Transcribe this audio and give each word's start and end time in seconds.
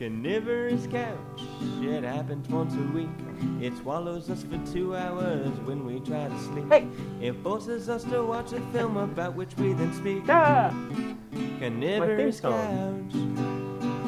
Carnivorous 0.00 0.86
couch, 0.86 1.42
it 1.82 2.04
happens 2.04 2.48
once 2.48 2.72
a 2.72 2.92
week. 2.94 3.10
It 3.60 3.76
swallows 3.76 4.30
us 4.30 4.42
for 4.42 4.56
two 4.72 4.96
hours 4.96 5.50
when 5.66 5.84
we 5.84 6.00
try 6.00 6.26
to 6.26 6.38
sleep. 6.38 6.72
Hey. 6.72 6.88
It 7.20 7.34
forces 7.42 7.90
us 7.90 8.04
to 8.04 8.24
watch 8.24 8.54
a 8.54 8.62
film 8.72 8.96
about 8.96 9.34
which 9.34 9.54
we 9.58 9.74
then 9.74 9.92
speak. 9.92 10.22
Ah, 10.26 10.70
Carnivorous 11.58 12.40
couch 12.40 13.12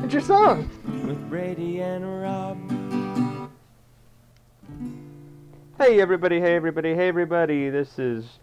it's 0.03 0.15
your 0.15 0.23
song. 0.23 0.71
with 1.07 1.29
Brady 1.29 1.83
and 1.83 2.23
Rob. 2.23 2.59
Hey 5.77 6.01
everybody, 6.01 6.41
hey 6.41 6.57
everybody, 6.57 6.95
hey 6.95 7.09
everybody. 7.09 7.69
This 7.69 7.99
is 7.99 8.39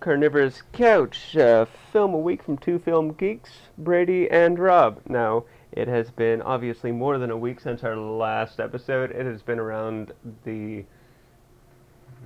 Carnivorous 0.00 0.62
Couch, 0.72 1.36
uh, 1.36 1.66
film 1.92 2.14
a 2.14 2.18
week 2.18 2.42
from 2.42 2.58
two 2.58 2.80
film 2.80 3.12
geeks, 3.12 3.50
Brady 3.78 4.28
and 4.28 4.58
Rob. 4.58 5.00
Now, 5.08 5.44
it 5.72 5.88
has 5.88 6.10
been 6.10 6.42
obviously 6.42 6.92
more 6.92 7.18
than 7.18 7.30
a 7.30 7.36
week 7.36 7.60
since 7.60 7.84
our 7.84 7.96
last 7.96 8.60
episode. 8.60 9.10
It 9.12 9.26
has 9.26 9.42
been 9.42 9.58
around 9.58 10.12
the 10.44 10.84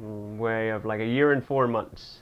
way 0.00 0.70
of 0.70 0.84
like 0.84 1.00
a 1.00 1.06
year 1.06 1.32
and 1.32 1.44
four 1.44 1.68
months. 1.68 2.20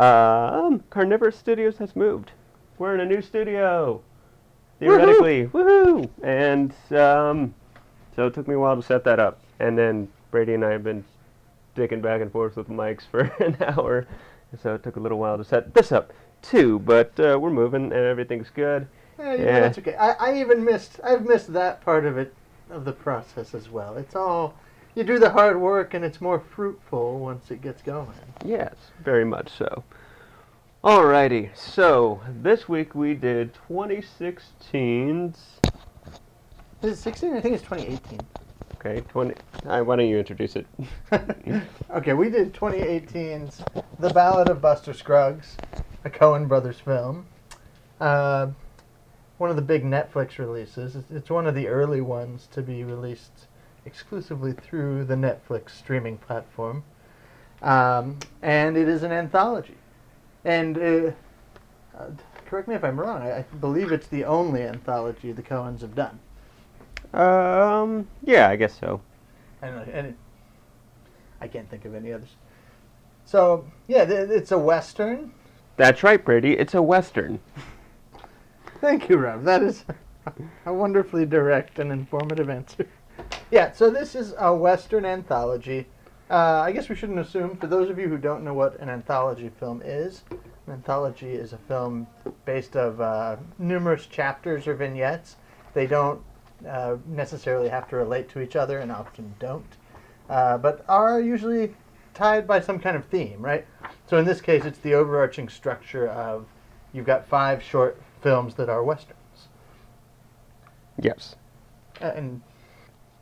Um, 0.00 0.82
Carnivorous 0.90 1.36
Studios 1.36 1.78
has 1.78 1.94
moved. 1.94 2.32
We're 2.78 2.94
in 2.94 3.00
a 3.00 3.06
new 3.06 3.22
studio. 3.22 4.02
Theoretically, 4.80 5.46
woohoo! 5.46 6.10
And 6.22 6.74
um, 6.98 7.54
so 8.16 8.26
it 8.26 8.34
took 8.34 8.48
me 8.48 8.54
a 8.54 8.58
while 8.58 8.74
to 8.74 8.82
set 8.82 9.04
that 9.04 9.20
up. 9.20 9.40
And 9.60 9.78
then 9.78 10.08
Brady 10.32 10.54
and 10.54 10.64
I 10.64 10.72
have 10.72 10.82
been 10.82 11.04
dicking 11.76 12.02
back 12.02 12.20
and 12.20 12.30
forth 12.32 12.56
with 12.56 12.68
mics 12.68 13.02
for 13.10 13.20
an 13.40 13.56
hour, 13.62 14.08
so 14.60 14.74
it 14.74 14.82
took 14.82 14.96
a 14.96 15.00
little 15.00 15.18
while 15.18 15.38
to 15.38 15.44
set 15.44 15.72
this 15.74 15.92
up 15.92 16.12
too. 16.42 16.80
But 16.80 17.18
uh, 17.20 17.38
we're 17.40 17.50
moving 17.50 17.84
and 17.84 17.92
everything's 17.92 18.50
good. 18.50 18.88
Yeah, 19.18 19.34
Yeah. 19.34 19.60
that's 19.60 19.78
okay. 19.78 19.94
I, 19.94 20.12
I 20.12 20.40
even 20.40 20.64
missed. 20.64 21.00
I've 21.04 21.24
missed 21.24 21.52
that 21.52 21.84
part 21.84 22.04
of 22.04 22.18
it, 22.18 22.34
of 22.70 22.84
the 22.84 22.92
process 22.92 23.54
as 23.54 23.68
well. 23.68 23.96
It's 23.96 24.16
all 24.16 24.54
you 24.94 25.04
do 25.04 25.18
the 25.18 25.30
hard 25.30 25.60
work, 25.60 25.94
and 25.94 26.04
it's 26.04 26.20
more 26.20 26.38
fruitful 26.40 27.18
once 27.18 27.50
it 27.50 27.60
gets 27.62 27.82
going. 27.82 28.08
Yes, 28.44 28.74
very 29.02 29.24
much 29.24 29.50
so. 29.50 29.84
Alrighty, 30.82 31.56
so 31.56 32.20
this 32.42 32.68
week 32.68 32.94
we 32.94 33.14
did 33.14 33.52
2016's. 33.70 35.38
Is 36.82 36.92
it 36.92 36.96
16? 36.96 37.32
I 37.34 37.40
think 37.40 37.54
it's 37.54 37.64
2018. 37.64 38.20
Okay, 38.76 39.00
20. 39.08 39.34
Uh, 39.64 39.82
why 39.82 39.96
don't 39.96 40.06
you 40.08 40.18
introduce 40.18 40.56
it? 40.56 40.66
okay, 41.90 42.12
we 42.12 42.28
did 42.28 42.52
2018's 42.52 43.62
The 43.98 44.10
Ballad 44.10 44.50
of 44.50 44.60
Buster 44.60 44.92
Scruggs, 44.92 45.56
a 46.04 46.10
Coen 46.10 46.46
Brothers 46.46 46.78
film. 46.80 47.24
Uh, 47.98 48.48
one 49.38 49.50
of 49.50 49.56
the 49.56 49.62
big 49.62 49.84
Netflix 49.84 50.38
releases. 50.38 50.96
It's- 50.96 51.10
It's 51.16 51.30
one 51.30 51.46
of 51.46 51.54
the 51.54 51.68
early 51.68 52.00
ones 52.00 52.46
to 52.52 52.62
be 52.62 52.84
released 52.84 53.46
exclusively 53.84 54.52
through 54.52 55.04
the 55.04 55.14
Netflix 55.14 55.70
streaming 55.70 56.16
platform. 56.18 56.84
Um, 57.62 58.18
and 58.42 58.76
it 58.76 58.88
is 58.88 59.02
an 59.02 59.12
anthology. 59.12 59.76
And 60.44 60.76
uh, 60.78 61.10
uh, 61.98 62.06
correct 62.46 62.68
me 62.68 62.74
if 62.74 62.84
I'm 62.84 62.98
wrong, 63.00 63.22
I, 63.22 63.38
I 63.38 63.42
believe 63.60 63.90
it's 63.92 64.06
the 64.06 64.24
only 64.24 64.62
anthology 64.62 65.32
the 65.32 65.42
Coens 65.42 65.80
have 65.80 65.94
done. 65.94 66.18
Um, 67.12 68.08
yeah, 68.22 68.48
I 68.48 68.56
guess 68.56 68.78
so. 68.78 69.00
I 69.62 69.66
don't 69.68 69.76
know, 69.76 69.92
and 69.92 70.06
it, 70.08 70.14
I 71.40 71.48
can't 71.48 71.68
think 71.70 71.84
of 71.84 71.94
any 71.94 72.12
others. 72.12 72.30
So 73.24 73.64
yeah, 73.86 74.04
th- 74.04 74.28
it's 74.30 74.52
a 74.52 74.58
western. 74.58 75.32
That's 75.76 76.02
right, 76.02 76.22
Brady. 76.22 76.58
It's 76.58 76.74
a 76.74 76.82
western. 76.82 77.40
Thank 78.84 79.08
you, 79.08 79.16
Rob. 79.16 79.44
That 79.44 79.62
is 79.62 79.82
a 80.66 80.74
wonderfully 80.74 81.24
direct 81.24 81.78
and 81.78 81.90
informative 81.90 82.50
answer. 82.50 82.86
Yeah, 83.50 83.72
so 83.72 83.88
this 83.88 84.14
is 84.14 84.34
a 84.36 84.54
western 84.54 85.06
anthology. 85.06 85.86
Uh, 86.28 86.60
I 86.60 86.70
guess 86.70 86.90
we 86.90 86.94
shouldn't 86.94 87.18
assume. 87.18 87.56
For 87.56 87.66
those 87.66 87.88
of 87.88 87.98
you 87.98 88.08
who 88.08 88.18
don't 88.18 88.44
know 88.44 88.52
what 88.52 88.78
an 88.80 88.90
anthology 88.90 89.50
film 89.58 89.80
is, 89.82 90.24
an 90.30 90.74
anthology 90.74 91.30
is 91.30 91.54
a 91.54 91.56
film 91.56 92.06
based 92.44 92.76
of 92.76 93.00
uh, 93.00 93.36
numerous 93.58 94.04
chapters 94.04 94.66
or 94.66 94.74
vignettes. 94.74 95.36
They 95.72 95.86
don't 95.86 96.20
uh, 96.68 96.96
necessarily 97.06 97.70
have 97.70 97.88
to 97.88 97.96
relate 97.96 98.28
to 98.32 98.42
each 98.42 98.54
other, 98.54 98.80
and 98.80 98.92
often 98.92 99.34
don't, 99.38 99.76
uh, 100.28 100.58
but 100.58 100.84
are 100.90 101.22
usually 101.22 101.74
tied 102.12 102.46
by 102.46 102.60
some 102.60 102.78
kind 102.78 102.98
of 102.98 103.06
theme, 103.06 103.40
right? 103.40 103.66
So 104.10 104.18
in 104.18 104.26
this 104.26 104.42
case, 104.42 104.66
it's 104.66 104.80
the 104.80 104.92
overarching 104.92 105.48
structure 105.48 106.06
of 106.06 106.44
you've 106.92 107.06
got 107.06 107.26
five 107.26 107.62
short 107.62 107.98
films 108.24 108.54
that 108.54 108.68
are 108.70 108.82
westerns. 108.82 109.48
Yes. 110.98 111.36
Uh, 112.00 112.06
and 112.16 112.40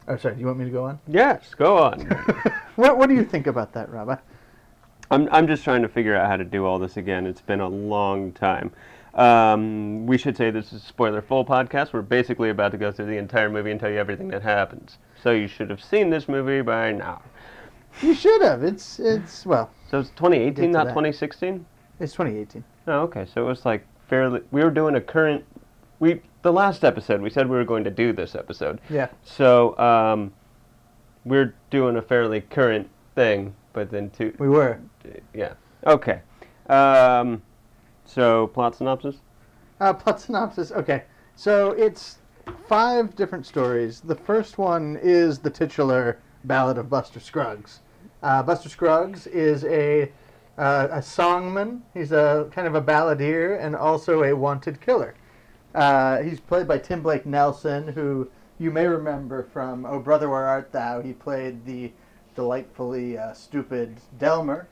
oh, 0.08 0.16
sorry, 0.16 0.36
do 0.36 0.40
you 0.40 0.46
want 0.46 0.58
me 0.60 0.64
to 0.64 0.70
go 0.70 0.84
on? 0.84 1.00
Yes, 1.08 1.54
go 1.54 1.76
on. 1.76 2.00
what 2.76 2.96
What 2.96 3.08
do 3.08 3.14
you 3.14 3.24
think 3.24 3.46
about 3.48 3.72
that, 3.74 3.90
Rob? 3.90 4.08
I- 4.10 4.18
I'm, 5.10 5.28
I'm 5.30 5.46
just 5.46 5.62
trying 5.62 5.82
to 5.82 5.88
figure 5.88 6.16
out 6.16 6.26
how 6.26 6.38
to 6.38 6.44
do 6.44 6.64
all 6.64 6.78
this 6.78 6.96
again. 6.96 7.26
It's 7.26 7.42
been 7.42 7.60
a 7.60 7.68
long 7.68 8.32
time. 8.32 8.72
Um, 9.12 10.06
we 10.06 10.16
should 10.16 10.38
say 10.38 10.50
this 10.50 10.72
is 10.72 10.82
a 10.82 10.86
spoiler 10.86 11.20
full 11.20 11.44
podcast. 11.44 11.92
We're 11.92 12.00
basically 12.00 12.48
about 12.48 12.72
to 12.72 12.78
go 12.78 12.90
through 12.90 13.06
the 13.06 13.18
entire 13.18 13.50
movie 13.50 13.72
and 13.72 13.78
tell 13.78 13.90
you 13.90 13.98
everything 13.98 14.28
that 14.28 14.40
happens. 14.40 14.96
So 15.22 15.32
you 15.32 15.48
should 15.48 15.68
have 15.68 15.84
seen 15.84 16.08
this 16.08 16.28
movie 16.28 16.62
by 16.62 16.92
now. 16.92 17.20
You 18.00 18.14
should 18.14 18.40
have. 18.40 18.62
It's 18.64 18.98
it's 19.00 19.44
well, 19.44 19.70
So 19.90 19.98
it's 19.98 20.08
2018, 20.10 20.70
not 20.70 20.84
that. 20.84 20.90
2016? 20.92 21.66
it's 22.00 22.12
2018. 22.12 22.64
Oh, 22.86 23.00
okay. 23.00 23.26
So 23.26 23.42
it 23.42 23.46
was 23.46 23.66
like 23.66 23.86
fairly. 24.12 24.42
We 24.50 24.62
were 24.62 24.70
doing 24.70 24.94
a 24.96 25.00
current. 25.00 25.42
We 25.98 26.20
the 26.42 26.52
last 26.52 26.84
episode 26.84 27.22
we 27.22 27.30
said 27.30 27.48
we 27.48 27.56
were 27.56 27.64
going 27.64 27.84
to 27.84 27.90
do 27.90 28.12
this 28.12 28.34
episode. 28.34 28.78
Yeah. 28.90 29.08
So 29.22 29.78
um, 29.78 30.34
we're 31.24 31.54
doing 31.70 31.96
a 31.96 32.02
fairly 32.02 32.42
current 32.42 32.90
thing, 33.14 33.54
but 33.72 33.90
then 33.90 34.10
two. 34.10 34.34
We 34.38 34.50
were. 34.50 34.80
Yeah. 35.32 35.54
Okay. 35.86 36.20
Um, 36.68 37.40
so 38.04 38.48
plot 38.48 38.76
synopsis. 38.76 39.16
Uh, 39.80 39.94
plot 39.94 40.20
synopsis. 40.20 40.72
Okay, 40.72 41.04
so 41.34 41.70
it's 41.70 42.18
five 42.68 43.16
different 43.16 43.46
stories. 43.46 44.00
The 44.00 44.14
first 44.14 44.58
one 44.58 44.98
is 45.02 45.38
the 45.38 45.50
titular 45.50 46.18
Ballad 46.44 46.76
of 46.76 46.90
Buster 46.90 47.18
Scruggs. 47.18 47.80
Uh, 48.22 48.42
Buster 48.42 48.68
Scruggs 48.68 49.26
is 49.28 49.64
a 49.64 50.12
uh, 50.58 50.88
a 50.90 50.98
songman. 50.98 51.80
He's 51.94 52.12
a 52.12 52.48
kind 52.52 52.66
of 52.66 52.74
a 52.74 52.82
balladeer 52.82 53.62
and 53.64 53.74
also 53.74 54.22
a 54.22 54.34
wanted 54.34 54.80
killer. 54.80 55.14
Uh, 55.74 56.18
he's 56.22 56.40
played 56.40 56.68
by 56.68 56.78
Tim 56.78 57.02
Blake 57.02 57.24
Nelson, 57.24 57.88
who 57.88 58.30
you 58.58 58.70
may 58.70 58.86
remember 58.86 59.42
from 59.42 59.86
Oh 59.86 59.98
Brother 59.98 60.28
Where 60.28 60.46
Art 60.46 60.72
Thou. 60.72 61.00
He 61.00 61.12
played 61.12 61.64
the 61.64 61.92
delightfully 62.34 63.18
uh, 63.18 63.32
stupid 63.32 64.00
Delmar. 64.18 64.68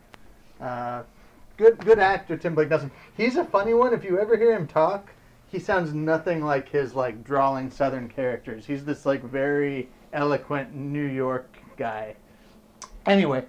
Uh, 0.60 1.02
good 1.56 1.78
good 1.78 1.98
actor 1.98 2.36
Tim 2.36 2.54
Blake 2.54 2.68
Nelson. 2.68 2.90
He's 3.16 3.36
a 3.36 3.44
funny 3.44 3.74
one. 3.74 3.94
If 3.94 4.04
you 4.04 4.18
ever 4.18 4.36
hear 4.36 4.54
him 4.54 4.66
talk, 4.66 5.10
he 5.50 5.58
sounds 5.58 5.94
nothing 5.94 6.44
like 6.44 6.68
his 6.68 6.94
like 6.94 7.24
drawling 7.24 7.70
Southern 7.70 8.08
characters. 8.08 8.66
He's 8.66 8.84
this 8.84 9.06
like 9.06 9.22
very 9.22 9.88
eloquent 10.12 10.74
New 10.74 11.06
York 11.06 11.56
guy. 11.76 12.14
Anyway, 13.06 13.44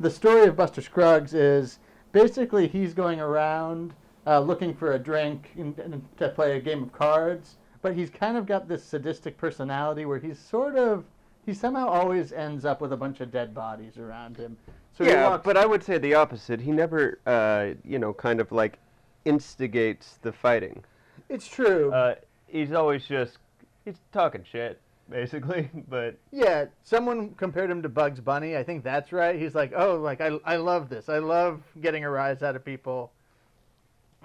the 0.00 0.10
story 0.10 0.46
of 0.46 0.56
Buster 0.56 0.80
Scruggs 0.82 1.34
is 1.34 1.78
basically 2.12 2.68
he's 2.68 2.94
going 2.94 3.20
around 3.20 3.94
uh, 4.26 4.40
looking 4.40 4.74
for 4.74 4.92
a 4.92 4.98
drink 4.98 5.50
and, 5.56 5.78
and 5.78 6.02
to 6.18 6.28
play 6.30 6.56
a 6.56 6.60
game 6.60 6.82
of 6.82 6.92
cards, 6.92 7.56
but 7.82 7.94
he's 7.94 8.10
kind 8.10 8.36
of 8.36 8.46
got 8.46 8.68
this 8.68 8.82
sadistic 8.84 9.36
personality 9.38 10.04
where 10.04 10.18
he's 10.18 10.38
sort 10.38 10.76
of 10.76 11.04
he 11.44 11.54
somehow 11.54 11.86
always 11.86 12.32
ends 12.32 12.64
up 12.64 12.80
with 12.80 12.92
a 12.92 12.96
bunch 12.96 13.20
of 13.20 13.30
dead 13.30 13.54
bodies 13.54 13.98
around 13.98 14.36
him. 14.36 14.56
So 14.98 15.04
yeah, 15.04 15.28
walks- 15.30 15.44
but 15.44 15.56
I 15.56 15.64
would 15.64 15.84
say 15.84 15.96
the 15.98 16.14
opposite. 16.14 16.60
He 16.60 16.72
never, 16.72 17.20
uh, 17.24 17.74
you 17.84 18.00
know, 18.00 18.12
kind 18.12 18.40
of 18.40 18.50
like 18.50 18.78
instigates 19.24 20.18
the 20.22 20.32
fighting. 20.32 20.82
it's 21.28 21.46
true. 21.46 21.92
Uh, 21.92 22.14
he's 22.48 22.72
always 22.72 23.06
just 23.06 23.38
he's 23.84 24.00
talking 24.12 24.42
shit, 24.50 24.80
basically. 25.08 25.70
But 25.88 26.18
Yeah, 26.32 26.66
someone 26.82 27.34
compared 27.34 27.70
him 27.70 27.82
to 27.82 27.88
Bugs 27.88 28.20
Bunny. 28.20 28.56
I 28.56 28.62
think 28.62 28.82
that's 28.84 29.12
right. 29.12 29.38
He's 29.38 29.54
like, 29.54 29.72
oh, 29.76 29.96
like 29.96 30.20
I, 30.20 30.38
I 30.44 30.56
love 30.56 30.88
this. 30.88 31.08
I 31.08 31.18
love 31.18 31.62
getting 31.80 32.04
a 32.04 32.10
rise 32.10 32.42
out 32.42 32.56
of 32.56 32.64
people. 32.64 33.12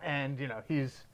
And 0.03 0.39
you 0.39 0.47
know, 0.47 0.61
he's 0.67 1.05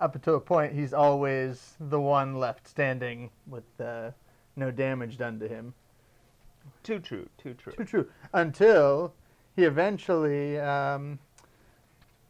up 0.00 0.20
to 0.22 0.34
a 0.34 0.40
point. 0.40 0.72
He's 0.72 0.92
always 0.94 1.74
the 1.78 2.00
one 2.00 2.38
left 2.38 2.66
standing 2.66 3.30
with 3.46 3.64
uh, 3.80 4.10
no 4.56 4.70
damage 4.70 5.18
done 5.18 5.38
to 5.40 5.48
him. 5.48 5.74
too 6.82 6.98
true, 6.98 7.28
too 7.38 7.54
true. 7.54 7.72
True, 7.72 7.84
true. 7.84 8.08
Until 8.32 9.12
he 9.56 9.64
eventually, 9.64 10.58
um, 10.58 11.18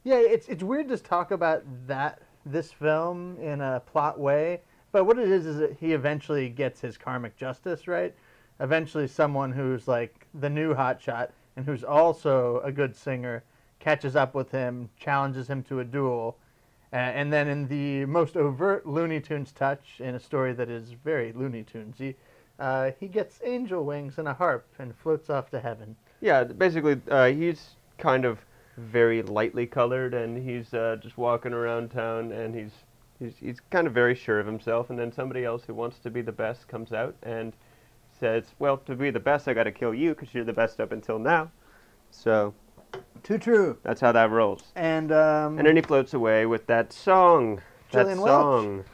yeah, 0.05 0.17
it's 0.19 0.49
it's 0.49 0.63
weird 0.63 0.89
to 0.89 0.99
talk 0.99 1.31
about 1.31 1.63
that 1.87 2.23
this 2.45 2.73
film 2.73 3.39
in 3.39 3.61
a 3.61 3.81
plot 3.81 4.19
way, 4.19 4.61
but 4.93 5.05
what 5.05 5.19
it 5.19 5.31
is 5.31 5.47
is 5.47 5.57
that 5.59 5.77
he 5.81 5.93
eventually 5.93 6.49
gets 6.49 6.81
his 6.81 6.97
karmic 6.97 7.37
justice, 7.37 7.89
right? 7.89 8.15
Eventually, 8.61 9.09
someone 9.09 9.51
who's 9.51 9.89
like 9.89 10.27
the 10.35 10.51
new 10.51 10.75
hotshot 10.75 11.31
and 11.57 11.67
who's 11.67 11.83
also 11.83 12.61
a 12.61 12.71
good 12.71 12.95
singer 12.95 13.43
catches 13.81 14.15
up 14.15 14.35
with 14.35 14.51
him, 14.53 14.89
challenges 14.99 15.49
him 15.49 15.63
to 15.65 15.81
a 15.81 15.85
duel, 15.85 16.37
Uh, 16.93 16.97
and 16.97 17.33
then 17.33 17.49
in 17.49 17.67
the 17.69 18.05
most 18.05 18.37
overt 18.37 18.87
Looney 18.87 19.19
Tunes 19.19 19.51
touch, 19.51 19.99
in 19.99 20.15
a 20.15 20.21
story 20.21 20.53
that 20.53 20.69
is 20.69 20.93
very 20.93 21.33
Looney 21.33 21.65
Tunesy, 21.65 22.15
uh, 22.59 22.91
he 23.01 23.09
gets 23.09 23.41
angel 23.45 23.85
wings 23.85 24.19
and 24.19 24.29
a 24.29 24.35
harp 24.35 24.67
and 24.79 24.95
floats 24.95 25.31
off 25.31 25.49
to 25.51 25.61
heaven. 25.61 25.97
Yeah, 26.21 26.45
basically, 26.45 27.01
uh, 27.11 27.29
he's 27.29 27.77
kind 27.97 28.27
of 28.27 28.45
very 28.77 29.23
lightly 29.23 29.67
colored, 29.67 30.13
and 30.13 30.37
he's 30.37 30.75
uh, 30.75 30.97
just 31.01 31.17
walking 31.17 31.55
around 31.55 31.91
town, 31.91 32.31
and 32.31 32.55
he's 32.55 32.73
he's 33.23 33.37
he's 33.39 33.61
kind 33.71 33.87
of 33.87 33.93
very 33.93 34.15
sure 34.15 34.41
of 34.41 34.47
himself. 34.47 34.91
And 34.91 34.99
then 34.99 35.13
somebody 35.13 35.45
else 35.45 35.63
who 35.67 35.75
wants 35.75 35.99
to 36.01 36.11
be 36.11 36.21
the 36.23 36.33
best 36.33 36.69
comes 36.69 36.93
out 36.93 37.15
and 37.23 37.53
says, 38.19 38.45
"Well, 38.59 38.77
to 38.79 38.95
be 38.95 39.11
the 39.11 39.21
best, 39.21 39.49
I 39.49 39.55
got 39.55 39.65
to 39.65 39.73
kill 39.73 39.95
you 39.95 40.11
because 40.15 40.35
you're 40.35 40.45
the 40.45 40.53
best 40.53 40.81
up 40.81 40.93
until 40.93 41.19
now." 41.19 41.51
So 42.11 42.55
Too 43.23 43.39
true. 43.39 43.79
that's 43.83 44.01
how 44.01 44.13
that 44.13 44.31
rolls. 44.31 44.65
And 44.77 45.13
um, 45.13 45.59
And 45.59 45.67
then 45.67 45.77
he 45.77 45.83
floats 45.83 46.15
away 46.15 46.47
with 46.47 46.67
that 46.67 46.93
song. 46.93 47.57
That 47.93 48.03
Gillian 48.05 48.21
Welch. 48.21 48.31
song. 48.43 48.85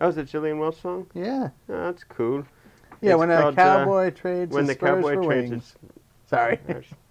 Oh, 0.00 0.08
is 0.08 0.16
it 0.16 0.26
Gillian 0.28 0.58
Welch 0.58 0.80
song? 0.80 1.06
yeah, 1.14 1.50
Oh, 1.68 1.84
that's 1.84 2.04
cool. 2.04 2.44
yeah. 3.00 3.12
It's 3.12 3.18
when 3.18 3.30
a 3.30 3.34
uh, 3.48 3.52
cowboy 3.52 4.10
trades 4.10 4.52
when 4.54 4.66
the 4.66 4.74
cowboy 4.74 5.14
for 5.14 5.24
trades 5.24 5.50
wings. 5.50 5.64
his- 5.64 5.76
Sorry. 6.32 6.58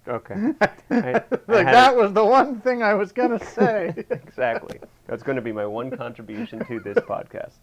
Okay. 0.08 0.36
like 0.60 0.72
I 0.90 1.72
that 1.72 1.94
it. 1.94 1.98
was 1.98 2.12
the 2.12 2.26
one 2.26 2.60
thing 2.62 2.82
I 2.82 2.96
was 2.96 3.12
gonna 3.12 3.44
say. 3.44 3.94
exactly. 4.10 4.80
That's 5.06 5.22
going 5.22 5.36
to 5.36 5.44
be 5.44 5.52
my 5.52 5.66
one 5.66 5.96
contribution 5.96 6.66
to 6.66 6.80
this 6.80 6.98
podcast. 6.98 7.54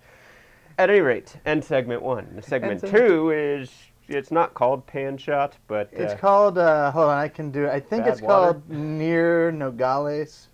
At 0.79 0.89
any 0.89 1.01
rate, 1.01 1.37
end 1.47 1.65
segment 1.65 2.01
one. 2.03 2.29
The 2.37 2.43
segment 2.43 2.81
segment 2.81 2.97
two 2.97 3.31
is 3.31 3.73
it's 4.07 4.31
not 4.31 4.55
called 4.55 4.87
pan 4.87 5.19
shot, 5.19 5.57
but 5.67 5.89
it's 5.93 6.13
uh, 6.13 6.17
called. 6.17 6.59
Uh, 6.59 6.93
hold 6.93 7.09
on, 7.09 7.19
I 7.19 7.27
can 7.27 7.51
do. 7.51 7.65
it. 7.65 7.71
I 7.71 7.81
think 7.81 8.07
it's 8.07 8.21
water? 8.21 8.53
called 8.53 8.71
near 8.71 9.51
Nogales. 9.51 10.47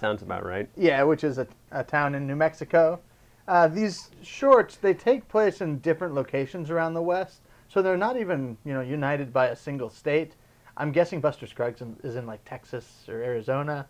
sounds 0.00 0.22
about 0.22 0.46
right. 0.46 0.68
Yeah, 0.76 1.02
which 1.02 1.24
is 1.24 1.38
a, 1.38 1.48
a 1.72 1.82
town 1.82 2.14
in 2.14 2.28
New 2.28 2.36
Mexico. 2.36 3.00
Uh, 3.48 3.66
these 3.66 4.10
shorts 4.22 4.76
they 4.76 4.94
take 4.94 5.26
place 5.26 5.62
in 5.62 5.78
different 5.80 6.14
locations 6.14 6.70
around 6.70 6.94
the 6.94 7.02
West, 7.02 7.40
so 7.78 7.82
they're 7.82 7.96
not 7.96 8.18
even 8.18 8.58
you 8.64 8.74
know 8.74 8.80
united 8.80 9.32
by 9.32 9.46
a 9.46 9.56
single 9.56 9.88
state. 9.88 10.34
I'm 10.76 10.90
guessing 10.90 11.20
Buster 11.20 11.46
Scruggs 11.46 11.80
is 12.02 12.16
in 12.16 12.26
like 12.26 12.44
Texas 12.44 13.04
or 13.08 13.22
Arizona, 13.22 13.86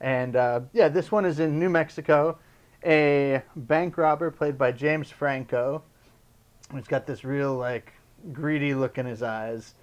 and 0.00 0.34
uh, 0.34 0.60
yeah, 0.72 0.88
this 0.88 1.12
one 1.12 1.26
is 1.26 1.38
in 1.38 1.58
New 1.58 1.68
Mexico. 1.68 2.38
A 2.86 3.42
bank 3.54 3.98
robber 3.98 4.30
played 4.30 4.56
by 4.56 4.72
James 4.72 5.10
Franco. 5.10 5.82
He's 6.72 6.88
got 6.88 7.06
this 7.06 7.22
real 7.22 7.54
like 7.54 7.92
greedy 8.32 8.72
look 8.72 8.96
in 8.96 9.04
his 9.04 9.22
eyes. 9.22 9.74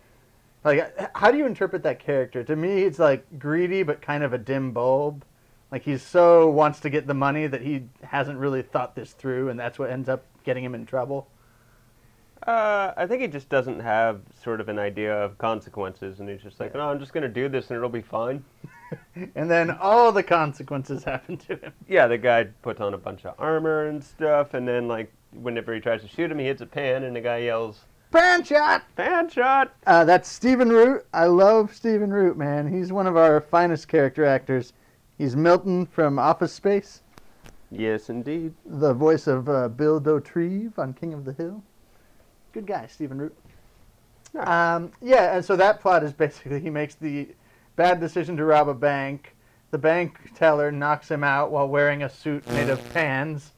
Like, 0.63 1.15
how 1.15 1.29
do 1.29 1.37
you 1.37 1.45
interpret 1.45 1.83
that 1.83 1.99
character? 1.99 2.43
To 2.45 2.55
me, 2.55 2.81
it's 2.81 2.97
like 2.97 3.37
greedy 3.37 3.83
but 3.83 4.01
kind 4.01 4.23
of 4.23 4.33
a 4.33 4.39
dim 4.39 4.71
bulb. 4.71 5.23
Like 5.71 5.83
he's 5.83 6.01
so 6.01 6.49
wants 6.49 6.79
to 6.79 6.89
get 6.89 7.05
the 7.05 7.13
money 7.13 7.45
that 7.45 7.61
he 7.61 7.83
hasn't 8.01 8.39
really 8.39 8.63
thought 8.63 8.95
this 8.95 9.11
through, 9.11 9.49
and 9.49 9.59
that's 9.59 9.77
what 9.77 9.91
ends 9.91 10.09
up 10.09 10.25
getting 10.43 10.63
him 10.63 10.73
in 10.73 10.87
trouble. 10.87 11.27
Uh, 12.45 12.93
I 12.95 13.07
think 13.07 13.21
he 13.21 13.27
just 13.27 13.49
doesn't 13.49 13.79
have 13.79 14.21
sort 14.43 14.61
of 14.61 14.69
an 14.69 14.77
idea 14.77 15.15
of 15.15 15.37
consequences, 15.37 16.19
and 16.19 16.29
he's 16.29 16.41
just 16.41 16.59
like, 16.59 16.73
"No, 16.75 16.81
I'm 16.89 16.99
just 16.99 17.11
going 17.13 17.23
to 17.23 17.29
do 17.29 17.49
this, 17.49 17.69
and 17.69 17.77
it'll 17.77 17.89
be 17.89 18.01
fine." 18.01 18.43
And 19.33 19.49
then 19.49 19.71
all 19.71 20.11
the 20.11 20.21
consequences 20.23 21.03
happen 21.05 21.37
to 21.37 21.55
him. 21.55 21.73
Yeah, 21.87 22.05
the 22.07 22.19
guy 22.19 22.43
puts 22.61 22.79
on 22.79 22.93
a 22.93 22.97
bunch 22.97 23.25
of 23.25 23.33
armor 23.39 23.87
and 23.87 24.01
stuff, 24.03 24.53
and 24.53 24.67
then 24.67 24.87
like 24.87 25.11
whenever 25.33 25.73
he 25.73 25.79
tries 25.81 26.01
to 26.03 26.07
shoot 26.07 26.31
him, 26.31 26.37
he 26.37 26.45
hits 26.45 26.61
a 26.61 26.65
pan, 26.67 27.03
and 27.03 27.15
the 27.15 27.21
guy 27.21 27.37
yells, 27.39 27.85
Pan 28.11 28.43
shot. 28.43 28.83
"Pan 28.95 29.27
shot!" 29.29 29.73
Uh, 29.87 30.05
that's 30.05 30.29
Stephen 30.29 30.69
Root. 30.69 31.05
I 31.13 31.25
love 31.25 31.73
Stephen 31.73 32.11
Root, 32.13 32.37
man. 32.37 32.71
He's 32.71 32.91
one 32.93 33.07
of 33.07 33.17
our 33.17 33.41
finest 33.41 33.87
character 33.87 34.23
actors. 34.23 34.71
He's 35.17 35.35
Milton 35.35 35.87
from 35.87 36.19
Office 36.19 36.53
Space, 36.53 37.01
Yes, 37.71 38.09
indeed. 38.09 38.53
the 38.65 38.93
voice 38.93 39.25
of 39.27 39.49
uh, 39.49 39.67
Bill 39.69 39.99
Dauterive 39.99 40.77
on 40.77 40.93
King 40.93 41.13
of 41.13 41.25
the 41.25 41.33
Hill. 41.33 41.63
Good 42.55 42.65
guy, 42.67 42.87
Stephen 42.87 43.17
Root. 43.17 43.35
Um, 44.33 44.93
yeah, 45.01 45.35
and 45.35 45.43
so 45.43 45.57
that 45.57 45.81
plot 45.81 46.03
is 46.05 46.13
basically 46.13 46.61
he 46.61 46.69
makes 46.69 46.95
the 46.95 47.27
bad 47.75 47.99
decision 47.99 48.37
to 48.37 48.45
rob 48.45 48.69
a 48.69 48.73
bank. 48.73 49.35
The 49.71 49.77
bank 49.77 50.17
teller 50.35 50.71
knocks 50.71 51.11
him 51.11 51.21
out 51.21 51.51
while 51.51 51.67
wearing 51.67 52.03
a 52.03 52.09
suit 52.09 52.47
made 52.51 52.69
of 52.69 52.81
pans. 52.93 53.51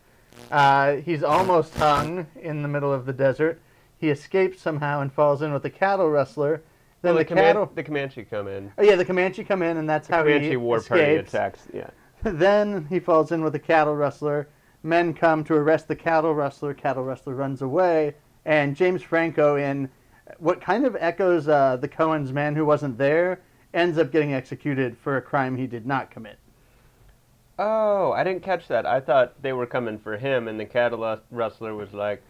Uh, 0.50 0.94
he's 0.96 1.22
almost 1.22 1.76
hung 1.76 2.26
in 2.42 2.64
the 2.64 2.68
middle 2.68 2.92
of 2.92 3.06
the 3.06 3.14
desert. 3.14 3.62
He 4.00 4.10
escapes 4.10 4.62
somehow 4.62 5.02
and 5.02 5.14
falls 5.14 5.44
in 5.44 5.54
with 5.54 5.64
a 5.66 5.70
cattle 5.70 6.10
rustler. 6.10 6.64
Then 7.04 7.14
Well, 7.14 7.14
the, 7.14 7.20
the, 7.20 7.26
Coman- 7.26 7.44
cattle. 7.44 7.72
the 7.76 7.84
Comanche 7.84 8.24
come 8.24 8.48
in. 8.48 8.72
Oh 8.80 8.84
yeah, 8.84 8.96
the 8.96 9.06
Comanche 9.06 9.44
come 9.44 9.62
in, 9.62 9.78
and 9.78 9.88
that's 9.88 10.08
The 10.08 10.16
how 10.16 10.24
Comanche 10.24 10.50
he 10.50 10.58
war 10.58 10.82
party 10.82 11.04
attacks. 11.18 11.68
Yeah. 11.72 11.92
then 12.24 12.88
he 12.90 13.00
falls 13.00 13.32
in 13.32 13.44
with 13.44 13.54
a 13.54 13.60
cattle 13.60 13.96
rustler. 13.96 14.48
Men 14.82 15.14
come 15.14 15.44
to 15.44 15.54
arrest 15.54 15.88
the 15.88 15.96
cattle 15.96 16.34
rustler. 16.34 16.74
Cattle 16.74 17.04
rustler 17.04 17.36
runs 17.36 17.62
away, 17.62 18.16
and 18.48 18.78
James 18.78 19.04
Franco, 19.04 19.58
in 19.58 19.90
what 20.40 20.62
kind 20.62 20.86
of 20.86 20.96
echoes 21.00 21.48
uh, 21.50 21.76
the 21.76 21.88
Coen's 21.88 22.32
man 22.32 22.56
who 22.56 22.66
wasn't 22.66 22.98
there, 22.98 23.42
ends 23.74 23.98
up 23.98 24.12
getting 24.12 24.34
executed 24.34 24.98
for 24.98 25.18
a 25.18 25.22
crime 25.22 25.58
he 25.58 25.68
did 25.68 25.86
not 25.86 26.10
commit. 26.10 26.40
Oh, 27.60 28.14
I 28.14 28.24
didn't 28.24 28.44
catch 28.44 28.68
that. 28.70 28.86
I 28.86 29.02
thought 29.02 29.42
they 29.42 29.52
were 29.52 29.66
coming 29.66 30.00
for 30.00 30.16
him, 30.16 30.48
and 30.48 30.58
the 30.60 30.66
cattle 30.66 31.20
rustler 31.30 31.76
was 31.76 31.94
like, 31.94 32.24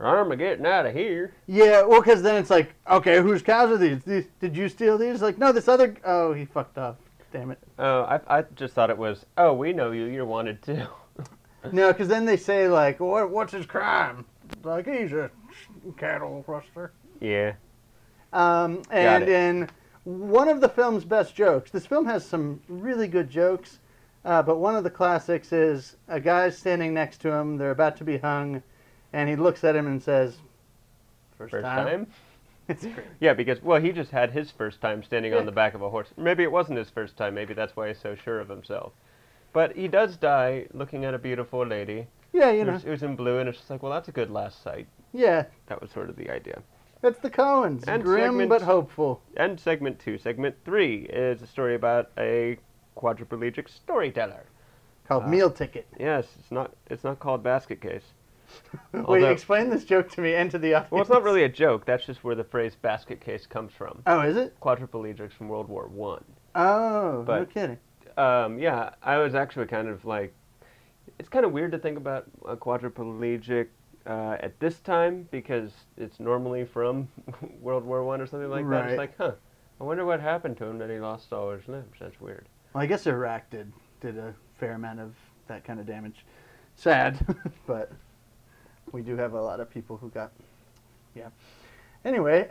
"I'm 0.00 0.34
getting 0.38 0.64
out 0.64 0.86
of 0.86 0.94
here." 0.94 1.34
Yeah, 1.46 1.82
well, 1.82 2.00
because 2.00 2.22
then 2.22 2.36
it's 2.36 2.50
like, 2.50 2.74
okay, 2.90 3.20
whose 3.20 3.42
cows 3.42 3.70
are 3.70 3.76
these? 3.76 4.02
these? 4.04 4.24
Did 4.40 4.56
you 4.56 4.68
steal 4.68 4.96
these? 4.96 5.20
Like, 5.20 5.36
no, 5.36 5.52
this 5.52 5.68
other. 5.68 5.96
Oh, 6.04 6.32
he 6.32 6.46
fucked 6.46 6.78
up. 6.78 6.98
Damn 7.30 7.50
it. 7.50 7.58
Oh, 7.78 8.02
I, 8.02 8.38
I 8.38 8.44
just 8.54 8.72
thought 8.72 8.88
it 8.88 8.96
was. 8.96 9.26
Oh, 9.36 9.52
we 9.52 9.74
know 9.74 9.90
you. 9.90 10.04
You're 10.04 10.24
wanted 10.24 10.62
too. 10.62 10.86
No, 11.72 11.92
because 11.92 12.08
then 12.08 12.24
they 12.24 12.36
say 12.36 12.68
like, 12.68 13.00
what, 13.00 13.30
what's 13.30 13.52
his 13.52 13.66
crime? 13.66 14.24
Like 14.62 14.86
he's 14.86 15.12
a 15.12 15.30
cattle 15.96 16.44
rustler. 16.46 16.92
yeah. 17.20 17.52
Um, 18.32 18.82
and 18.90 19.22
it. 19.22 19.28
in 19.30 19.70
one 20.04 20.48
of 20.48 20.60
the 20.60 20.68
film's 20.68 21.04
best 21.04 21.34
jokes, 21.34 21.70
this 21.70 21.86
film 21.86 22.04
has 22.06 22.24
some 22.26 22.60
really 22.68 23.08
good 23.08 23.30
jokes, 23.30 23.78
uh, 24.24 24.42
but 24.42 24.58
one 24.58 24.76
of 24.76 24.84
the 24.84 24.90
classics 24.90 25.50
is 25.52 25.96
a 26.08 26.20
guy's 26.20 26.56
standing 26.58 26.92
next 26.92 27.22
to 27.22 27.32
him. 27.32 27.56
They're 27.56 27.70
about 27.70 27.96
to 27.98 28.04
be 28.04 28.18
hung, 28.18 28.62
and 29.14 29.28
he 29.30 29.36
looks 29.36 29.64
at 29.64 29.74
him 29.74 29.86
and 29.86 30.02
says, 30.02 30.36
First, 31.38 31.52
First 31.52 31.64
time. 31.64 31.86
time. 31.86 32.06
It's 32.68 32.82
great. 32.84 33.06
Yeah, 33.18 33.32
because 33.32 33.62
well, 33.62 33.80
he 33.80 33.92
just 33.92 34.10
had 34.10 34.30
his 34.32 34.50
first 34.50 34.82
time 34.82 35.02
standing 35.02 35.32
Yeah. 35.32 35.38
on 35.38 35.46
the 35.46 35.52
back 35.52 35.72
of 35.72 35.80
a 35.80 35.88
horse. 35.88 36.08
Maybe 36.18 36.42
it 36.42 36.52
wasn't 36.52 36.76
his 36.76 36.90
first 36.90 37.16
time. 37.16 37.32
Maybe 37.34 37.54
that's 37.54 37.74
why 37.74 37.88
he's 37.88 37.98
so 37.98 38.14
sure 38.14 38.40
of 38.40 38.50
himself. 38.50 38.92
But 39.54 39.74
he 39.74 39.88
does 39.88 40.18
die 40.18 40.66
looking 40.74 41.06
at 41.06 41.14
a 41.14 41.18
beautiful 41.18 41.64
lady 41.64 42.08
Yeah, 42.32 42.50
you 42.50 42.64
know. 42.64 42.72
who's, 42.72 42.82
who's 42.82 43.02
in 43.02 43.16
blue, 43.16 43.38
and 43.38 43.48
it's 43.48 43.58
just 43.58 43.70
like, 43.70 43.82
well, 43.82 43.92
that's 43.92 44.08
a 44.08 44.12
good 44.12 44.30
last 44.30 44.62
sight. 44.62 44.86
Yeah, 45.12 45.44
That 45.66 45.80
was 45.80 45.90
sort 45.90 46.10
of 46.10 46.16
the 46.16 46.30
idea. 46.30 46.62
that's 47.00 47.18
the 47.20 47.30
Coens. 47.30 47.84
And 47.88 48.02
Grim 48.02 48.24
segment- 48.32 48.48
but 48.50 48.62
hopeful. 48.62 49.22
And 49.36 49.58
segment 49.58 49.98
two, 49.98 50.18
segment 50.18 50.54
three 50.64 51.04
is 51.10 51.40
a 51.42 51.46
story 51.46 51.74
about 51.74 52.10
a 52.18 52.58
quadriplegic 52.96 53.68
storyteller. 53.68 54.44
Called 55.06 55.24
Uh, 55.24 55.28
Meal 55.28 55.50
Ticket. 55.50 55.86
Yes, 55.98 56.26
it's 56.38 56.50
not. 56.50 56.72
It's 56.90 57.02
not 57.04 57.18
called 57.18 57.42
basket 57.42 57.80
case. 57.80 58.04
Wait, 58.92 59.04
although- 59.06 59.30
explain 59.30 59.70
this 59.70 59.84
joke 59.84 60.10
to 60.10 60.20
me 60.20 60.34
and 60.34 60.50
to 60.50 60.58
the 60.58 60.74
audience. 60.74 60.90
Well, 60.92 61.00
it's 61.00 61.10
not 61.10 61.22
really 61.22 61.44
a 61.44 61.48
joke. 61.48 61.86
That's 61.86 62.04
just 62.04 62.22
where 62.24 62.34
the 62.34 62.44
phrase 62.44 62.74
basket 62.76 63.20
case 63.20 63.46
comes 63.46 63.72
from. 63.72 64.02
Oh, 64.06 64.20
is 64.20 64.36
it? 64.36 64.58
Quadriplegics 64.60 65.32
from 65.32 65.48
World 65.48 65.68
War 65.68 65.86
One. 65.88 66.24
Oh, 66.54 67.24
no 67.26 67.46
kidding. 67.46 67.78
Um, 68.18 68.58
yeah, 68.58 68.90
I 69.02 69.16
was 69.18 69.34
actually 69.34 69.66
kind 69.66 69.88
of 69.88 70.04
like, 70.04 70.34
it's 71.18 71.28
kind 71.28 71.44
of 71.44 71.52
weird 71.52 71.72
to 71.72 71.78
think 71.78 71.96
about 71.96 72.26
a 72.46 72.56
quadriplegic 72.56 73.68
uh, 74.06 74.36
at 74.40 74.58
this 74.60 74.80
time 74.80 75.28
because 75.30 75.72
it's 75.96 76.18
normally 76.18 76.64
from 76.64 77.08
World 77.60 77.84
War 77.84 78.02
One 78.04 78.20
or 78.20 78.26
something 78.26 78.50
like 78.50 78.68
that. 78.70 78.90
It's 78.90 78.98
like, 78.98 79.16
huh, 79.18 79.32
I 79.80 79.84
wonder 79.84 80.04
what 80.04 80.20
happened 80.20 80.56
to 80.58 80.64
him 80.64 80.78
that 80.78 80.90
he 80.90 80.98
lost 80.98 81.32
all 81.32 81.50
his 81.50 81.66
limbs. 81.68 81.96
That's 82.00 82.20
weird. 82.20 82.46
Well, 82.72 82.82
I 82.82 82.86
guess 82.86 83.06
Iraq 83.06 83.50
did 83.50 83.72
did 84.00 84.18
a 84.18 84.34
fair 84.58 84.72
amount 84.72 85.00
of 85.00 85.14
that 85.46 85.64
kind 85.64 85.78
of 85.80 85.86
damage. 85.86 86.24
Sad, 86.76 87.18
but 87.66 87.92
we 88.92 89.02
do 89.02 89.16
have 89.16 89.34
a 89.34 89.40
lot 89.40 89.60
of 89.60 89.70
people 89.70 89.96
who 89.96 90.08
got. 90.10 90.32
Yeah. 91.14 91.28
Anyway, 92.04 92.48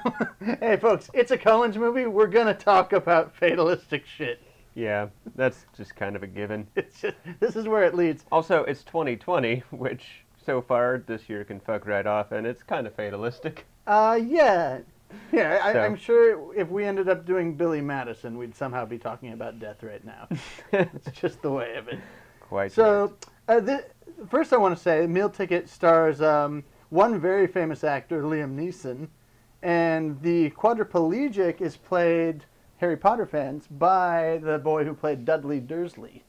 hey 0.60 0.76
folks, 0.76 1.10
it's 1.12 1.32
a 1.32 1.38
Coen's 1.38 1.76
movie. 1.76 2.06
We're 2.06 2.28
gonna 2.28 2.54
talk 2.54 2.92
about 2.92 3.34
fatalistic 3.34 4.06
shit. 4.06 4.40
Yeah, 4.74 5.08
that's 5.36 5.66
just 5.76 5.94
kind 5.94 6.16
of 6.16 6.22
a 6.22 6.26
given. 6.26 6.66
It's 6.76 7.00
just 7.00 7.16
this 7.40 7.56
is 7.56 7.68
where 7.68 7.84
it 7.84 7.94
leads. 7.94 8.24
Also, 8.32 8.64
it's 8.64 8.82
2020, 8.84 9.62
which 9.70 10.24
so 10.44 10.60
far 10.60 11.02
this 11.06 11.28
year 11.28 11.44
can 11.44 11.60
fuck 11.60 11.86
right 11.86 12.06
off, 12.06 12.32
and 12.32 12.46
it's 12.46 12.62
kind 12.62 12.86
of 12.86 12.94
fatalistic. 12.94 13.66
Uh, 13.86 14.18
yeah, 14.22 14.78
yeah. 15.32 15.60
I, 15.62 15.72
So- 15.72 15.80
I'm 15.80 15.96
sure 15.96 16.54
if 16.54 16.68
we 16.68 16.84
ended 16.84 17.08
up 17.08 17.24
doing 17.24 17.54
Billy 17.54 17.80
Madison, 17.80 18.36
we'd 18.36 18.54
somehow 18.54 18.84
be 18.84 18.98
talking 18.98 19.32
about 19.32 19.58
death 19.60 19.82
right 19.82 20.04
now. 20.04 20.28
it's 20.72 21.10
just 21.12 21.40
the 21.42 21.50
way 21.50 21.76
of 21.76 21.88
it. 21.88 21.98
Quite. 22.40 22.72
So, 22.72 23.14
uh, 23.48 23.60
th- 23.60 23.84
first 24.28 24.52
I 24.52 24.56
want 24.56 24.76
to 24.76 24.82
say, 24.82 25.06
Meal 25.06 25.30
Ticket 25.30 25.68
stars 25.68 26.20
um, 26.20 26.62
one 26.90 27.18
very 27.20 27.46
famous 27.46 27.84
actor, 27.84 28.22
Liam 28.22 28.54
Neeson, 28.56 29.08
and 29.62 30.20
the 30.22 30.50
quadriplegic 30.50 31.60
is 31.60 31.76
played 31.76 32.44
Harry 32.84 32.98
Potter 32.98 33.24
fans 33.24 33.66
by 33.66 34.38
the 34.42 34.58
boy 34.58 34.84
who 34.84 34.92
played 34.92 35.24
Dudley 35.24 35.58
Dursley 35.58 36.22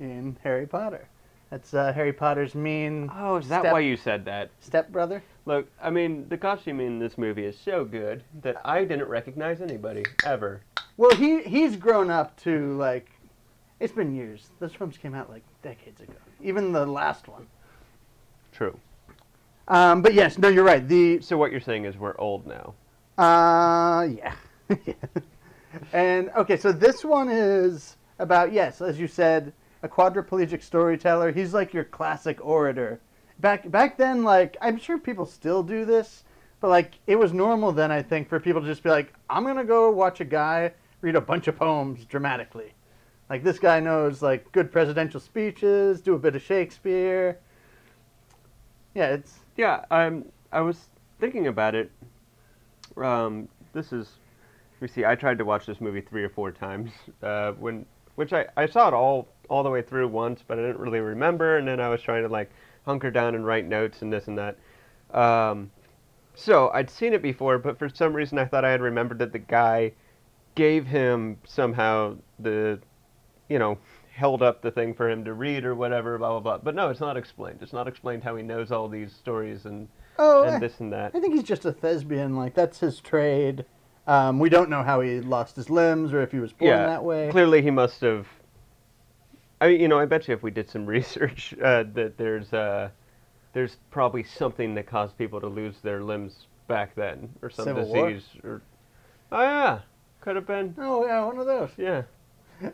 in 0.00 0.36
Harry 0.42 0.66
Potter. 0.66 1.06
That's 1.48 1.72
uh, 1.74 1.92
Harry 1.92 2.12
Potter's 2.12 2.56
mean 2.56 3.08
Oh, 3.14 3.36
is 3.36 3.46
that 3.50 3.60
Step- 3.60 3.72
why 3.72 3.78
you 3.78 3.96
said 3.96 4.24
that? 4.24 4.50
stepbrother. 4.58 5.22
Look, 5.46 5.68
I 5.80 5.90
mean, 5.90 6.28
the 6.28 6.36
costume 6.36 6.80
in 6.80 6.98
this 6.98 7.16
movie 7.16 7.44
is 7.44 7.56
so 7.56 7.84
good 7.84 8.24
that 8.42 8.56
I 8.64 8.82
didn't 8.84 9.06
recognize 9.06 9.60
anybody 9.60 10.02
ever. 10.26 10.60
Well, 10.96 11.14
he 11.14 11.44
he's 11.44 11.76
grown 11.76 12.10
up 12.10 12.36
to 12.42 12.76
like. 12.76 13.08
It's 13.78 13.92
been 13.92 14.12
years. 14.12 14.48
Those 14.58 14.72
films 14.72 14.98
came 14.98 15.14
out 15.14 15.30
like 15.30 15.44
decades 15.62 16.00
ago. 16.00 16.14
Even 16.42 16.72
the 16.72 16.84
last 16.84 17.28
one. 17.28 17.46
True. 18.50 18.76
Um, 19.68 20.02
but 20.02 20.14
yes, 20.14 20.36
no, 20.36 20.48
you're 20.48 20.64
right. 20.64 20.86
The 20.88 21.20
So 21.20 21.38
what 21.38 21.52
you're 21.52 21.60
saying 21.60 21.84
is 21.84 21.96
we're 21.96 22.18
old 22.18 22.44
now. 22.44 22.74
Uh, 23.16 24.08
yeah. 24.08 24.34
And 25.92 26.30
okay, 26.36 26.56
so 26.56 26.72
this 26.72 27.04
one 27.04 27.28
is 27.28 27.96
about 28.18 28.52
yes, 28.52 28.80
as 28.80 28.98
you 28.98 29.08
said, 29.08 29.52
a 29.82 29.88
quadriplegic 29.88 30.62
storyteller. 30.62 31.32
He's 31.32 31.52
like 31.52 31.74
your 31.74 31.84
classic 31.84 32.44
orator. 32.44 33.00
Back 33.40 33.70
back 33.70 33.98
then, 33.98 34.22
like 34.22 34.56
I'm 34.60 34.78
sure 34.78 34.98
people 34.98 35.26
still 35.26 35.62
do 35.62 35.84
this, 35.84 36.24
but 36.60 36.68
like 36.68 36.94
it 37.06 37.16
was 37.16 37.32
normal 37.32 37.72
then. 37.72 37.90
I 37.90 38.02
think 38.02 38.28
for 38.28 38.38
people 38.38 38.60
to 38.60 38.66
just 38.66 38.82
be 38.82 38.90
like, 38.90 39.12
I'm 39.28 39.44
gonna 39.44 39.64
go 39.64 39.90
watch 39.90 40.20
a 40.20 40.24
guy 40.24 40.72
read 41.00 41.16
a 41.16 41.20
bunch 41.20 41.48
of 41.48 41.56
poems 41.56 42.04
dramatically. 42.06 42.72
Like 43.28 43.42
this 43.42 43.58
guy 43.58 43.80
knows 43.80 44.22
like 44.22 44.50
good 44.52 44.70
presidential 44.70 45.20
speeches, 45.20 46.00
do 46.00 46.14
a 46.14 46.18
bit 46.18 46.36
of 46.36 46.42
Shakespeare. 46.42 47.38
Yeah, 48.94 49.08
it's 49.08 49.40
Yeah, 49.56 49.84
I'm. 49.90 50.26
I 50.52 50.60
was 50.60 50.78
thinking 51.18 51.48
about 51.48 51.74
it. 51.74 51.90
Um, 52.96 53.48
this 53.72 53.92
is. 53.92 54.08
We 54.84 54.88
see. 54.88 55.06
I 55.06 55.14
tried 55.14 55.38
to 55.38 55.46
watch 55.46 55.64
this 55.64 55.80
movie 55.80 56.02
three 56.02 56.22
or 56.22 56.28
four 56.28 56.52
times. 56.52 56.90
Uh, 57.22 57.52
when 57.52 57.86
which 58.16 58.34
I 58.34 58.44
I 58.54 58.66
saw 58.66 58.88
it 58.88 58.92
all 58.92 59.28
all 59.48 59.62
the 59.62 59.70
way 59.70 59.80
through 59.80 60.08
once, 60.08 60.44
but 60.46 60.58
I 60.58 60.60
didn't 60.60 60.78
really 60.78 61.00
remember. 61.00 61.56
And 61.56 61.66
then 61.66 61.80
I 61.80 61.88
was 61.88 62.02
trying 62.02 62.22
to 62.22 62.28
like 62.28 62.50
hunker 62.84 63.10
down 63.10 63.34
and 63.34 63.46
write 63.46 63.66
notes 63.66 64.02
and 64.02 64.12
this 64.12 64.28
and 64.28 64.36
that. 64.36 64.58
Um, 65.18 65.70
so 66.34 66.68
I'd 66.74 66.90
seen 66.90 67.14
it 67.14 67.22
before, 67.22 67.56
but 67.56 67.78
for 67.78 67.88
some 67.88 68.12
reason 68.12 68.36
I 68.36 68.44
thought 68.44 68.62
I 68.62 68.72
had 68.72 68.82
remembered 68.82 69.20
that 69.20 69.32
the 69.32 69.38
guy 69.38 69.92
gave 70.54 70.84
him 70.84 71.38
somehow 71.46 72.18
the, 72.38 72.78
you 73.48 73.58
know, 73.58 73.78
held 74.12 74.42
up 74.42 74.60
the 74.60 74.70
thing 74.70 74.92
for 74.92 75.08
him 75.08 75.24
to 75.24 75.32
read 75.32 75.64
or 75.64 75.74
whatever, 75.74 76.18
blah 76.18 76.28
blah 76.28 76.40
blah. 76.40 76.58
But 76.58 76.74
no, 76.74 76.90
it's 76.90 77.00
not 77.00 77.16
explained. 77.16 77.60
It's 77.62 77.72
not 77.72 77.88
explained 77.88 78.22
how 78.22 78.36
he 78.36 78.42
knows 78.42 78.70
all 78.70 78.90
these 78.90 79.14
stories 79.14 79.64
and 79.64 79.88
oh, 80.18 80.42
and 80.42 80.56
eh. 80.56 80.58
this 80.58 80.80
and 80.80 80.92
that. 80.92 81.12
I 81.14 81.20
think 81.20 81.32
he's 81.32 81.42
just 81.42 81.64
a 81.64 81.72
thespian. 81.72 82.36
Like 82.36 82.52
that's 82.52 82.80
his 82.80 83.00
trade. 83.00 83.64
Um, 84.06 84.38
we 84.38 84.48
don't 84.50 84.68
know 84.68 84.82
how 84.82 85.00
he 85.00 85.20
lost 85.20 85.56
his 85.56 85.70
limbs 85.70 86.12
or 86.12 86.20
if 86.22 86.30
he 86.30 86.38
was 86.38 86.52
born 86.52 86.70
yeah, 86.70 86.86
that 86.86 87.04
way. 87.04 87.28
clearly 87.30 87.62
he 87.62 87.70
must 87.70 88.00
have. 88.02 88.26
I 89.60 89.68
mean, 89.68 89.80
you 89.80 89.88
know, 89.88 89.98
I 89.98 90.04
bet 90.04 90.28
you 90.28 90.34
if 90.34 90.42
we 90.42 90.50
did 90.50 90.68
some 90.68 90.84
research, 90.98 91.54
uh, 91.62 91.84
that 91.94 92.18
there's 92.18 92.52
uh, 92.52 92.90
there's 93.54 93.76
probably 93.90 94.22
something 94.22 94.74
that 94.74 94.86
caused 94.86 95.16
people 95.16 95.40
to 95.40 95.48
lose 95.48 95.76
their 95.82 96.02
limbs 96.02 96.46
back 96.68 96.94
then, 96.94 97.30
or 97.40 97.48
some 97.48 97.64
Civil 97.64 97.86
War? 97.86 98.10
disease, 98.10 98.28
or 98.42 98.60
oh 99.32 99.40
yeah, 99.40 99.80
could 100.20 100.36
have 100.36 100.46
been. 100.46 100.74
Oh 100.78 101.06
yeah, 101.06 101.24
one 101.24 101.38
of 101.38 101.46
those. 101.46 101.70
Yeah, 101.78 102.02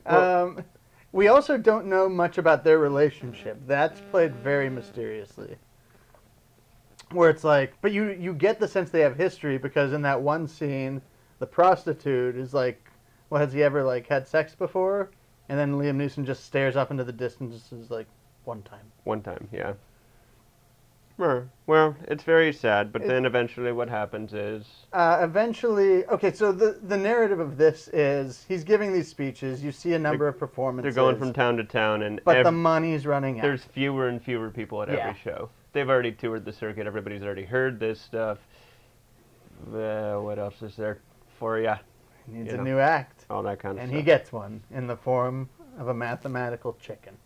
Well- 0.07 0.45
Um, 0.45 0.65
we 1.13 1.27
also 1.29 1.57
don't 1.59 1.87
know 1.87 2.09
much 2.09 2.39
about 2.39 2.63
their 2.65 2.79
relationship. 2.79 3.61
That's 3.67 4.01
played 4.13 4.35
very 4.37 4.71
mysteriously. 4.71 5.57
Where 7.11 7.31
it's 7.31 7.43
like, 7.43 7.75
but 7.83 7.91
you 7.93 8.11
you 8.11 8.33
get 8.33 8.61
the 8.61 8.69
sense 8.69 8.91
they 8.91 9.01
have 9.01 9.17
history 9.17 9.59
because 9.59 9.93
in 9.93 10.03
that 10.03 10.21
one 10.23 10.47
scene, 10.47 11.03
the 11.40 11.47
prostitute 11.47 12.37
is 12.37 12.54
like, 12.54 12.80
well, 13.28 13.40
has 13.40 13.52
he 13.52 13.62
ever 13.64 13.82
like 13.82 14.06
had 14.06 14.28
sex 14.28 14.54
before? 14.54 15.11
And 15.49 15.59
then 15.59 15.73
Liam 15.75 15.97
Neeson 15.97 16.25
just 16.25 16.44
stares 16.44 16.76
up 16.76 16.92
into 16.92 17.02
the 17.02 17.12
distance 17.12 17.73
and 17.73 17.82
is 17.82 17.90
like, 17.90 18.06
one 18.44 18.62
time. 18.62 18.87
one 19.04 19.20
time, 19.20 19.49
yeah. 19.52 19.73
Well, 21.18 21.50
well, 21.66 21.97
it's 22.09 22.23
very 22.23 22.50
sad, 22.52 22.92
but 22.92 23.02
It- 23.02 23.09
then 23.09 23.26
eventually 23.26 23.73
what 23.73 23.90
happens 23.90 24.32
is 24.32 24.87
Uh, 24.92 25.18
eventually, 25.23 26.06
okay, 26.06 26.32
so 26.32 26.50
the 26.50 26.78
the 26.82 26.97
narrative 26.97 27.40
of 27.40 27.59
this 27.59 27.88
is 27.88 28.44
he's 28.49 28.64
giving 28.64 28.92
these 28.94 29.09
speeches. 29.09 29.62
You 29.62 29.70
see 29.70 29.92
a 29.92 29.99
number 29.99 30.26
of 30.28 30.38
performances. 30.38 30.94
they're 30.94 31.04
going 31.04 31.18
from 31.18 31.32
town 31.35 31.59
to 31.59 31.64
town, 31.64 32.02
and 32.02 32.20
but 32.25 32.38
ev- 32.38 32.44
the 32.44 32.52
money's 32.52 33.06
running 33.06 33.38
out. 33.38 33.42
there's 33.42 33.64
fewer 33.64 34.09
and 34.09 34.23
fewer 34.23 34.49
people 34.50 34.80
at 34.82 34.88
Yeah. 34.88 35.09
every 35.09 35.20
show. 35.20 35.50
They've 35.75 35.88
already 35.90 36.12
toured 36.12 36.44
the 36.47 36.52
circuit. 36.54 36.87
Everybody's 36.87 37.23
already 37.23 37.44
heard 37.44 37.78
this 37.80 38.00
stuff. 38.00 38.38
Uh, 39.75 40.14
what 40.20 40.38
else 40.38 40.62
is 40.62 40.75
there 40.76 40.99
for 41.40 41.59
ya? 41.59 41.78
He 42.26 42.35
needs 42.37 42.49
you 42.49 42.54
a 42.54 42.56
know. 42.59 42.62
new 42.64 42.78
act, 42.78 43.25
All 43.28 43.42
that 43.42 43.59
kind 43.59 43.76
of 43.78 43.82
and 43.82 43.90
stuff. 43.90 43.97
he 43.99 44.04
gets 44.04 44.30
one 44.32 44.62
in 44.70 44.87
the 44.87 44.97
form 44.97 45.49
of 45.78 45.88
a 45.88 45.94
mathematical 45.94 46.76
chicken. 46.80 47.16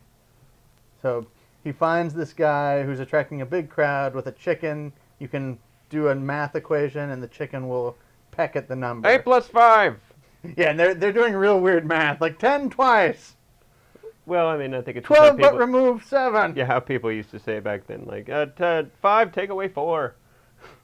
So 1.03 1.27
he 1.63 1.73
finds 1.73 2.15
this 2.15 2.33
guy 2.33 2.83
who's 2.85 3.01
attracting 3.01 3.43
a 3.43 3.47
big 3.47 3.69
crowd 3.69 4.15
with 4.15 4.27
a 4.29 4.33
chicken. 4.33 4.93
You 5.19 5.29
can 5.29 5.59
do 5.91 6.09
a 6.09 6.15
math 6.15 6.55
equation, 6.57 7.11
and 7.11 7.23
the 7.23 7.29
chicken 7.29 7.69
will 7.69 7.97
peck 8.31 8.57
at 8.57 8.69
the 8.69 8.77
number. 8.77 9.09
Eight 9.09 9.25
plus 9.25 9.47
five. 9.49 9.99
Yeah, 10.59 10.69
and 10.71 10.79
they're 10.79 10.93
they're 10.93 11.11
doing 11.13 11.33
real 11.35 11.59
weird 11.59 11.87
math, 11.87 12.21
like 12.21 12.39
ten 12.39 12.69
twice, 12.69 13.35
Well, 14.27 14.47
I 14.47 14.59
mean, 14.59 14.75
I 14.75 14.83
think 14.83 14.99
it's 14.99 15.09
just 15.09 15.19
how 15.19 15.31
twelve 15.31 15.41
but 15.41 15.57
remove 15.59 16.05
seven. 16.05 16.55
yeah, 16.55 16.67
how 16.67 16.81
people 16.81 17.11
used 17.11 17.31
to 17.31 17.39
say 17.39 17.61
back 17.61 17.87
then, 17.87 18.05
like 18.05 18.29
uh, 18.29 18.47
t- 18.55 18.89
five, 19.01 19.33
take 19.33 19.49
away 19.49 19.69
four. 19.69 20.17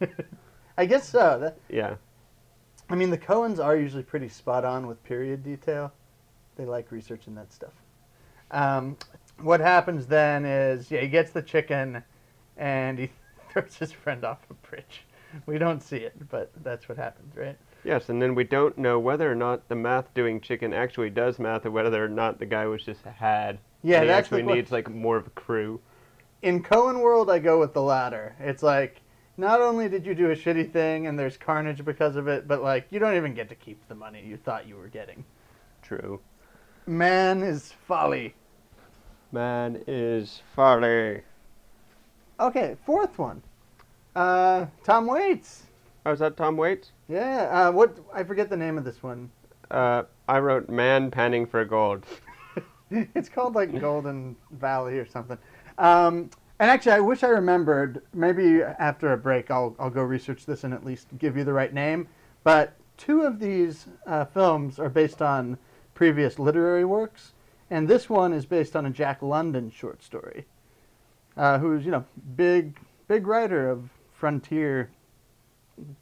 I 0.78 0.87
guess 0.87 1.06
so. 1.06 1.38
That, 1.40 1.58
Yeah, 1.68 1.96
I 2.90 2.97
mean, 2.97 3.11
the 3.11 3.18
Coens 3.18 3.64
are 3.64 3.76
usually 3.76 4.02
pretty 4.02 4.28
spot 4.28 4.64
on 4.64 4.87
with 4.88 5.02
period 5.04 5.44
detail. 5.44 5.92
They 6.56 6.64
like 6.64 6.90
researching 6.90 7.37
that 7.37 7.52
stuff. 7.52 7.73
Um, 8.50 8.97
what 9.38 9.61
happens 9.61 10.06
then 10.06 10.44
is, 10.44 10.90
yeah, 10.90 11.00
he 11.00 11.09
gets 11.09 11.30
the 11.30 11.40
chicken, 11.40 12.02
and 12.56 12.99
he 12.99 13.11
throws 13.50 13.76
his 13.76 13.92
friend 13.92 14.25
off 14.25 14.38
a 14.50 14.54
bridge. 14.54 15.06
We 15.47 15.56
don't 15.59 15.80
see 15.80 15.99
it, 15.99 16.28
but 16.28 16.50
that's 16.64 16.88
what 16.88 16.99
happens, 16.99 17.37
right? 17.37 17.56
yes, 17.85 18.09
and 18.09 18.20
then 18.20 18.35
we 18.35 18.44
don't 18.44 18.76
know 18.76 18.99
whether 18.99 19.30
or 19.30 19.35
not 19.35 19.68
the 19.68 19.76
math 19.76 20.12
doing 20.12 20.40
chicken 20.40 20.73
actually 20.75 21.11
does 21.11 21.38
math, 21.38 21.64
or 21.64 21.70
whether 21.70 22.04
or 22.04 22.09
not 22.09 22.38
the 22.38 22.47
guy 22.47 22.66
was 22.66 22.82
just 22.82 23.02
had. 23.04 23.59
Yeah, 23.82 23.99
and 23.99 24.06
he 24.06 24.11
actually 24.11 24.42
needs 24.42 24.73
like 24.73 24.90
more 24.90 25.16
of 25.16 25.26
a 25.26 25.30
crew. 25.30 25.80
In 26.42 26.62
Coen 26.62 27.00
world, 27.00 27.30
I 27.30 27.38
go 27.38 27.61
with 27.61 27.73
the 27.73 27.82
latter. 27.82 28.35
It's 28.40 28.62
like, 28.62 29.00
not 29.40 29.61
only 29.61 29.88
did 29.88 30.04
you 30.04 30.14
do 30.14 30.30
a 30.30 30.37
shitty 30.37 30.70
thing 30.70 31.06
and 31.06 31.18
there's 31.18 31.37
carnage 31.37 31.85
because 31.85 32.14
of 32.16 32.28
it, 32.28 32.47
but 32.47 32.62
like, 32.62 32.87
you 32.90 32.99
don't 32.99 33.16
even 33.16 33.35
get 33.35 33.49
to 33.49 33.54
keep 33.54 33.88
the 33.88 33.94
money 33.94 34.23
you 34.25 34.37
thought 34.37 34.68
you 34.68 34.76
were 34.76 34.88
getting. 34.88 35.25
True. 35.82 36.20
Man 36.87 37.42
is 37.42 37.73
folly. 37.88 38.35
Man 39.32 39.82
is 39.87 40.42
folly. 40.54 41.23
Okay, 42.38 42.76
fourth 42.85 43.18
one. 43.18 43.42
Uh, 44.14 44.66
Tom 44.85 45.06
Waits. 45.06 45.64
Oh, 46.04 46.12
is 46.12 46.18
that 46.18 46.37
Tom 46.37 46.56
Waits? 46.56 46.92
Yeah, 47.09 47.68
uh, 47.68 47.73
what 47.73 47.97
I 48.12 48.25
forget 48.25 48.50
the 48.50 48.56
name 48.56 48.76
of 48.76 48.85
this 48.85 49.02
one. 49.02 49.30
Uh, 49.70 50.04
I 50.28 50.38
wrote 50.40 50.68
"Man 50.68 51.11
Panning 51.11 51.47
for 51.47 51.64
Gold." 51.64 52.04
it's 52.90 53.28
called 53.28 53.54
like 53.54 53.78
Golden 53.80 54.37
Valley 54.50 54.99
or 54.99 55.06
something. 55.06 55.38
Um, 55.78 56.30
and 56.61 56.71
actually, 56.71 56.93
I 56.93 57.00
wish 57.00 57.25
I 57.25 57.29
remembered. 57.29 58.02
Maybe 58.14 58.62
after 58.62 59.12
a 59.12 59.17
break, 59.17 59.50
I'll 59.50 59.75
I'll 59.81 59.90
go 59.90 60.02
research 60.02 60.47
this 60.47 60.62
and 60.62 60.73
at 60.73 60.85
least 60.85 61.09
give 61.19 61.37
you 61.37 61.43
the 61.43 61.52
right 61.55 61.73
name. 61.75 62.07
But 62.45 62.75
two 62.97 63.23
of 63.23 63.40
these 63.40 63.87
uh, 64.07 64.26
films 64.26 64.79
are 64.79 64.90
based 64.90 65.23
on 65.23 65.59
previous 65.95 66.38
literary 66.38 66.85
works, 66.85 67.33
and 67.71 67.88
this 67.88 68.09
one 68.09 68.33
is 68.33 68.45
based 68.47 68.76
on 68.76 68.87
a 68.87 68.90
Jack 68.90 69.23
London 69.23 69.71
short 69.71 70.02
story, 70.02 70.47
uh, 71.37 71.59
who's 71.59 71.85
you 71.85 71.90
know 71.90 72.05
big 72.37 72.79
big 73.09 73.26
writer 73.26 73.71
of 73.71 73.88
frontier 74.12 74.90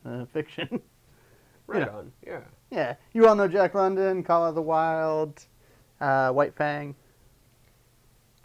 uh, 0.05 0.25
fiction. 0.27 0.83
Right 1.69 1.81
Yeah. 1.87 1.97
on. 1.99 2.12
Yeah. 2.27 2.41
Yeah, 2.71 2.95
you 3.12 3.29
all 3.29 3.35
know 3.35 3.47
Jack 3.47 3.75
London, 3.75 4.23
Call 4.23 4.47
of 4.47 4.55
the 4.55 4.62
Wild, 4.62 5.45
uh, 6.00 6.31
White 6.31 6.55
Fang. 6.57 6.95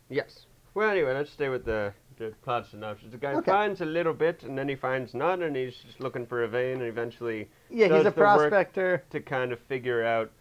Yes. 0.09 0.45
Well, 0.73 0.89
anyway, 0.89 1.13
let's 1.13 1.31
stay 1.31 1.47
with 1.47 1.63
the 1.63 1.93
the 2.17 2.33
plot 2.43 2.67
synopsis. 2.69 3.11
The 3.11 3.17
guy 3.17 3.33
Okay. 3.33 3.51
finds 3.51 3.81
a 3.81 3.85
little 3.85 4.13
bit, 4.13 4.43
and 4.43 4.57
then 4.57 4.67
he 4.69 4.75
finds 4.75 5.13
none, 5.13 5.41
and 5.43 5.55
he's 5.55 5.75
just 5.77 5.99
looking 5.99 6.25
for 6.25 6.43
a 6.43 6.47
vein, 6.47 6.73
and 6.79 6.83
eventually 6.87 7.49
Yeah, 7.69 7.87
he's 7.95 8.05
a 8.05 8.11
prospector. 8.11 9.03
to 9.09 9.19
kind 9.19 9.51
of 9.51 9.59
figure 9.59 10.03
out, 10.03 10.31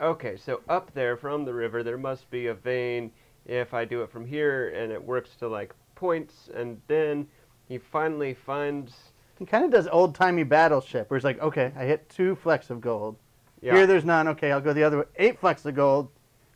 okay, 0.00 0.36
so 0.36 0.60
up 0.68 0.92
there 0.94 1.16
from 1.16 1.44
the 1.44 1.54
river, 1.54 1.82
there 1.82 1.98
must 1.98 2.30
be 2.30 2.46
a 2.48 2.54
vein. 2.54 3.12
If 3.44 3.74
I 3.74 3.84
do 3.84 4.02
it 4.02 4.10
from 4.10 4.24
here, 4.24 4.68
and 4.68 4.92
it 4.92 5.02
works 5.02 5.34
to 5.36 5.48
like 5.48 5.74
points, 5.96 6.48
and 6.54 6.80
then 6.86 7.26
he 7.66 7.76
finally 7.78 8.34
finds. 8.34 9.12
He 9.38 9.46
kind 9.46 9.64
of 9.64 9.70
does 9.72 9.88
old 9.88 10.14
timey 10.14 10.44
battleship, 10.44 11.10
where 11.10 11.18
he's 11.18 11.24
like, 11.24 11.40
okay, 11.40 11.72
I 11.76 11.84
hit 11.84 12.08
two 12.08 12.36
flecks 12.36 12.70
of 12.70 12.80
gold. 12.80 13.16
Yeah. 13.60 13.74
Here 13.74 13.86
there's 13.86 14.04
none. 14.04 14.28
Okay, 14.28 14.52
I'll 14.52 14.60
go 14.60 14.72
the 14.72 14.84
other 14.84 14.98
way. 14.98 15.04
Eight 15.16 15.40
flecks 15.40 15.64
of 15.66 15.74
gold. 15.74 16.10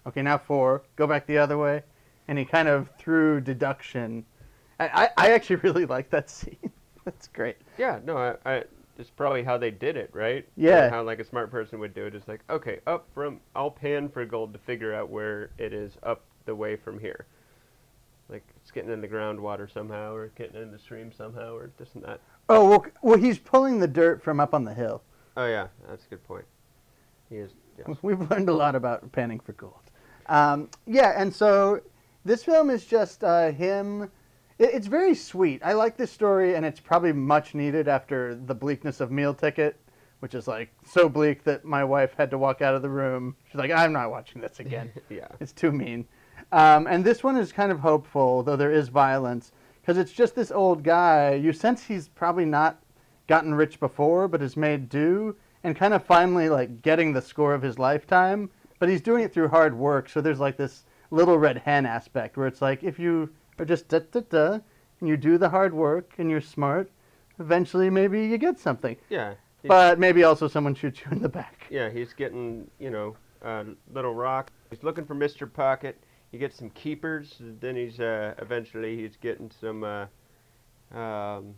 Okay, 0.07 0.23
now 0.23 0.39
four. 0.39 0.83
Go 0.95 1.07
back 1.09 1.27
the 1.27 1.39
other 1.39 1.59
way. 1.59 1.83
And 2.29 2.39
he 2.39 2.45
kind 2.45 2.69
of 2.69 2.91
through 2.99 3.41
deduction. 3.41 4.25
I, 4.79 4.87
I, 4.87 5.09
I 5.17 5.31
actually 5.33 5.57
really 5.63 5.87
like 5.87 6.11
that 6.11 6.31
scene. 6.31 6.71
That's 7.05 7.29
great. 7.29 7.57
Yeah, 7.79 8.01
no, 8.05 8.17
I, 8.17 8.35
I 8.45 8.65
it's 8.99 9.11
probably 9.11 9.43
how 9.43 9.59
they 9.59 9.71
did 9.71 9.97
it, 9.97 10.11
right? 10.13 10.47
Yeah. 10.57 10.87
Or 10.87 10.91
how 10.91 11.03
like 11.03 11.19
a 11.19 11.25
smart 11.25 11.51
person 11.51 11.79
would 11.81 11.95
do 11.95 12.07
it. 12.07 12.15
It's 12.15 12.29
like, 12.29 12.41
okay, 12.49 12.81
up 12.87 13.07
from 13.15 13.41
I'll 13.55 13.71
pan 13.71 14.09
for 14.09 14.25
gold 14.25 14.53
to 14.55 14.59
figure 14.59 14.95
out 14.95 15.11
where 15.11 15.51
it 15.59 15.73
is 15.73 15.93
up 16.03 16.23
the 16.47 16.55
way 16.55 16.77
from 16.77 16.99
here. 16.99 17.27
Like 18.29 18.45
it's 18.61 18.71
getting 18.71 18.91
in 18.91 19.01
the 19.01 19.09
groundwater 19.09 19.73
somehow, 19.73 20.15
or 20.15 20.29
getting 20.29 20.61
in 20.61 20.73
the 20.73 20.79
stream 20.79 21.13
somehow, 21.13 21.55
or 21.55 21.71
this 21.79 21.95
and 21.95 22.05
that. 22.05 22.21
Oh 22.49 22.69
well, 22.69 22.87
well, 23.03 23.19
he's 23.19 23.39
pulling 23.39 23.79
the 23.79 23.87
dirt 23.87 24.23
from 24.23 24.41
up 24.41 24.55
on 24.55 24.65
the 24.65 24.75
hill. 24.75 25.03
Oh 25.37 25.47
yeah, 25.47 25.69
that's 25.89 26.07
a 26.07 26.09
good 26.09 26.25
point. 26.25 26.45
He 27.29 27.37
is. 27.37 27.53
Yes. 27.79 27.97
We've 28.03 28.31
learned 28.31 28.49
a 28.49 28.55
lot 28.55 28.75
about 28.75 29.11
panning 29.13 29.39
for 29.39 29.53
gold. 29.53 29.75
Um, 30.29 30.71
yeah, 30.87 31.13
and 31.17 31.33
so 31.33 31.81
this 32.25 32.43
film 32.43 32.71
is 32.71 32.85
just 32.85 33.23
uh, 33.23 33.53
him. 33.53 34.11
It, 34.59 34.71
it's 34.73 34.87
very 34.87 35.15
sweet. 35.15 35.63
I 35.65 35.73
like 35.73 35.97
this 35.97 36.11
story, 36.11 36.55
and 36.55 36.65
it's 36.65 36.81
probably 36.81 37.13
much 37.13 37.55
needed 37.55 37.89
after 37.89 38.35
the 38.35 38.55
bleakness 38.55 39.01
of 39.01 39.11
Meal 39.11 39.35
Ticket, 39.35 39.77
which 40.21 40.35
is 40.35 40.49
like 40.49 40.71
so 40.85 41.09
bleak 41.09 41.45
that 41.45 41.65
my 41.65 41.85
wife 41.85 42.15
had 42.17 42.31
to 42.31 42.39
walk 42.39 42.63
out 42.63 42.75
of 42.75 42.83
the 42.83 42.89
room. 42.89 43.37
She's 43.47 43.57
like, 43.57 43.71
"I'm 43.71 43.93
not 43.93 44.11
watching 44.11 44.41
this 44.41 44.61
again. 44.61 44.93
yeah. 45.11 45.29
it's 45.41 45.53
too 45.53 45.73
mean." 45.73 46.07
Um, 46.53 46.87
and 46.87 47.05
this 47.05 47.25
one 47.25 47.37
is 47.37 47.53
kind 47.53 47.73
of 47.73 47.81
hopeful, 47.81 48.43
though 48.43 48.57
there 48.57 48.73
is 48.73 48.89
violence, 48.89 49.53
because 49.81 49.99
it's 49.99 50.13
just 50.13 50.35
this 50.35 50.51
old 50.51 50.83
guy. 50.83 51.35
You 51.35 51.53
sense 51.53 51.83
he's 51.85 52.09
probably 52.09 52.45
not 52.45 52.81
gotten 53.27 53.55
rich 53.55 53.81
before, 53.81 54.29
but 54.29 54.41
has 54.41 54.57
made 54.57 54.89
do, 54.89 55.37
and 55.65 55.77
kind 55.77 55.93
of 55.93 56.05
finally 56.05 56.49
like 56.49 56.83
getting 56.83 57.13
the 57.13 57.23
score 57.23 57.55
of 57.55 57.63
his 57.63 57.79
lifetime. 57.79 58.51
But 58.79 58.89
he's 58.89 59.01
doing 59.01 59.25
it 59.25 59.33
through 59.33 59.49
hard 59.49 59.77
work, 59.77 60.09
so 60.09 60.21
there's 60.21 60.41
like 60.41 60.57
this 60.57 60.85
little 61.11 61.39
red 61.39 61.59
hen 61.59 61.87
aspect 61.87 62.37
where 62.37 62.47
it's 62.47 62.61
like 62.61 62.83
if 62.85 62.99
you 62.99 63.31
are 63.59 63.65
just 63.65 63.89
da 63.89 64.01
da 64.01 64.21
da, 64.21 64.59
and 65.01 65.09
you 65.09 65.17
do 65.17 65.39
the 65.39 65.49
hard 65.49 65.73
work 65.75 66.13
and 66.19 66.31
you're 66.31 66.41
smart, 66.41 66.91
eventually 67.39 67.91
maybe 67.91 68.27
you 68.27 68.39
get 68.39 68.59
something. 68.59 68.97
Yeah. 69.09 69.35
But 69.65 69.99
maybe 69.99 70.23
also 70.23 70.47
someone 70.47 70.75
shoots 70.77 71.01
you 71.05 71.11
in 71.11 71.21
the 71.21 71.29
back. 71.29 71.67
yeah, 71.71 71.91
he's 71.91 72.13
getting 72.13 72.71
you 72.79 72.91
know 72.91 73.17
a 73.43 73.65
little 73.93 74.15
rock. 74.15 74.51
He's 74.71 74.83
looking 74.85 75.05
for 75.05 75.15
Mr. 75.15 75.53
Pocket. 75.53 76.01
He 76.31 76.39
gets 76.39 76.57
some 76.57 76.71
keepers. 76.71 77.37
Then 77.61 77.75
he's 77.77 77.99
uh, 77.99 78.35
eventually 78.39 78.97
he's 78.97 79.17
getting 79.17 79.51
some. 79.61 79.83
Uh, 79.85 80.07
um, 80.97 81.55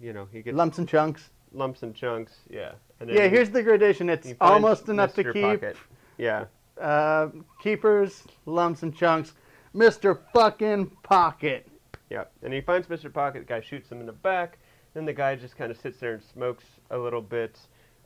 you 0.00 0.12
know, 0.12 0.26
he 0.32 0.42
gets 0.42 0.56
Lumps 0.56 0.78
and 0.78 0.88
chunks. 0.88 1.30
lumps 1.52 1.82
and 1.82 1.94
chunks. 1.94 2.32
Yeah. 2.50 2.72
And 3.00 3.10
Yeah, 3.10 3.24
he- 3.24 3.30
here's 3.30 3.50
the 3.50 3.62
gradation. 3.62 4.08
It's 4.08 4.32
almost 4.40 4.88
enough 4.88 5.14
to 5.14 5.32
keep. 5.32 5.42
Pocket. 5.42 5.76
Yeah. 6.16 6.44
Uh, 6.80 7.28
keepers, 7.62 8.24
lumps 8.46 8.82
and 8.82 8.94
chunks. 8.94 9.34
Mr. 9.74 10.18
fucking 10.32 10.86
Pocket. 11.02 11.68
Yeah, 12.10 12.24
and 12.42 12.52
he 12.52 12.60
finds 12.60 12.86
Mr. 12.86 13.12
Pocket. 13.12 13.40
The 13.40 13.44
guy 13.44 13.60
shoots 13.60 13.90
him 13.90 14.00
in 14.00 14.06
the 14.06 14.12
back. 14.12 14.58
Then 14.94 15.04
the 15.04 15.12
guy 15.12 15.36
just 15.36 15.56
kind 15.56 15.70
of 15.70 15.78
sits 15.78 15.98
there 15.98 16.14
and 16.14 16.22
smokes 16.22 16.64
a 16.90 16.98
little 16.98 17.20
bit. 17.20 17.58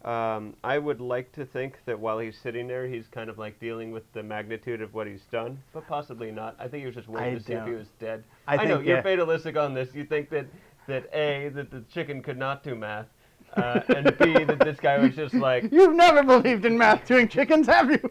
Um, 0.05 0.57
I 0.65 0.79
would 0.79 1.01
like 1.01 1.31
to 1.33 1.47
think 1.47 1.79
that 1.87 1.99
while 1.99 2.19
he's 2.19 2.37
sitting 2.37 2.67
there, 2.67 2.89
he's 2.89 3.07
kind 3.07 3.31
of 3.31 3.39
like 3.39 3.61
dealing 3.61 3.93
with 3.93 4.03
the 4.13 4.23
magnitude 4.23 4.83
of 4.83 4.95
what 4.95 5.07
he's 5.07 5.23
done, 5.31 5.63
but 5.73 5.87
possibly 5.87 6.33
not. 6.33 6.57
I 6.59 6.67
think 6.67 6.81
he 6.81 6.87
was 6.87 6.97
just 6.97 7.09
waiting 7.09 7.35
I 7.35 7.39
to 7.39 7.45
see 7.45 7.53
if 7.53 7.67
he 7.67 7.73
was 7.73 7.87
dead. 8.01 8.25
I 8.49 8.57
know 8.57 8.77
think, 8.77 8.89
you're 8.89 8.97
yeah. 8.97 9.03
fatalistic 9.03 9.57
on 9.57 9.75
this. 9.75 9.95
You 9.95 10.05
think 10.05 10.29
that 10.31 10.47
that 10.89 11.09
a 11.13 11.51
that 11.51 11.71
the 11.71 11.85
chicken 11.93 12.21
could 12.21 12.37
not 12.37 12.65
do 12.65 12.75
math, 12.75 13.07
uh, 13.55 13.81
and 13.95 14.07
b 14.19 14.43
that 14.45 14.59
this 14.59 14.81
guy 14.81 14.99
was 14.99 15.15
just 15.15 15.35
like 15.35 15.69
You've 15.73 15.95
never 15.95 16.25
believed 16.25 16.65
in 16.65 16.77
math 16.77 17.07
doing 17.07 17.29
chickens, 17.29 17.69
have 17.69 17.89
you? 17.89 18.11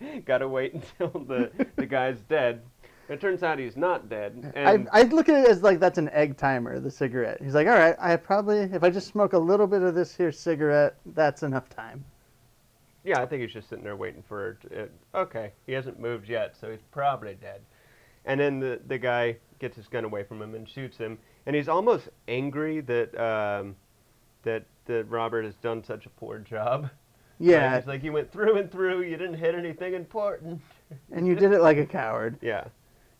gotta 0.24 0.48
wait 0.48 0.74
until 1.00 1.24
the 1.24 1.50
the 1.76 1.86
guy's 1.86 2.20
dead. 2.22 2.62
It 3.08 3.20
turns 3.20 3.44
out 3.44 3.58
he's 3.58 3.76
not 3.76 4.08
dead. 4.08 4.52
And 4.56 4.88
I, 4.92 5.00
I 5.00 5.02
look 5.04 5.28
at 5.28 5.44
it 5.44 5.48
as 5.48 5.62
like 5.62 5.78
that's 5.78 5.98
an 5.98 6.08
egg 6.08 6.36
timer, 6.36 6.80
the 6.80 6.90
cigarette. 6.90 7.40
He's 7.40 7.54
like, 7.54 7.68
all 7.68 7.74
right, 7.74 7.94
I 8.00 8.16
probably, 8.16 8.58
if 8.58 8.82
I 8.82 8.90
just 8.90 9.06
smoke 9.06 9.32
a 9.32 9.38
little 9.38 9.68
bit 9.68 9.82
of 9.82 9.94
this 9.94 10.16
here 10.16 10.32
cigarette, 10.32 10.96
that's 11.14 11.44
enough 11.44 11.68
time. 11.68 12.04
Yeah, 13.04 13.22
I 13.22 13.26
think 13.26 13.42
he's 13.42 13.52
just 13.52 13.68
sitting 13.68 13.84
there 13.84 13.94
waiting 13.94 14.24
for 14.26 14.58
it. 14.72 14.90
Okay, 15.14 15.52
he 15.66 15.72
hasn't 15.72 16.00
moved 16.00 16.28
yet, 16.28 16.56
so 16.60 16.68
he's 16.68 16.82
probably 16.90 17.36
dead. 17.40 17.60
And 18.24 18.40
then 18.40 18.58
the 18.58 18.80
the 18.88 18.98
guy 18.98 19.36
gets 19.60 19.76
his 19.76 19.86
gun 19.86 20.04
away 20.04 20.24
from 20.24 20.42
him 20.42 20.56
and 20.56 20.68
shoots 20.68 20.96
him, 20.98 21.16
and 21.46 21.54
he's 21.54 21.68
almost 21.68 22.08
angry 22.26 22.80
that 22.80 23.16
um, 23.20 23.76
that 24.42 24.64
that 24.86 25.08
Robert 25.08 25.44
has 25.44 25.54
done 25.56 25.84
such 25.84 26.06
a 26.06 26.10
poor 26.10 26.40
job. 26.40 26.90
Yeah, 27.38 27.72
Like, 27.72 27.80
he's 27.82 27.86
like 27.88 28.02
you 28.02 28.12
went 28.12 28.32
through 28.32 28.56
and 28.56 28.70
through, 28.70 29.02
you 29.02 29.16
didn't 29.16 29.34
hit 29.38 29.54
anything 29.54 29.94
important. 29.94 30.60
and 31.12 31.26
you 31.26 31.34
did 31.34 31.52
it 31.52 31.60
like 31.60 31.76
a 31.78 31.86
coward. 31.86 32.38
Yeah, 32.42 32.64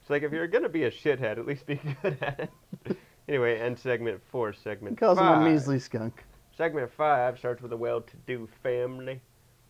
it's 0.00 0.10
like 0.10 0.22
if 0.22 0.32
you're 0.32 0.46
gonna 0.46 0.68
be 0.68 0.84
a 0.84 0.90
shithead, 0.90 1.38
at 1.38 1.46
least 1.46 1.66
be 1.66 1.80
good 2.02 2.16
at 2.22 2.48
it. 2.84 2.96
anyway, 3.28 3.58
end 3.58 3.78
segment 3.78 4.20
four, 4.30 4.52
He 4.52 4.58
segment 4.58 4.98
calls 4.98 5.18
him 5.18 5.24
five. 5.24 5.42
a 5.42 5.44
measly 5.50 5.78
skunk. 5.78 6.24
Segment 6.56 6.90
five 6.90 7.38
starts 7.38 7.60
with 7.62 7.72
a 7.72 7.76
well-to-do 7.76 8.48
family. 8.62 9.20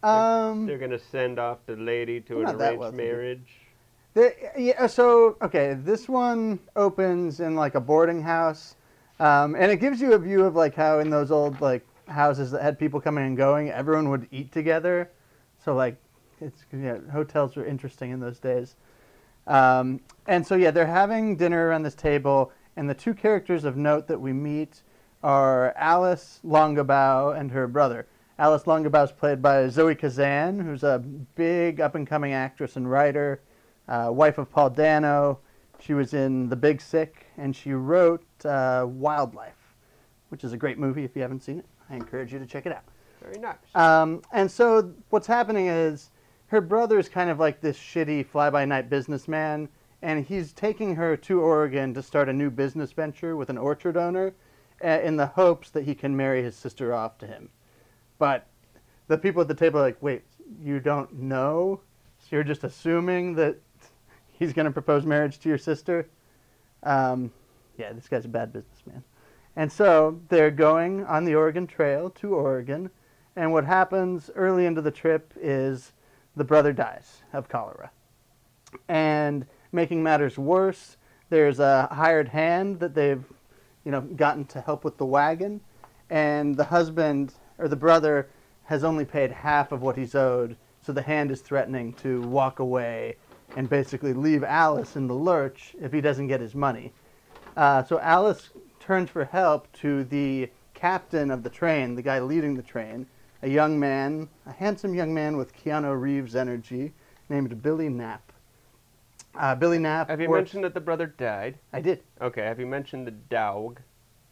Um, 0.04 0.66
They're 0.66 0.78
gonna 0.78 0.98
send 0.98 1.38
off 1.40 1.58
the 1.66 1.74
lady 1.76 2.20
to 2.22 2.42
an 2.42 2.54
arranged 2.54 2.94
marriage. 2.94 3.48
The, 4.14 4.32
yeah, 4.56 4.86
so 4.86 5.36
okay, 5.42 5.74
this 5.74 6.08
one 6.08 6.60
opens 6.76 7.40
in 7.40 7.56
like 7.56 7.74
a 7.74 7.80
boarding 7.80 8.22
house, 8.22 8.76
um, 9.18 9.54
and 9.56 9.70
it 9.72 9.76
gives 9.78 10.00
you 10.00 10.12
a 10.12 10.18
view 10.18 10.44
of 10.44 10.54
like 10.54 10.74
how 10.74 11.00
in 11.00 11.10
those 11.10 11.30
old 11.32 11.60
like 11.60 11.84
houses 12.08 12.50
that 12.50 12.62
had 12.62 12.78
people 12.78 13.00
coming 13.00 13.26
and 13.26 13.36
going, 13.36 13.70
everyone 13.70 14.10
would 14.10 14.28
eat 14.30 14.52
together. 14.52 15.10
So 15.64 15.74
like, 15.74 15.96
it's 16.40 16.64
yeah, 16.72 16.98
hotels 17.12 17.56
were 17.56 17.64
interesting 17.64 18.10
in 18.10 18.20
those 18.20 18.38
days. 18.38 18.76
Um, 19.46 20.00
and 20.26 20.46
so 20.46 20.54
yeah, 20.54 20.70
they're 20.70 20.86
having 20.86 21.36
dinner 21.36 21.68
around 21.68 21.82
this 21.82 21.94
table, 21.94 22.52
and 22.76 22.90
the 22.90 22.94
two 22.94 23.14
characters 23.14 23.64
of 23.64 23.76
note 23.76 24.06
that 24.08 24.20
we 24.20 24.32
meet 24.32 24.82
are 25.22 25.72
Alice 25.76 26.40
Longabaugh 26.44 27.38
and 27.38 27.50
her 27.52 27.66
brother. 27.66 28.06
Alice 28.38 28.64
Longabaugh 28.64 29.04
is 29.04 29.12
played 29.12 29.40
by 29.40 29.68
Zoe 29.68 29.94
Kazan, 29.94 30.60
who's 30.60 30.82
a 30.82 30.98
big 31.36 31.80
up 31.80 31.94
and 31.94 32.06
coming 32.06 32.32
actress 32.32 32.76
and 32.76 32.90
writer 32.90 33.40
uh, 33.88 34.10
wife 34.12 34.38
of 34.38 34.50
Paul 34.50 34.70
Dano. 34.70 35.38
She 35.78 35.94
was 35.94 36.14
in 36.14 36.48
The 36.48 36.56
Big 36.56 36.80
Sick, 36.80 37.26
and 37.36 37.54
she 37.54 37.72
wrote 37.72 38.24
uh, 38.44 38.84
Wildlife, 38.88 39.74
which 40.30 40.44
is 40.44 40.52
a 40.52 40.56
great 40.56 40.78
movie. 40.78 41.04
If 41.04 41.14
you 41.14 41.22
haven't 41.22 41.42
seen 41.42 41.58
it, 41.58 41.66
I 41.90 41.94
encourage 41.96 42.32
you 42.32 42.38
to 42.38 42.46
check 42.46 42.66
it 42.66 42.72
out. 42.72 42.84
Very 43.22 43.38
nice. 43.38 43.56
Um, 43.74 44.22
and 44.32 44.50
so 44.50 44.92
what's 45.10 45.26
happening 45.26 45.68
is 45.68 46.10
her 46.48 46.60
brother 46.60 46.98
is 46.98 47.08
kind 47.08 47.30
of 47.30 47.38
like 47.38 47.60
this 47.60 47.78
shitty 47.78 48.26
fly-by-night 48.26 48.88
businessman, 48.88 49.68
and 50.02 50.24
he's 50.24 50.52
taking 50.52 50.94
her 50.94 51.16
to 51.16 51.40
Oregon 51.40 51.94
to 51.94 52.02
start 52.02 52.28
a 52.28 52.32
new 52.32 52.50
business 52.50 52.92
venture 52.92 53.36
with 53.36 53.50
an 53.50 53.58
orchard 53.58 53.96
owner, 53.96 54.34
uh, 54.84 55.00
in 55.02 55.16
the 55.16 55.26
hopes 55.26 55.70
that 55.70 55.84
he 55.84 55.94
can 55.94 56.16
marry 56.16 56.42
his 56.42 56.54
sister 56.54 56.92
off 56.92 57.18
to 57.18 57.26
him. 57.26 57.48
But 58.18 58.46
the 59.08 59.18
people 59.18 59.40
at 59.42 59.48
the 59.48 59.54
table 59.54 59.80
are 59.80 59.82
like, 59.82 60.02
"Wait, 60.02 60.22
you 60.62 60.80
don't 60.80 61.12
know? 61.14 61.80
So 62.18 62.28
you're 62.36 62.44
just 62.44 62.64
assuming 62.64 63.34
that 63.36 63.56
he's 64.32 64.52
going 64.52 64.66
to 64.66 64.72
propose 64.72 65.06
marriage 65.06 65.38
to 65.40 65.48
your 65.48 65.58
sister?" 65.58 66.08
Um, 66.82 67.32
yeah, 67.78 67.92
this 67.92 68.06
guy's 68.08 68.24
a 68.24 68.28
bad 68.28 68.52
businessman. 68.52 69.02
And 69.56 69.72
so 69.72 70.20
they're 70.28 70.50
going 70.50 71.04
on 71.04 71.24
the 71.24 71.34
Oregon 71.34 71.66
Trail 71.66 72.10
to 72.10 72.34
Oregon, 72.34 72.90
and 73.34 73.52
what 73.52 73.64
happens 73.64 74.30
early 74.34 74.66
into 74.66 74.82
the 74.82 74.90
trip 74.90 75.32
is 75.40 75.92
the 76.36 76.44
brother 76.44 76.74
dies 76.74 77.22
of 77.32 77.48
cholera. 77.48 77.90
And 78.88 79.46
making 79.72 80.02
matters 80.02 80.36
worse, 80.36 80.98
there's 81.30 81.58
a 81.58 81.88
hired 81.90 82.28
hand 82.28 82.80
that 82.80 82.94
they've, 82.94 83.24
you 83.84 83.90
know, 83.90 84.02
gotten 84.02 84.44
to 84.46 84.60
help 84.60 84.84
with 84.84 84.98
the 84.98 85.06
wagon, 85.06 85.62
and 86.10 86.54
the 86.56 86.64
husband 86.64 87.32
or 87.58 87.68
the 87.68 87.76
brother 87.76 88.28
has 88.64 88.84
only 88.84 89.04
paid 89.04 89.30
half 89.30 89.72
of 89.72 89.80
what 89.80 89.96
he's 89.96 90.14
owed, 90.14 90.56
so 90.82 90.92
the 90.92 91.02
hand 91.02 91.30
is 91.30 91.40
threatening 91.40 91.94
to 91.94 92.20
walk 92.22 92.58
away 92.58 93.16
and 93.56 93.70
basically 93.70 94.12
leave 94.12 94.44
Alice 94.44 94.96
in 94.96 95.06
the 95.06 95.14
lurch 95.14 95.74
if 95.80 95.92
he 95.92 96.00
doesn't 96.00 96.26
get 96.26 96.40
his 96.40 96.54
money. 96.54 96.92
Uh, 97.56 97.82
so 97.82 97.98
Alice 98.00 98.50
turns 98.86 99.10
for 99.10 99.24
help 99.24 99.70
to 99.72 100.04
the 100.04 100.48
captain 100.72 101.30
of 101.32 101.42
the 101.42 101.50
train, 101.50 101.96
the 101.96 102.02
guy 102.02 102.20
leading 102.20 102.54
the 102.54 102.62
train, 102.62 103.04
a 103.42 103.48
young 103.48 103.80
man, 103.80 104.28
a 104.46 104.52
handsome 104.52 104.94
young 104.94 105.12
man 105.12 105.36
with 105.36 105.56
Keanu 105.56 106.00
Reeves 106.00 106.36
energy, 106.36 106.92
named 107.28 107.60
Billy 107.62 107.88
Knapp. 107.88 108.32
Uh, 109.34 109.56
Billy 109.56 109.78
Knapp. 109.78 110.08
Have 110.08 110.20
you 110.20 110.30
mentioned 110.30 110.62
that 110.62 110.72
the 110.72 110.80
brother 110.80 111.06
died? 111.06 111.58
I 111.72 111.80
did. 111.80 112.00
Okay. 112.22 112.42
Have 112.42 112.60
you 112.60 112.66
mentioned 112.66 113.08
the 113.08 113.10
dog? 113.10 113.80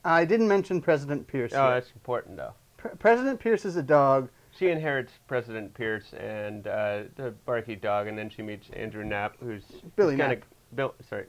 I 0.04 0.24
didn't 0.24 0.48
mention 0.48 0.80
President 0.80 1.26
Pierce. 1.26 1.52
Oh, 1.52 1.68
yet. 1.68 1.74
that's 1.74 1.90
important 1.90 2.36
though. 2.36 2.54
Pre- 2.76 2.92
President 2.92 3.40
Pierce 3.40 3.64
is 3.64 3.76
a 3.76 3.82
dog. 3.82 4.30
She 4.56 4.68
inherits 4.70 5.12
President 5.26 5.74
Pierce 5.74 6.12
and 6.12 6.68
uh, 6.68 7.02
the 7.16 7.34
barky 7.44 7.74
dog, 7.74 8.06
and 8.06 8.16
then 8.16 8.30
she 8.30 8.40
meets 8.42 8.70
Andrew 8.70 9.04
Knapp, 9.04 9.36
who's 9.40 9.64
Billy 9.96 10.14
Knapp. 10.14 10.44
Bill. 10.74 10.94
Sorry, 11.08 11.26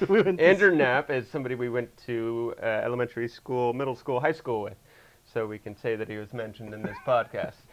We 0.08 0.22
to- 0.22 0.40
Andrew 0.40 0.74
Knapp 0.74 1.10
is 1.10 1.28
somebody 1.28 1.54
we 1.54 1.68
went 1.68 1.96
to 2.06 2.54
uh, 2.60 2.66
elementary 2.66 3.28
school, 3.28 3.72
middle 3.72 3.94
school, 3.94 4.18
high 4.20 4.32
school 4.32 4.62
with, 4.62 4.76
so 5.32 5.46
we 5.46 5.58
can 5.58 5.76
say 5.76 5.94
that 5.94 6.08
he 6.08 6.16
was 6.16 6.32
mentioned 6.32 6.74
in 6.74 6.82
this 6.82 6.96
podcast. 7.06 7.54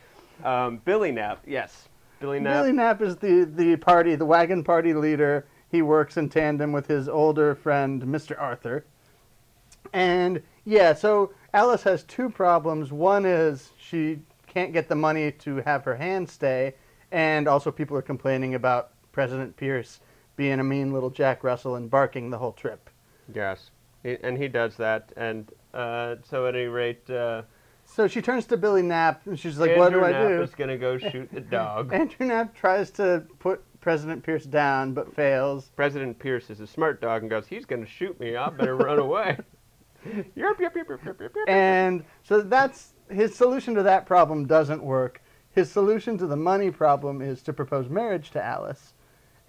Um, 0.43 0.81
Billy 0.85 1.11
Knapp, 1.11 1.43
yes, 1.45 1.87
Billy 2.19 2.39
Knapp. 2.39 2.63
Billy 2.63 2.71
Knapp 2.71 3.01
is 3.03 3.15
the, 3.17 3.43
the 3.43 3.75
party, 3.75 4.15
the 4.15 4.25
wagon 4.25 4.63
party 4.63 4.91
leader. 4.91 5.45
He 5.69 5.83
works 5.83 6.17
in 6.17 6.29
tandem 6.29 6.71
with 6.71 6.87
his 6.87 7.07
older 7.07 7.53
friend, 7.53 8.01
Mr. 8.01 8.39
Arthur. 8.41 8.83
And 9.93 10.41
yeah, 10.65 10.93
so 10.93 11.31
Alice 11.53 11.83
has 11.83 12.03
two 12.05 12.27
problems. 12.27 12.91
One 12.91 13.23
is 13.23 13.71
she 13.77 14.21
can't 14.47 14.73
get 14.73 14.89
the 14.89 14.95
money 14.95 15.31
to 15.31 15.57
have 15.57 15.83
her 15.83 15.95
hand 15.95 16.27
stay, 16.27 16.73
and 17.11 17.47
also 17.47 17.69
people 17.69 17.95
are 17.97 18.01
complaining 18.01 18.55
about 18.55 18.91
President 19.11 19.55
Pierce 19.57 19.99
being 20.35 20.59
a 20.59 20.63
mean 20.63 20.93
little 20.93 21.09
Jack 21.09 21.43
Russell 21.43 21.75
and 21.75 21.89
barking 21.89 22.29
the 22.29 22.37
whole 22.37 22.53
trip. 22.53 22.89
Yes, 23.33 23.71
he, 24.03 24.17
and 24.23 24.37
he 24.37 24.47
does 24.47 24.75
that. 24.77 25.11
And 25.15 25.51
uh, 25.73 26.15
so 26.27 26.47
at 26.47 26.55
any 26.55 26.65
rate, 26.65 27.09
uh, 27.09 27.43
So 27.85 28.07
she 28.07 28.21
turns 28.21 28.45
to 28.47 28.57
Billy 28.57 28.81
Knapp 28.81 29.25
and 29.27 29.39
she's 29.39 29.57
like, 29.57 29.71
Andrew 29.71 29.83
"What 29.83 29.93
do 29.93 30.03
I 30.03 30.11
Knapp 30.11 30.27
do?" 30.29 30.41
is 30.41 30.55
gonna 30.55 30.77
go 30.77 30.97
shoot 30.97 31.29
the 31.33 31.41
dog. 31.41 31.93
Andrew 31.93 32.25
Knapp 32.27 32.55
tries 32.55 32.91
to 32.91 33.23
put 33.39 33.63
President 33.81 34.23
Pierce 34.23 34.45
down 34.45 34.93
but 34.93 35.13
fails. 35.15 35.71
President 35.75 36.17
Pierce 36.17 36.49
is 36.49 36.59
a 36.59 36.67
smart 36.67 37.01
dog 37.01 37.21
and 37.23 37.29
goes, 37.29 37.47
"He's 37.47 37.65
gonna 37.65 37.85
shoot 37.85 38.19
me. 38.19 38.35
I 38.35 38.49
better 38.49 38.75
run 38.75 38.99
away." 38.99 39.37
Yerp, 40.35 40.57
yerp, 40.57 40.73
yerp. 40.73 41.29
And 41.47 42.03
so 42.23 42.41
that's 42.41 42.93
his 43.09 43.35
solution 43.35 43.75
to 43.75 43.83
that 43.83 44.05
problem 44.05 44.47
doesn't 44.47 44.83
work. 44.83 45.21
His 45.51 45.69
solution 45.69 46.17
to 46.17 46.27
the 46.27 46.35
money 46.35 46.71
problem 46.71 47.21
is 47.21 47.43
to 47.43 47.53
propose 47.53 47.89
marriage 47.89 48.31
to 48.31 48.43
Alice. 48.43 48.93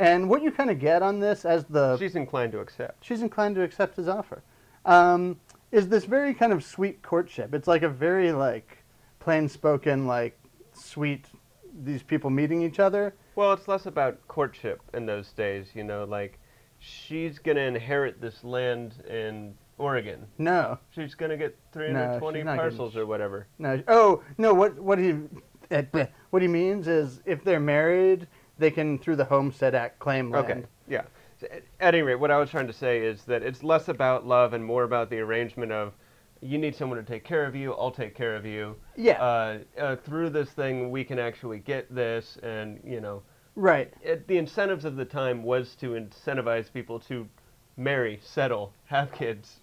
And 0.03 0.29
what 0.29 0.43
you 0.43 0.51
kind 0.51 0.69
of 0.69 0.81
get 0.81 1.01
on 1.01 1.21
this 1.21 1.45
as 1.45 1.65
the 1.67 1.97
She's 1.97 2.17
inclined 2.17 2.51
to 2.53 2.59
accept. 2.59 3.05
she's 3.05 3.23
inclined 3.23 3.55
to 3.55 3.63
accept 3.63 3.97
his 3.97 4.09
offer. 4.09 4.43
Um, 4.85 5.39
is 5.71 5.89
this 5.89 6.05
very 6.05 6.35
kind 6.35 6.53
of 6.53 6.65
sweet 6.65 7.03
courtship? 7.03 7.55
It's 7.55 7.69
like 7.69 7.85
a 7.85 7.89
very 7.89 8.33
like 8.33 8.79
plain 9.21 9.49
spoken 9.49 10.09
like 10.09 10.37
sweet 10.73 11.27
these 11.85 12.03
people 12.03 12.31
meeting 12.31 12.63
each 12.63 12.81
other. 12.81 13.15
Well, 13.37 13.53
it's 13.53 13.69
less 13.69 13.87
about 13.87 14.27
courtship 14.27 14.83
in 14.93 15.07
those 15.07 15.31
days. 15.33 15.69
You 15.73 15.85
know, 15.85 16.03
like 16.03 16.41
she's 16.81 17.39
gonna 17.39 17.61
inherit 17.61 18.21
this 18.21 18.43
land 18.43 19.05
in 19.09 19.55
Oregon. 19.79 20.27
No, 20.37 20.79
She's 20.91 21.15
gonna 21.15 21.37
get 21.37 21.57
320 21.73 22.43
not 22.43 22.57
parcels 22.57 22.97
or 22.97 23.07
whatever. 23.07 23.47
no. 23.61 23.81
Oh 23.87 24.25
no, 24.37 24.53
what 24.53 24.77
what 24.81 24.99
he 24.99 25.15
eh, 25.71 26.07
what 26.31 26.43
he 26.43 26.49
means 26.49 26.89
is 26.89 27.21
if 27.25 27.45
they're 27.45 27.61
married, 27.61 28.27
they 28.59 28.71
can 28.71 28.99
through 28.99 29.17
the 29.17 29.25
Homestead 29.25 29.75
Act 29.75 29.99
claim 29.99 30.31
land. 30.31 30.51
Okay, 30.51 30.63
yeah. 30.89 31.03
At 31.51 31.63
any 31.81 32.03
rate, 32.03 32.17
what 32.17 32.31
I 32.31 32.39
was 32.39 32.51
trying 32.51 32.69
to 32.69 32.73
say 32.73 33.01
is 33.01 33.25
that 33.25 33.43
it's 33.43 33.65
less 33.65 33.89
about 33.89 34.27
love 34.27 34.53
and 34.53 34.65
more 34.65 34.85
about 34.85 35.11
the 35.11 35.19
arrangement 35.19 35.73
of 35.73 35.95
you 36.43 36.59
need 36.59 36.75
someone 36.75 36.99
to 36.99 37.05
take 37.05 37.25
care 37.25 37.47
of 37.47 37.55
you, 37.55 37.73
I'll 37.75 37.93
take 37.93 38.15
care 38.15 38.35
of 38.35 38.45
you. 38.45 38.77
Yeah. 38.97 39.23
Uh, 39.23 39.59
uh, 39.79 39.97
through 39.97 40.31
this 40.31 40.51
thing, 40.51 40.91
we 40.91 41.05
can 41.05 41.19
actually 41.19 41.61
get 41.61 41.93
this, 41.95 42.37
and 42.43 42.81
you 42.85 43.01
know, 43.01 43.23
right. 43.55 43.93
it, 44.03 44.27
the 44.27 44.39
incentives 44.39 44.85
of 44.85 44.97
the 44.97 45.05
time 45.05 45.43
was 45.45 45.77
to 45.77 45.91
incentivize 45.91 46.73
people 46.73 46.99
to 47.01 47.29
marry, 47.77 48.19
settle, 48.23 48.73
have 48.85 49.13
kids, 49.13 49.61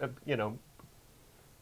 uh, 0.00 0.08
you 0.24 0.36
know, 0.36 0.58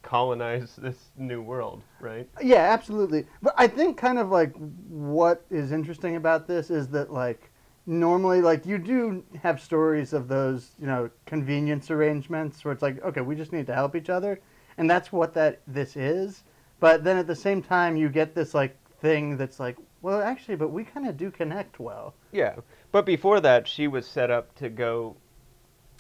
colonize 0.03 0.77
this 0.77 1.11
new 1.17 1.41
world, 1.41 1.83
right? 2.01 2.29
Yeah, 2.43 2.73
absolutely. 2.73 3.27
But 3.41 3.55
I 3.57 3.67
think 3.67 3.97
kind 3.97 4.19
of 4.19 4.31
like 4.31 4.55
what 4.89 5.45
is 5.51 5.73
interesting 5.73 6.17
about 6.17 6.47
this 6.47 6.71
is 6.71 6.89
that 6.89 7.13
like 7.13 7.51
normally 7.87 8.41
like 8.41 8.67
you 8.67 8.79
do 8.79 9.25
have 9.43 9.61
stories 9.61 10.13
of 10.13 10.29
those, 10.29 10.73
you 10.79 10.87
know, 10.87 11.11
convenience 11.27 11.91
arrangements 11.91 12.65
where 12.65 12.73
it's 12.73 12.83
like, 12.83 13.03
okay, 13.03 13.21
we 13.21 13.35
just 13.35 13.53
need 13.53 13.67
to 13.67 13.75
help 13.75 13.97
each 13.97 14.11
other. 14.11 14.41
And 14.79 14.89
that's 14.89 15.13
what 15.13 15.35
that 15.35 15.61
this 15.67 15.97
is. 15.97 16.45
But 16.81 17.05
then 17.05 17.17
at 17.17 17.27
the 17.27 17.37
same 17.37 17.63
time 17.63 17.97
you 17.97 18.09
get 18.09 18.35
this 18.35 18.55
like 18.55 18.77
thing 19.01 19.37
that's 19.37 19.61
like, 19.61 19.77
well, 20.01 20.21
actually, 20.21 20.57
but 20.57 20.69
we 20.69 20.85
kind 20.85 21.09
of 21.09 21.17
do 21.17 21.31
connect 21.31 21.79
well. 21.79 22.15
Yeah, 22.33 22.57
but 22.91 23.07
before 23.07 23.41
that, 23.41 23.69
she 23.69 23.87
was 23.87 24.07
set 24.07 24.31
up 24.31 24.55
to 24.57 24.69
go 24.69 25.17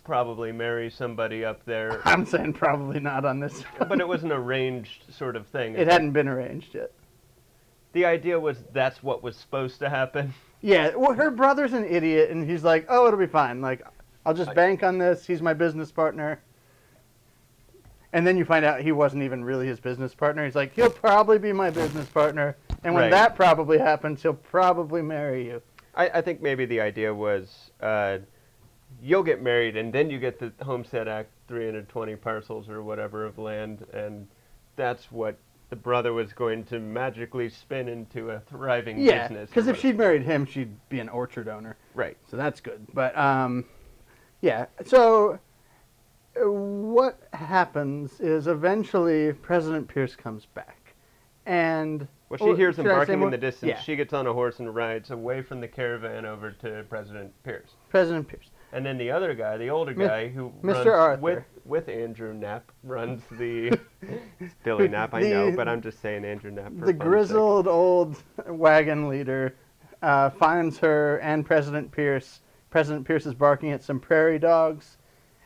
probably 0.05 0.53
marry 0.53 0.91
somebody 0.91 1.45
up 1.45 1.65
there. 1.65 2.01
I'm 2.07 2.25
saying 2.27 2.55
probably 2.55 3.01
not 3.01 3.25
on 3.25 3.41
this. 3.41 3.65
but 3.79 4.01
it 4.01 4.09
was 4.09 4.25
an 4.25 4.33
arranged 4.33 5.05
sort 5.13 5.37
of 5.37 5.47
thing. 5.47 5.75
it 5.75 5.89
hadn't 5.89 6.13
been 6.13 6.29
arranged 6.29 6.75
yet. 6.75 6.93
The 7.93 8.07
idea 8.07 8.39
was 8.41 8.65
that's 8.73 9.03
what 9.03 9.23
was 9.23 9.37
supposed 9.37 9.79
to 9.81 9.89
happen. 9.89 10.35
Yeah, 10.65 10.95
well, 10.95 11.13
her 11.13 11.33
brother's 11.33 11.73
an 11.73 11.85
idiot, 11.85 12.31
and 12.31 12.49
he's 12.49 12.63
like, 12.63 12.87
"Oh, 12.89 13.09
it'll 13.09 13.19
be 13.19 13.27
fine. 13.27 13.61
Like, 13.61 13.83
I'll 14.25 14.33
just 14.33 14.51
I- 14.51 14.55
bank 14.55 14.85
on 14.85 14.97
this. 14.97 15.27
He's 15.27 15.43
my 15.43 15.55
business 15.55 15.91
partner." 15.91 16.41
And 18.13 18.25
then 18.25 18.37
you 18.37 18.45
find 18.45 18.65
out 18.65 18.81
he 18.81 18.93
wasn't 18.93 19.25
even 19.25 19.43
really 19.45 19.67
his 19.67 19.81
business 19.81 20.15
partner. 20.15 20.45
He's 20.45 20.55
like, 20.55 20.73
"He'll 20.73 20.89
probably 20.89 21.41
be 21.41 21.53
my 21.53 21.71
business 21.71 22.09
partner, 22.09 22.57
and 22.85 22.95
when 22.95 23.03
Right. 23.03 23.11
that 23.11 23.35
probably 23.35 23.77
happens, 23.79 24.23
he'll 24.23 24.35
probably 24.35 25.03
marry 25.03 25.47
you." 25.47 25.61
I, 25.97 26.09
I 26.11 26.21
think 26.21 26.41
maybe 26.41 26.65
the 26.65 26.81
idea 26.81 27.13
was 27.13 27.73
uh, 27.81 28.19
you'll 29.03 29.23
get 29.25 29.43
married 29.43 29.77
and 29.77 29.93
then 29.93 30.09
you 30.09 30.19
get 30.19 30.39
the 30.39 30.53
Homestead 30.65 31.09
Act 31.09 31.31
320 31.49 32.17
parcels 32.17 32.69
or 32.69 32.83
whatever 32.83 33.27
of 33.27 33.37
land, 33.39 33.85
and 33.93 34.29
that's 34.77 35.11
what 35.11 35.37
the 35.71 35.77
brother 35.77 36.13
was 36.13 36.33
going 36.33 36.65
to 36.65 36.79
magically 36.79 37.49
spin 37.49 37.89
into 37.89 38.31
a 38.31 38.41
thriving 38.41 38.99
Yeah, 38.99 39.27
business. 39.29 39.49
because 39.51 39.67
if 39.69 39.81
she'd 39.81 39.97
married 39.97 40.23
him, 40.23 40.47
she'd 40.47 40.75
be 40.89 41.01
an 41.01 41.09
orchard 41.09 41.49
owner. 41.49 41.77
Right. 41.95 42.17
So 42.31 42.37
that's 42.37 42.61
good. 42.61 42.87
But 42.95 43.17
um, 43.17 43.65
yeah. 44.43 44.67
So 44.85 45.39
uh, 46.41 46.51
what 46.51 47.23
happens 47.33 48.21
is 48.21 48.47
eventually 48.47 49.33
President 49.33 49.89
Pierce 49.89 50.15
comes 50.15 50.47
back, 50.47 50.95
and 51.47 52.07
Well, 52.29 52.39
she 52.39 52.55
hears 52.55 52.79
him 52.79 52.85
should 52.85 52.91
I 52.93 52.95
say 52.95 52.97
barking 53.15 53.23
in 53.23 53.31
the 53.31 53.39
distance. 53.39 53.71
Yeah, 53.71 53.81
She 53.81 53.97
gets 53.97 54.13
on 54.13 54.27
a 54.27 54.33
horse 54.33 54.59
and 54.61 54.75
rides 54.75 55.11
away 55.11 55.43
from 55.43 55.61
the 55.61 55.69
caravan 55.69 56.25
over 56.27 56.51
to 56.53 56.85
President 56.89 57.33
Pierce. 57.45 57.71
President 57.89 58.29
Pierce. 58.29 58.51
And 58.75 58.87
then 58.87 58.97
the 58.97 59.11
other 59.11 59.35
guy, 59.35 59.59
the 59.59 59.69
older 59.69 59.93
guy 59.93 60.29
who 60.29 60.51
Mr. 60.63 60.75
runs 60.75 60.87
Arthur. 60.87 61.21
with 61.21 61.45
with 61.65 61.89
Andrew 61.89 62.33
Knapp, 62.33 62.73
runs 62.83 63.23
the 63.33 63.79
It's 64.41 64.55
Billy 64.65 64.89
Knapp. 64.89 65.13
I 65.15 65.21
know, 65.21 65.51
The- 65.51 65.57
but 65.57 65.69
I'm 65.69 65.83
just 65.83 66.01
saying 66.01 66.25
Andrew 66.25 66.51
Knapp. 66.51 66.73
For 66.73 66.73
the 66.73 66.81
fun's 66.81 66.89
sake. 66.93 66.99
grizzled 66.99 67.69
old 67.69 68.17
wagon 68.49 69.09
leader 69.09 69.55
uh, 70.01 70.31
finds 70.31 70.79
her 70.79 71.19
and 71.19 71.45
President 71.45 71.93
Pierce. 71.93 72.41
President 72.71 73.07
Pierce 73.07 73.27
is 73.27 73.35
barking 73.35 73.71
at 73.73 73.83
some 73.85 74.01
prairie 74.01 74.39
dogs. 74.39 74.97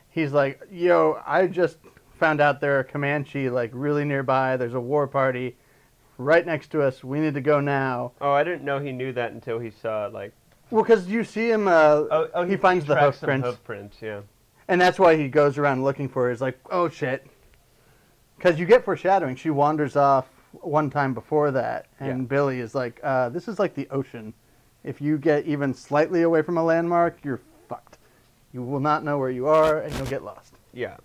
He's 0.09 0.31
like, 0.31 0.61
"Yo, 0.71 1.21
I 1.27 1.47
just 1.47 1.77
found 2.17 2.39
out 2.39 2.61
there 2.61 2.79
are 2.79 2.83
Comanche 2.85 3.49
like 3.49 3.71
really 3.73 4.05
nearby. 4.05 4.55
There's 4.55 4.73
a 4.73 4.79
war 4.79 5.05
party 5.05 5.57
right 6.17 6.45
next 6.45 6.69
to 6.71 6.81
us. 6.81 7.03
We 7.03 7.19
need 7.19 7.33
to 7.33 7.41
go 7.41 7.59
now." 7.59 8.13
Oh, 8.21 8.31
I 8.31 8.45
didn't 8.45 8.63
know 8.63 8.79
he 8.79 8.93
knew 8.93 9.11
that 9.11 9.33
until 9.33 9.59
he 9.59 9.69
saw 9.69 10.07
like. 10.11 10.31
Well, 10.69 10.83
because 10.83 11.07
you 11.07 11.23
see 11.23 11.49
him, 11.49 11.67
uh, 11.67 11.71
Oh, 12.11 12.29
oh 12.33 12.43
he, 12.43 12.57
finds 12.57 12.85
the 12.85 12.95
hoof 12.95 13.21
prints, 13.21 13.47
Hoof 13.47 13.63
prints, 13.63 13.97
yeah. 14.01 14.21
and 14.67 14.79
that's 14.81 14.99
why 14.99 15.15
he 15.15 15.29
goes 15.29 15.57
around 15.57 15.83
looking 15.83 16.09
for 16.09 16.25
her. 16.25 16.29
He's 16.31 16.41
like, 16.41 16.59
"Oh 16.69 16.89
shit," 16.89 17.25
because 18.37 18.59
you 18.59 18.65
get 18.65 18.83
foreshadowing. 18.83 19.35
She 19.37 19.49
wanders 19.49 19.95
off 19.95 20.27
one 20.61 20.89
time 20.89 21.13
before 21.13 21.51
that, 21.51 21.85
and 21.99 22.21
Yeah. 22.23 22.27
Billy 22.27 22.59
is 22.59 22.75
like, 22.75 22.99
uh, 23.03 23.29
"This 23.29 23.47
is 23.47 23.59
like 23.59 23.75
the 23.75 23.87
ocean. 23.89 24.33
If 24.83 24.99
you 25.01 25.17
get 25.17 25.45
even 25.45 25.73
slightly 25.73 26.21
away 26.23 26.41
from 26.41 26.57
a 26.57 26.63
landmark, 26.63 27.23
you're 27.23 27.41
fucked. 27.69 27.97
You 28.53 28.61
will 28.63 28.79
not 28.79 29.03
know 29.03 29.17
where 29.17 29.29
you 29.29 29.47
are, 29.47 29.79
and 29.79 29.93
you'll 29.95 30.05
get 30.07 30.23
lost 30.23 30.55
Yeah. 30.73 30.95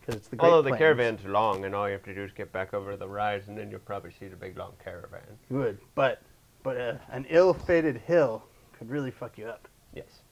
because 0.00 0.14
it's 0.16 0.28
the 0.28 0.36
Great 0.36 0.48
Although 0.50 0.70
the 0.70 0.76
caravan's 0.76 1.24
long, 1.24 1.64
and 1.64 1.74
all 1.74 1.86
you 1.88 1.92
have 1.92 2.04
to 2.04 2.14
do 2.14 2.22
is 2.22 2.32
get 2.32 2.52
back 2.52 2.72
over 2.74 2.96
the 2.96 3.08
rise, 3.08 3.48
and 3.48 3.56
then 3.58 3.70
you'll 3.70 3.80
probably 3.80 4.12
see 4.12 4.26
the 4.28 4.36
big 4.36 4.56
long 4.56 4.72
caravan. 4.82 5.20
Good, 5.50 5.78
but 5.94 6.22
but 6.62 6.76
uh, 6.76 6.94
an 7.10 7.26
ill-fated 7.28 7.96
hill 7.96 8.44
could 8.82 8.90
really 8.90 9.12
fuck 9.12 9.38
you 9.38 9.46
up. 9.46 9.68
Yes. 9.94 10.22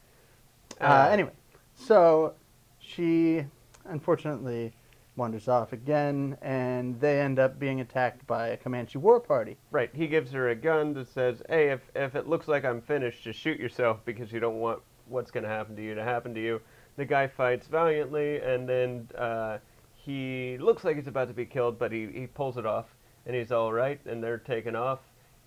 Uh, 0.80 1.08
anyway, 1.10 1.30
so 1.74 2.34
she 2.80 3.44
unfortunately 3.84 4.72
wanders 5.14 5.46
off 5.46 5.72
again, 5.72 6.36
and 6.42 6.98
they 7.00 7.20
end 7.20 7.38
up 7.38 7.60
being 7.60 7.80
attacked 7.80 8.26
by 8.26 8.48
a 8.48 8.56
Comanche 8.56 8.98
war 8.98 9.20
party. 9.20 9.56
Right. 9.70 9.90
He 9.94 10.08
gives 10.08 10.32
her 10.32 10.48
a 10.48 10.54
gun 10.56 10.94
that 10.94 11.06
says, 11.06 11.42
"Hey, 11.48 11.70
if 11.70 11.80
if 11.94 12.16
it 12.16 12.28
looks 12.28 12.48
like 12.48 12.64
I'm 12.64 12.80
finished, 12.80 13.22
just 13.22 13.38
shoot 13.38 13.60
yourself 13.60 14.00
because 14.04 14.32
you 14.32 14.40
don't 14.40 14.58
want 14.58 14.80
what's 15.06 15.30
going 15.30 15.44
to 15.44 15.50
happen 15.50 15.76
to 15.76 15.82
you 15.82 15.94
to 15.94 16.02
happen 16.02 16.34
to 16.34 16.40
you." 16.40 16.60
The 16.96 17.04
guy 17.04 17.28
fights 17.28 17.68
valiantly, 17.68 18.40
and 18.40 18.68
then 18.68 19.08
uh, 19.16 19.58
he 19.94 20.58
looks 20.58 20.82
like 20.82 20.96
he's 20.96 21.06
about 21.06 21.28
to 21.28 21.34
be 21.34 21.46
killed, 21.46 21.78
but 21.78 21.92
he 21.92 22.08
he 22.12 22.26
pulls 22.26 22.56
it 22.56 22.66
off, 22.66 22.86
and 23.26 23.36
he's 23.36 23.52
all 23.52 23.72
right, 23.72 24.00
and 24.06 24.20
they're 24.20 24.38
taken 24.38 24.74
off. 24.74 24.98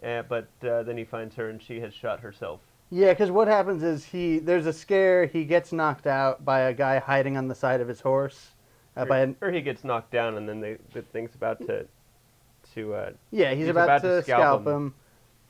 Uh, 0.01 0.21
but 0.21 0.47
uh, 0.65 0.83
then 0.83 0.97
he 0.97 1.03
finds 1.03 1.35
her, 1.35 1.49
and 1.49 1.61
she 1.61 1.81
has 1.81 1.93
shot 1.93 2.21
herself. 2.21 2.61
Yeah, 2.93 3.09
because 3.09 3.31
what 3.31 3.47
happens 3.47 3.81
is 3.81 4.05
he 4.05 4.37
there's 4.37 4.67
a 4.67 4.73
scare. 4.73 5.25
He 5.25 5.45
gets 5.45 5.73
knocked 5.73 6.05
out 6.05 6.45
by 6.45 6.59
a 6.59 6.73
guy 6.73 6.99
hiding 6.99 7.37
on 7.37 7.47
the 7.47 7.55
side 7.55 7.81
of 7.81 7.87
his 7.87 7.99
horse. 7.99 8.51
Uh, 8.95 9.03
by 9.05 9.21
or, 9.21 9.23
an, 9.23 9.35
or 9.41 9.51
he 9.51 9.61
gets 9.61 9.83
knocked 9.83 10.11
down, 10.11 10.37
and 10.37 10.47
then 10.47 10.59
they, 10.59 10.77
the 10.93 11.01
thing's 11.01 11.33
about 11.33 11.59
to 11.65 11.87
to 12.75 12.93
uh, 12.93 13.11
yeah, 13.31 13.49
he's, 13.49 13.61
he's 13.61 13.67
about, 13.69 13.85
about 13.85 14.01
to, 14.03 14.07
to 14.17 14.21
scalp 14.21 14.39
scalp 14.39 14.67
him. 14.67 14.73
him, 14.73 14.93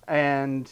and 0.07 0.71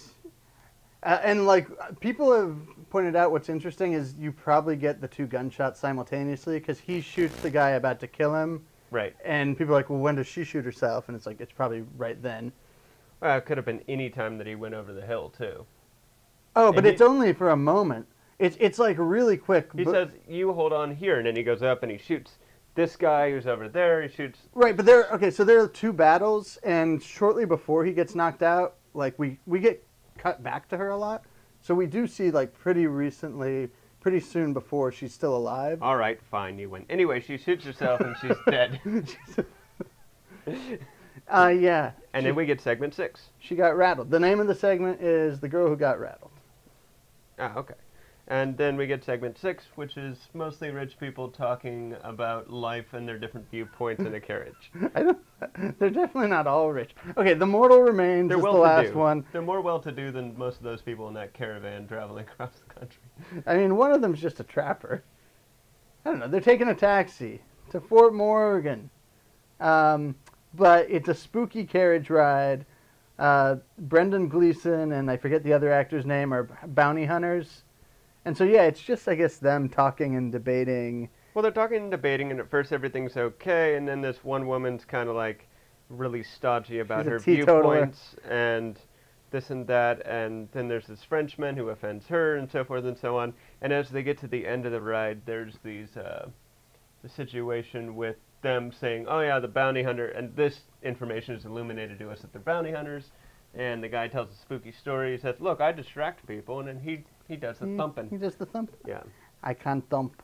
uh, 1.04 1.20
and 1.22 1.46
like 1.46 1.68
people 2.00 2.32
have 2.32 2.56
pointed 2.90 3.18
out, 3.18 3.32
what's 3.34 3.50
interesting 3.50 3.92
is 3.92 4.14
you 4.16 4.32
probably 4.32 4.78
get 4.78 5.02
the 5.02 5.10
two 5.10 5.28
gunshots 5.28 5.78
simultaneously 5.78 6.58
because 6.58 6.80
he 6.80 7.02
shoots 7.02 7.36
the 7.42 7.50
guy 7.50 7.72
about 7.72 8.00
to 8.00 8.08
kill 8.08 8.34
him, 8.34 8.66
right. 8.92 9.14
and 9.26 9.58
people 9.58 9.74
are 9.74 9.78
like, 9.78 9.90
well, 9.90 10.00
when 10.00 10.16
does 10.16 10.28
she 10.28 10.46
shoot 10.46 10.64
herself? 10.64 11.10
And 11.10 11.18
it's 11.18 11.26
like 11.26 11.42
it's 11.42 11.52
probably 11.52 11.84
right 11.98 12.22
then. 12.24 12.54
Well, 13.20 13.38
it 13.38 13.46
could 13.46 13.58
have 13.58 13.66
been 13.66 13.84
any 13.90 14.10
time 14.10 14.38
that 14.38 14.48
he 14.48 14.56
went 14.56 14.74
over 14.74 14.94
the 14.94 15.06
hill 15.06 15.34
too. 15.38 15.66
Oh, 16.56 16.72
but 16.72 16.84
he- 16.86 16.92
it's 16.92 17.02
only 17.02 17.34
for 17.34 17.50
a 17.50 17.56
moment. 17.58 18.08
It's 18.40 18.58
it's 18.60 18.80
like 18.80 18.96
really 19.00 19.38
quick. 19.38 19.70
He 19.76 19.86
says, 19.86 20.10
"You 20.28 20.52
hold 20.54 20.74
on 20.74 20.96
here," 20.96 21.18
and 21.18 21.28
then 21.28 21.36
he 21.36 21.44
goes 21.44 21.62
up 21.62 21.84
and 21.84 21.92
he 21.92 21.98
shoots 22.00 22.38
this 22.74 22.96
guy 22.96 23.30
who's 23.32 23.46
over 23.46 23.68
there, 23.70 24.02
he 24.02 24.08
shoots. 24.08 24.40
Right, 24.54 24.76
but 24.76 24.86
there. 24.86 25.06
Okay, 25.12 25.30
so 25.30 25.44
there 25.44 25.62
are 25.62 25.68
two 25.68 25.94
battles, 25.94 26.58
and 26.64 27.02
shortly 27.04 27.46
before 27.46 27.86
he 27.86 27.92
gets 27.94 28.16
knocked 28.16 28.42
out, 28.42 28.76
like 28.94 29.18
we 29.20 29.38
we 29.46 29.60
get 29.60 29.84
cut 30.18 30.42
back 30.42 30.68
to 30.70 30.78
her 30.78 30.90
a 30.90 30.98
lot. 30.98 31.24
So 31.62 31.76
we 31.76 31.86
do 31.86 32.08
see 32.08 32.32
like 32.32 32.54
pretty 32.58 32.88
recently, 32.88 33.70
pretty 34.00 34.20
soon 34.20 34.54
before 34.54 34.92
she's 34.92 35.14
still 35.14 35.36
alive. 35.38 35.84
All 35.84 35.98
right, 35.98 36.20
fine, 36.32 36.58
you 36.58 36.70
win. 36.72 36.86
Anyway, 36.90 37.20
she 37.20 37.38
shoots 37.38 37.64
herself 37.66 38.02
and 38.02 38.16
she's 38.20 38.36
dead. 38.50 38.80
Uh, 41.32 41.48
yeah. 41.48 41.92
And 42.14 42.24
she, 42.24 42.28
then 42.28 42.36
we 42.36 42.46
get 42.46 42.60
segment 42.60 42.94
six. 42.96 43.30
she 43.40 43.56
got 43.56 43.78
rattled. 43.78 44.10
The 44.10 44.20
name 44.20 44.40
of 44.40 44.48
the 44.48 44.56
segment 44.56 45.02
is 45.02 45.40
"The 45.40 45.48
Girl 45.48 45.68
Who 45.68 45.76
Got 45.78 46.00
Rattled." 46.00 46.31
Ah, 47.42 47.54
okay. 47.58 47.74
And 48.28 48.56
then 48.56 48.78
we 48.78 48.88
get 48.88 49.04
segment 49.04 49.38
six, 49.38 49.66
which 49.76 49.98
is 49.98 50.30
mostly 50.34 50.70
rich 50.70 50.98
people 51.00 51.28
talking 51.28 51.96
about 52.04 52.50
life 52.50 52.94
and 52.94 53.08
their 53.08 53.18
different 53.18 53.50
viewpoints 53.50 54.04
in 54.04 54.14
a 54.14 54.20
carriage. 54.20 54.72
I 54.96 55.04
don't. 55.04 55.80
They're 55.80 55.90
definitely 55.90 56.30
not 56.30 56.48
all 56.48 56.72
rich. 56.72 56.92
Okay, 57.18 57.34
the 57.34 57.46
mortal 57.46 57.82
remains 57.82 58.30
They're 58.30 58.38
is 58.38 58.44
well 58.44 58.54
the 58.54 58.60
last 58.60 58.94
do. 58.94 58.98
one. 59.00 59.26
They're 59.32 59.42
more 59.42 59.60
well 59.60 59.80
to 59.80 59.92
do 59.92 60.12
than 60.12 60.38
most 60.38 60.58
of 60.58 60.64
those 60.64 60.82
people 60.82 61.08
in 61.08 61.14
that 61.16 61.34
caravan 61.34 61.88
traveling 61.88 62.26
across 62.32 62.54
the 62.68 62.74
country. 62.74 63.02
I 63.48 63.58
mean, 63.58 63.76
one 63.76 63.92
of 63.92 64.02
them's 64.02 64.22
just 64.22 64.40
a 64.40 64.44
trapper. 64.44 65.04
I 66.06 66.12
don't 66.12 66.20
know. 66.20 66.28
They're 66.28 66.42
taking 66.42 66.70
a 66.70 66.76
taxi 66.76 67.42
to 67.72 67.82
Fort 67.82 68.14
Morgan. 68.14 68.90
Um, 69.60 70.16
but 70.54 70.90
it's 70.90 71.10
a 71.10 71.16
spooky 71.16 71.66
carriage 71.66 72.10
ride. 72.10 72.66
Uh, 73.22 73.58
Brendan 73.78 74.28
Gleeson 74.28 74.94
and 74.94 75.12
I 75.12 75.16
forget 75.16 75.44
the 75.44 75.54
other 75.54 75.72
actor's 75.72 76.08
name 76.08 76.34
are 76.34 76.50
bounty 76.66 77.06
hunters. 77.06 77.66
And 78.26 78.36
so, 78.36 78.44
yeah, 78.44 78.64
it's 78.64 78.82
just, 78.82 79.08
I 79.08 79.14
guess, 79.14 79.38
them 79.38 79.70
talking 79.70 80.16
and 80.16 80.32
debating. 80.32 81.08
Well, 81.36 81.44
they're 81.44 81.52
talking 81.52 81.84
and 81.84 81.92
debating, 81.92 82.32
and 82.32 82.40
at 82.40 82.50
first 82.50 82.74
everything's 82.74 83.18
okay, 83.18 83.76
and 83.76 83.88
then 83.88 84.02
this 84.02 84.24
one 84.24 84.48
woman's 84.48 84.86
kind 84.86 85.08
of 85.08 85.16
like 85.16 85.48
really 85.90 86.24
stodgy 86.24 86.80
about 86.80 87.06
her 87.06 87.20
teetotaler. 87.20 87.62
viewpoints 87.62 88.16
and 88.28 88.80
this 89.30 89.52
and 89.52 89.68
that, 89.68 90.04
and 90.08 90.50
then 90.52 90.68
there's 90.68 90.88
this 90.88 91.04
Frenchman 91.04 91.56
who 91.56 91.70
offends 91.70 92.08
her, 92.08 92.38
and 92.38 92.50
so 92.50 92.64
forth 92.64 92.86
and 92.86 92.98
so 92.98 93.18
on. 93.18 93.34
And 93.62 93.72
as 93.72 93.90
they 93.90 94.02
get 94.02 94.18
to 94.20 94.28
the 94.28 94.48
end 94.48 94.66
of 94.66 94.72
the 94.72 94.82
ride, 94.82 95.22
there's 95.28 95.60
these 95.64 95.96
uh, 95.96 96.28
the 97.04 97.10
situation 97.10 97.96
with 97.96 98.18
them 98.42 98.72
saying, 98.72 99.06
"Oh 99.08 99.20
yeah, 99.22 99.40
the 99.40 99.48
bounty 99.48 99.84
hunter," 99.84 100.08
and 100.08 100.36
this 100.36 100.62
information 100.84 101.36
is 101.36 101.46
illuminated 101.46 102.00
to 102.00 102.10
us 102.10 102.22
that 102.22 102.32
they're 102.34 102.42
bounty 102.42 102.72
hunters. 102.72 103.12
And 103.54 103.84
the 103.84 103.90
guy 103.90 104.08
tells 104.08 104.32
a 104.32 104.36
spooky 104.36 104.72
story. 104.72 105.12
He 105.12 105.18
says, 105.18 105.36
"Look, 105.40 105.60
I 105.62 105.72
distract 105.72 106.26
people," 106.28 106.60
and 106.60 106.68
then 106.68 106.80
he 106.80 107.04
he 107.28 107.36
does 107.36 107.60
the 107.60 107.68
He- 107.68 107.78
thumping. 107.78 108.10
He 108.10 108.18
does 108.18 108.36
the 108.36 108.46
thump. 108.46 108.72
Yeah, 108.88 109.04
I 109.44 109.54
can't 109.54 109.88
thump. 109.90 110.22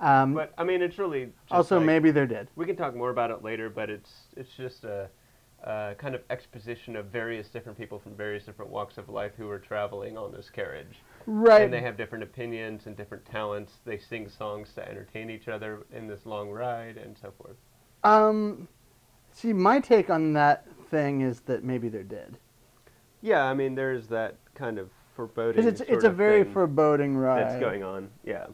Um, 0.00 0.34
but 0.34 0.52
I 0.58 0.64
mean, 0.64 0.80
it's 0.82 0.98
really 0.98 1.26
just 1.26 1.52
also, 1.52 1.76
like- 1.78 1.86
maybe 1.86 2.10
they're 2.10 2.26
dead. 2.26 2.48
we 2.56 2.66
can 2.66 2.76
talk 2.76 2.94
more 2.94 3.10
about 3.10 3.30
it 3.30 3.42
later, 3.42 3.68
but 3.70 3.90
it's 3.90 4.26
it's 4.36 4.54
just 4.56 4.84
a, 4.84 5.08
a 5.64 5.94
kind 5.98 6.14
of 6.14 6.22
exposition 6.30 6.94
of 6.96 7.06
various 7.06 7.48
different 7.48 7.76
people 7.78 7.98
from 7.98 8.14
various 8.14 8.44
different 8.44 8.70
walks 8.70 8.98
of 8.98 9.08
life 9.08 9.32
who 9.36 9.48
are 9.50 9.58
traveling 9.58 10.16
on 10.18 10.32
this 10.32 10.50
carriage, 10.50 11.00
Right. 11.26 11.62
and 11.62 11.72
they 11.72 11.80
have 11.80 11.96
different 11.96 12.24
opinions 12.24 12.86
and 12.86 12.96
different 12.96 13.24
talents. 13.24 13.74
They 13.84 13.98
sing 13.98 14.28
songs 14.28 14.72
to 14.74 14.88
entertain 14.88 15.30
each 15.30 15.48
other 15.48 15.86
in 15.92 16.06
this 16.06 16.26
long 16.26 16.50
ride, 16.50 16.96
and 16.96 17.16
so 17.16 17.32
forth. 17.36 17.56
Um, 18.04 18.68
see, 19.32 19.52
my 19.52 19.80
take 19.80 20.10
on 20.10 20.32
that 20.34 20.66
thing 20.90 21.20
is 21.20 21.40
that 21.40 21.64
maybe 21.64 21.88
they're 21.88 22.02
dead. 22.02 22.38
Yeah, 23.20 23.44
I 23.44 23.54
mean, 23.54 23.74
there's 23.74 24.06
that 24.08 24.36
kind 24.54 24.78
of 24.78 24.90
foreboding. 25.14 25.56
Because 25.56 25.80
it's, 25.80 25.90
it's 25.90 26.04
a 26.04 26.10
very 26.10 26.44
foreboding 26.44 27.16
ride. 27.16 27.42
that's 27.42 27.60
going 27.60 27.82
on. 27.82 28.08
Yeah, 28.24 28.46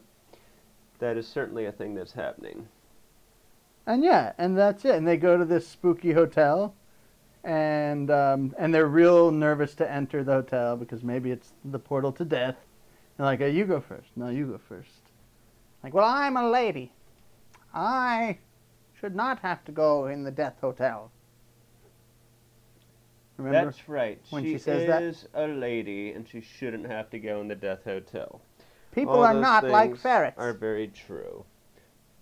that 0.99 1.17
is 1.17 1.27
certainly 1.27 1.65
a 1.65 1.71
thing 1.71 1.93
that's 1.93 2.13
happening. 2.13 2.67
And 3.85 4.03
yeah, 4.03 4.33
and 4.37 4.57
that's 4.57 4.83
it. 4.83 4.95
And 4.95 5.07
they 5.07 5.17
go 5.17 5.37
to 5.37 5.45
this 5.45 5.67
spooky 5.67 6.13
hotel, 6.13 6.73
and 7.45 8.09
um, 8.09 8.53
and 8.57 8.73
they're 8.73 8.87
real 8.87 9.31
nervous 9.31 9.75
to 9.75 9.89
enter 9.89 10.23
the 10.23 10.33
hotel 10.33 10.75
because 10.75 11.03
maybe 11.03 11.31
it's 11.31 11.53
the 11.63 11.79
portal 11.79 12.11
to 12.13 12.25
death. 12.25 12.55
They're 13.15 13.25
like, 13.25 13.39
oh, 13.41 13.45
"You 13.45 13.65
go 13.65 13.79
first. 13.79 14.09
No, 14.15 14.29
you 14.29 14.47
go 14.47 14.59
first. 14.67 14.89
Like, 15.83 15.93
well, 15.93 16.05
I'm 16.05 16.35
a 16.35 16.49
lady. 16.49 16.91
I 17.73 18.39
should 18.99 19.15
not 19.15 19.39
have 19.39 19.63
to 19.65 19.71
go 19.71 20.07
in 20.07 20.23
the 20.23 20.31
death 20.31 20.55
hotel. 20.59 21.11
Remember? 23.37 23.65
That's 23.65 23.87
right. 23.87 24.19
when 24.31 24.43
she, 24.43 24.53
she 24.53 24.57
says 24.57 24.87
that? 24.87 25.03
is 25.03 25.27
a 25.33 25.47
lady, 25.47 26.11
and 26.11 26.27
she 26.27 26.41
shouldn't 26.41 26.87
have 26.87 27.09
to 27.11 27.19
go 27.19 27.41
in 27.41 27.47
the 27.47 27.55
death 27.55 27.83
hotel. 27.83 28.41
People 28.91 29.15
All 29.15 29.25
are 29.25 29.33
not 29.33 29.65
like 29.65 29.97
ferrets. 29.97 30.39
Are 30.39 30.53
very 30.53 30.87
true. 30.87 31.45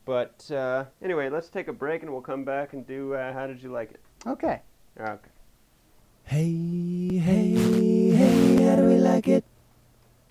But 0.06 0.50
uh, 0.52 0.86
anyway, 1.02 1.30
let's 1.30 1.50
take 1.50 1.70
a 1.70 1.74
break 1.74 2.02
and 2.02 2.12
we'll 2.12 2.22
come 2.22 2.44
back 2.44 2.74
and 2.74 2.86
do 2.86 3.14
uh, 3.14 3.32
how 3.32 3.48
did 3.48 3.62
you 3.64 3.72
like 3.72 3.92
it? 3.92 4.02
Okay. 4.28 4.60
Okay. 5.00 5.30
Hey, 6.26 7.18
hey, 7.20 8.12
hey, 8.12 8.64
how 8.64 8.76
do 8.76 8.86
we 8.88 8.96
like 8.98 9.28
it? 9.28 9.44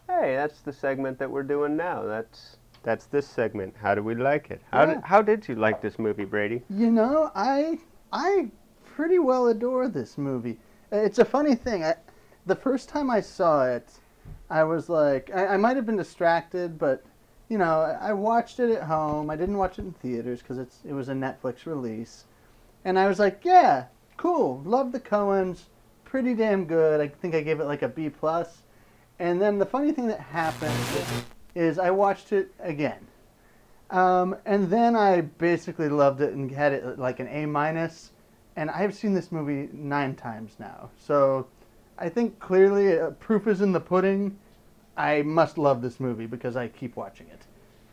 Hey, 0.09 0.37
that's 0.37 0.61
the 0.61 0.73
segment 0.73 1.19
that 1.19 1.31
we're 1.31 1.43
doing 1.43 1.77
now. 1.77 2.03
That's 2.05 2.57
that's 2.83 3.07
this 3.07 3.27
segment. 3.27 3.75
How 3.81 3.95
do 3.95 4.03
we 4.03 4.15
like 4.15 4.51
it? 4.51 4.61
How 4.71 4.83
Yeah. 4.83 4.95
did 4.95 5.03
how 5.05 5.23
did 5.23 5.49
you 5.49 5.55
like 5.57 5.81
this 5.83 5.99
movie, 5.99 6.25
Brady? 6.25 6.63
You 6.71 6.91
know, 6.91 7.31
I 7.35 7.79
I 8.13 8.51
pretty 8.85 9.19
well 9.19 9.49
adore 9.49 9.89
this 9.89 10.17
movie. 10.17 10.59
Uh, 10.93 10.97
It's 10.97 11.19
a 11.19 11.25
funny 11.25 11.55
thing. 11.55 11.85
I, 11.85 11.95
the 12.47 12.57
first 12.57 12.89
time 12.89 13.11
I 13.11 13.21
saw 13.21 13.65
it, 13.67 13.89
I 14.51 14.65
was 14.65 14.89
like, 14.89 15.31
I, 15.35 15.55
I 15.55 15.57
might 15.57 15.77
have 15.77 15.87
been 15.87 15.97
distracted, 15.97 16.79
but 16.79 17.05
you 17.49 17.59
know, 17.59 17.81
I 17.81 18.11
I 18.11 18.13
watched 18.13 18.61
it 18.61 18.71
at 18.71 18.85
home. 18.85 19.29
I 19.29 19.37
didn't 19.37 19.59
watch 19.59 19.79
it 19.79 19.83
in 19.83 19.93
theaters 19.93 20.41
because 20.41 20.59
it's 20.59 20.79
it 20.85 20.93
was 20.93 21.09
a 21.09 21.15
Netflix 21.15 21.67
release, 21.67 22.25
and 22.85 22.99
I 22.99 23.09
was 23.09 23.19
like, 23.19 23.45
yeah, 23.45 23.87
cool. 24.17 24.63
Love 24.65 24.93
the 24.93 25.01
Coens. 25.01 25.63
Pretty 26.05 26.35
damn 26.35 26.65
good. 26.65 27.01
I 27.01 27.09
think 27.09 27.35
I 27.35 27.41
gave 27.41 27.61
it 27.61 27.65
like 27.65 27.83
a 27.83 27.89
B 27.89 28.11
plus. 28.11 28.63
And 29.19 29.41
then 29.41 29.59
the 29.59 29.67
funny 29.67 29.93
thing 29.93 30.07
that 30.09 30.21
happened 30.21 30.73
is 31.55 31.79
I 31.79 31.91
watched 31.91 32.33
it 32.33 32.53
again. 32.61 33.07
Um, 33.91 34.37
and 34.47 34.71
then 34.71 34.97
I 34.97 35.21
basically 35.21 35.89
loved 35.89 36.21
it 36.21 36.33
and 36.33 36.51
had 36.51 36.73
it 36.73 36.99
like 36.99 37.21
an 37.21 37.29
A 37.29 37.47
minus. 37.47 38.13
And 38.57 38.71
I've 38.71 38.95
seen 38.95 39.15
this 39.15 39.31
movie 39.31 39.69
nine 39.73 40.15
times 40.15 40.53
now. 40.59 40.91
So 40.99 41.47
I 41.99 42.09
think 42.09 42.39
clearly 42.39 42.99
uh, 42.99 43.11
proof 43.13 43.47
is 43.47 43.61
in 43.61 43.73
the 43.73 43.81
pudding. 43.81 44.39
I 44.97 45.23
must 45.23 45.57
love 45.57 45.81
this 45.81 46.01
movie 46.01 46.27
because 46.27 46.57
I 46.57 46.69
keep 46.69 46.97
watching 46.97 47.29
it. 47.29 47.43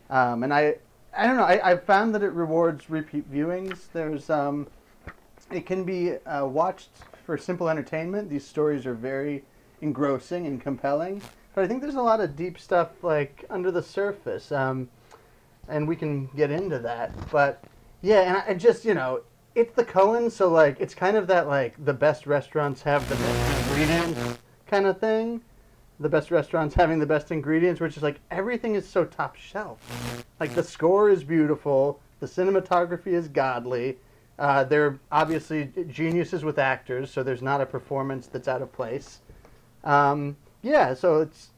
Um, 0.10 0.44
and 0.44 0.54
I, 0.54 0.76
I 1.16 1.28
don't 1.28 1.38
know. 1.38 1.44
I, 1.44 1.72
I 1.72 1.78
found 1.78 2.14
that 2.16 2.24
it 2.24 2.32
rewards 2.32 2.90
repeat 2.90 3.32
viewings. 3.32 3.88
There's, 3.94 4.30
um, 4.30 4.68
it 5.52 5.66
can 5.66 5.84
be 5.84 6.16
uh, 6.26 6.46
watched 6.46 6.90
for 7.26 7.38
simple 7.38 7.70
entertainment. 7.70 8.30
These 8.30 8.46
stories 8.46 8.86
are 8.86 8.94
very 8.94 9.44
engrossing 9.82 10.48
and 10.48 10.62
compelling. 10.62 11.22
But 11.56 11.64
I 11.64 11.68
think 11.68 11.82
there's 11.82 11.96
a 11.96 12.02
lot 12.02 12.22
of 12.22 12.36
deep 12.36 12.60
stuff 12.60 13.04
like 13.04 13.46
under 13.50 13.72
the 13.72 13.84
surface. 13.84 14.52
Um, 14.52 14.90
and 15.70 15.88
we 15.88 15.96
can 15.96 16.28
get 16.36 16.52
into 16.52 16.80
that. 16.80 17.12
But 17.32 17.64
yeah, 18.02 18.22
and 18.22 18.38
I 18.38 18.54
just 18.56 18.84
you 18.84 18.94
know, 18.94 19.22
it's 19.56 19.76
the 19.76 19.86
Coen, 19.86 20.32
so 20.32 20.50
like 20.50 20.80
it's 20.80 20.94
kind 20.94 21.16
of 21.16 21.28
that 21.28 21.48
like 21.48 21.74
the 21.84 21.94
best 21.94 22.26
restaurants 22.28 22.82
have 22.84 23.08
the 23.08 23.16
best 23.16 23.70
ingredients 23.70 24.40
kind 24.68 24.86
of 24.86 25.00
thing. 25.00 25.42
The 26.00 26.10
best 26.10 26.32
restaurants 26.32 26.76
having 26.76 27.00
the 27.00 27.06
best 27.06 27.30
ingredients, 27.32 27.82
which 27.82 27.98
is 27.98 28.04
like 28.04 28.20
everything 28.32 28.76
is 28.76 28.88
so 28.88 29.04
top 29.04 29.36
shelf. 29.36 30.26
Like 30.40 30.56
the 30.56 30.64
score 30.64 31.10
is 31.10 31.24
beautiful, 31.24 32.00
the 32.20 32.26
cinematography 32.26 33.08
is 33.08 33.28
godly. 33.28 33.98
Uh, 34.40 34.64
they're 34.64 34.98
obviously 35.12 35.70
geniuses 35.90 36.44
with 36.46 36.58
actors, 36.58 37.12
so 37.12 37.22
there's 37.24 37.42
not 37.42 37.60
a 37.62 37.66
performance 37.66 38.26
that's 38.28 38.48
out 38.48 38.62
of 38.62 38.72
place. 38.72 39.20
Um, 39.84 40.36
yeah, 40.62 40.94
so 40.94 41.22
it's. 41.22 41.50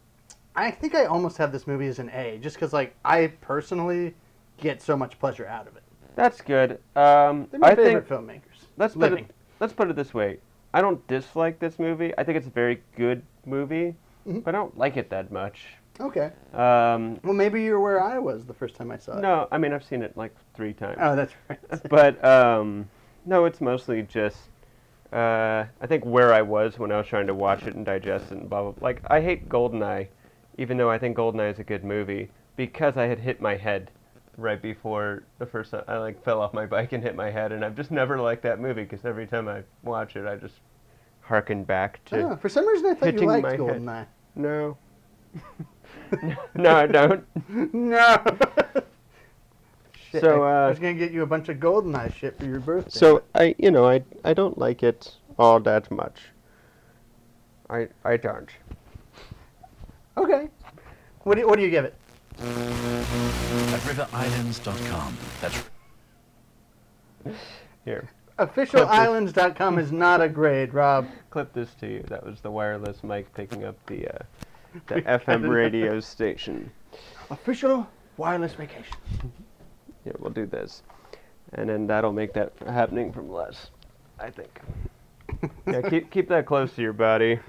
I 0.56 0.70
think 0.72 0.96
I 0.96 1.06
almost 1.06 1.38
have 1.38 1.52
this 1.54 1.66
movie 1.68 1.88
as 1.88 2.00
an 2.00 2.10
A, 2.10 2.38
just 2.42 2.56
because 2.58 2.74
like 2.74 2.94
I 3.06 3.28
personally 3.42 4.14
get 4.58 4.82
so 4.82 4.98
much 4.98 5.18
pleasure 5.20 5.46
out 5.48 5.68
of 5.68 5.78
it. 5.78 5.84
That's 6.16 6.42
good. 6.42 6.72
Um, 6.96 7.48
They're 7.52 7.60
my 7.60 7.72
I 7.72 7.76
favorite 7.76 8.08
think 8.08 8.22
filmmakers. 8.28 8.66
let's 8.78 8.94
put 8.96 9.00
living. 9.02 9.26
it 9.26 9.36
let's 9.62 9.74
put 9.74 9.90
it 9.90 9.96
this 9.96 10.14
way. 10.14 10.40
I 10.74 10.82
don't 10.82 11.06
dislike 11.08 11.60
this 11.60 11.78
movie. 11.80 12.14
I 12.18 12.24
think 12.24 12.38
it's 12.38 12.48
a 12.48 12.52
very 12.52 12.82
good 12.98 13.22
movie, 13.46 13.96
Mhm. 14.28 14.44
but 14.44 14.56
I 14.56 14.58
don't 14.58 14.78
like 14.78 14.98
it 14.98 15.10
that 15.12 15.32
much. 15.32 15.68
Okay. 16.02 16.32
Um, 16.54 17.20
Well, 17.24 17.34
maybe 17.34 17.64
you're 17.64 17.80
where 17.80 18.02
I 18.02 18.18
was 18.18 18.46
the 18.46 18.54
first 18.54 18.76
time 18.76 18.92
I 18.92 18.98
saw 18.98 19.18
it. 19.18 19.22
no, 19.22 19.48
I 19.52 19.58
mean 19.58 19.72
I've 19.74 19.84
seen 19.84 20.02
it 20.02 20.18
like 20.18 20.36
three 20.54 20.74
times. 20.74 20.98
Oh, 21.00 21.16
that's 21.16 21.34
right. 21.50 21.60
but 21.90 22.24
um, 22.26 22.90
no, 23.26 23.46
it's 23.46 23.62
mostly 23.62 24.02
just 24.02 24.50
uh, 25.14 25.66
I 25.82 25.88
think 25.88 26.06
where 26.06 26.34
I 26.34 26.42
was 26.42 26.80
when 26.80 26.92
I 26.92 26.98
was 26.98 27.08
trying 27.08 27.28
to 27.28 27.34
watch 27.36 27.64
it 27.64 27.76
and 27.76 27.86
digest 27.86 28.32
it 28.32 28.40
and 28.40 28.50
blah 28.50 28.62
blah. 28.64 28.72
blah. 28.72 28.84
Like 28.88 29.02
I 29.10 29.22
hate 29.22 29.48
Goldeneye, 29.48 30.08
even 30.58 30.78
though 30.78 30.90
I 30.90 30.98
think 30.98 31.18
Goldeneye 31.18 31.52
is 31.54 31.60
a 31.60 31.64
good 31.64 31.84
movie 31.84 32.32
because 32.56 32.98
I 32.98 33.06
had 33.06 33.20
hit 33.20 33.42
my 33.42 33.56
head 33.56 33.92
right 34.38 34.62
before 34.62 35.24
the 35.40 35.46
first 35.46 35.72
time 35.72 35.84
I 35.88 35.98
like 35.98 36.24
fell 36.24 36.42
off 36.42 36.54
my 36.54 36.66
bike 36.66 36.94
and 36.94 37.04
hit 37.04 37.16
my 37.16 37.30
head, 37.30 37.52
and 37.52 37.64
I've 37.64 37.76
just 37.76 37.92
never 37.92 38.18
liked 38.20 38.44
that 38.44 38.60
movie 38.60 38.84
because 38.84 39.06
every 39.06 39.28
time 39.28 39.48
I 39.48 39.64
watch 39.84 40.16
it, 40.16 40.26
I 40.26 40.36
just 40.38 40.56
harken 41.22 41.64
back 41.64 42.04
to 42.06 42.32
Oh, 42.32 42.36
for 42.38 42.50
some 42.50 42.68
reason, 42.68 42.88
I 42.88 42.94
thought 42.96 43.14
you 43.14 43.28
liked 43.28 43.44
my 43.44 43.52
head. 43.52 43.60
Goldeneye. 43.60 44.08
no. 44.36 44.78
no, 46.56 46.76
I 46.76 46.88
don't. 46.88 47.26
no. 47.74 48.18
Shit, 50.12 50.22
So, 50.22 50.44
I, 50.44 50.52
I 50.52 50.66
uh, 50.66 50.70
was 50.70 50.80
gonna 50.80 50.94
get 50.94 51.12
you 51.12 51.24
a 51.24 51.26
bunch 51.26 51.50
of 51.50 51.60
golden 51.60 51.96
eye 51.96 52.10
shit 52.10 52.38
for 52.38 52.46
your 52.46 52.60
birthday. 52.60 52.92
So 52.92 53.24
I, 53.34 53.56
you 53.58 53.72
know, 53.72 53.88
I 53.88 54.04
I 54.26 54.34
don't 54.34 54.58
like 54.58 54.84
it 54.84 55.16
all 55.40 55.60
that 55.62 55.90
much. 55.90 56.20
I 57.70 57.88
I 58.04 58.18
don't. 58.18 58.50
okay, 60.18 60.50
what 61.24 61.36
do 61.36 61.42
you, 61.42 61.48
what 61.48 61.56
do 61.58 61.62
you 61.64 61.70
give 61.70 61.86
it? 61.86 61.96
At 62.40 62.46
riverislands.com. 63.82 65.18
That's 65.40 65.64
Here, 67.86 68.10
Officialislands.com 68.40 69.80
is 69.80 69.92
not 69.92 70.22
a 70.22 70.28
grade, 70.28 70.74
Rob. 70.74 71.08
clip 71.30 71.54
this 71.54 71.74
to 71.76 71.88
you. 71.88 72.04
That 72.08 72.26
was 72.26 72.42
the 72.42 72.50
wireless 72.52 73.04
mic 73.04 73.34
picking 73.34 73.64
up 73.64 73.76
the 73.86 74.08
uh, 74.08 74.20
the 74.88 75.02
FM 75.02 75.50
radio 75.50 76.00
station. 76.00 76.72
Official 77.30 77.88
wireless 78.18 78.54
vacation. 78.54 78.96
Yeah, 80.04 80.14
we'll 80.18 80.32
do 80.32 80.48
this, 80.48 80.82
and 81.54 81.70
then 81.70 81.86
that'll 81.86 82.12
make 82.12 82.34
that 82.34 82.54
happening 82.66 83.14
from 83.14 83.32
less. 83.32 83.70
I 84.20 84.32
think. 84.32 84.60
Yeah, 85.68 85.82
keep 85.92 86.10
keep 86.10 86.28
that 86.30 86.48
close 86.48 86.74
to 86.74 86.82
your 86.82 86.94
body. 86.94 87.40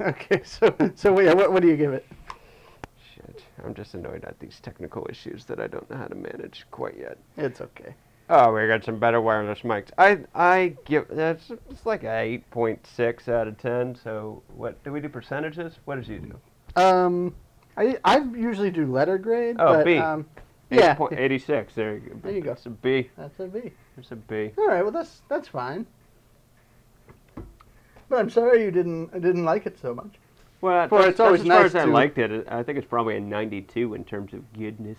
Okay, 0.00 0.42
so 0.44 0.74
so 0.96 1.20
yeah, 1.20 1.34
what 1.34 1.52
what 1.52 1.62
do 1.62 1.68
you 1.68 1.76
give 1.76 1.92
it? 1.92 2.04
Shit, 3.14 3.44
I'm 3.64 3.74
just 3.74 3.94
annoyed 3.94 4.24
at 4.24 4.40
these 4.40 4.58
technical 4.60 5.06
issues 5.08 5.44
that 5.44 5.60
I 5.60 5.68
don't 5.68 5.88
know 5.88 5.96
how 5.96 6.08
to 6.08 6.16
manage 6.16 6.66
quite 6.72 6.96
yet. 6.98 7.16
It's 7.36 7.60
okay. 7.60 7.94
Oh, 8.28 8.52
we 8.52 8.66
got 8.66 8.84
some 8.84 8.98
better 8.98 9.20
wireless 9.20 9.60
mics. 9.60 9.90
I 9.96 10.18
I 10.34 10.74
give 10.84 11.06
that's 11.08 11.50
it's 11.70 11.86
like 11.86 12.02
a 12.02 12.18
eight 12.18 12.50
point 12.50 12.84
six 12.86 13.28
out 13.28 13.46
of 13.46 13.56
ten. 13.58 13.94
So 14.02 14.42
what 14.56 14.82
do 14.82 14.90
we 14.90 15.00
do 15.00 15.08
percentages? 15.08 15.78
What 15.84 15.94
does 15.96 16.08
you 16.08 16.18
do? 16.18 16.40
Um, 16.76 17.34
I 17.76 17.98
I 18.04 18.18
usually 18.18 18.70
do 18.70 18.86
letter 18.90 19.18
grade. 19.18 19.56
Oh, 19.58 19.74
but, 19.74 19.84
B. 19.84 19.98
Um, 19.98 20.26
yeah, 20.70 20.94
point 20.94 21.18
eighty 21.18 21.38
six. 21.38 21.74
There 21.74 21.94
you 21.94 22.00
go. 22.00 22.20
There 22.22 22.32
you 22.32 22.40
go. 22.40 22.52
It's 22.52 22.66
a 22.66 22.70
B. 22.70 23.10
that's 23.16 23.38
a 23.40 23.46
B. 23.46 23.72
There's 23.96 24.10
a 24.12 24.16
B. 24.16 24.50
All 24.58 24.66
right, 24.66 24.82
well 24.82 24.92
that's 24.92 25.22
that's 25.28 25.48
fine. 25.48 25.86
But 28.08 28.18
I'm 28.18 28.30
sorry 28.30 28.62
you 28.62 28.70
didn't 28.70 29.12
didn't 29.12 29.44
like 29.44 29.66
it 29.66 29.78
so 29.78 29.94
much. 29.94 30.14
Well, 30.60 30.88
For 30.88 31.06
it's 31.06 31.20
always 31.20 31.42
as 31.42 31.46
far 31.46 31.62
nice 31.62 31.74
as 31.74 31.76
I 31.76 31.84
liked 31.84 32.18
it. 32.18 32.46
I 32.48 32.62
think 32.62 32.78
it's 32.78 32.86
probably 32.86 33.16
a 33.16 33.20
ninety 33.20 33.62
two 33.62 33.94
in 33.94 34.04
terms 34.04 34.32
of 34.32 34.40
goodness. 34.54 34.98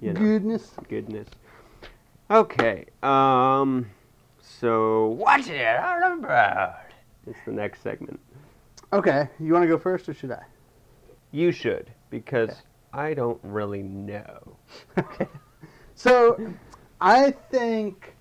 You 0.00 0.12
know, 0.12 0.20
Goodness. 0.20 0.70
goodness. 0.88 1.28
Okay. 2.30 2.86
Um. 3.02 3.90
So 4.40 5.08
what's 5.08 5.48
it 5.48 5.76
all 5.78 6.12
about? 6.14 6.76
It's 7.26 7.38
the 7.46 7.52
next 7.52 7.82
segment. 7.82 8.18
Okay, 8.92 9.28
you 9.40 9.52
want 9.52 9.62
to 9.62 9.68
go 9.68 9.78
first 9.78 10.08
or 10.08 10.14
should 10.14 10.32
I? 10.32 10.42
You 11.32 11.50
should 11.50 11.90
because 12.10 12.50
Okay. 12.50 12.58
I 12.92 13.14
don't 13.14 13.40
really 13.42 13.82
know. 13.82 14.56
Okay. 14.98 15.26
So, 15.94 16.52
I 17.00 17.30
think 17.30 18.14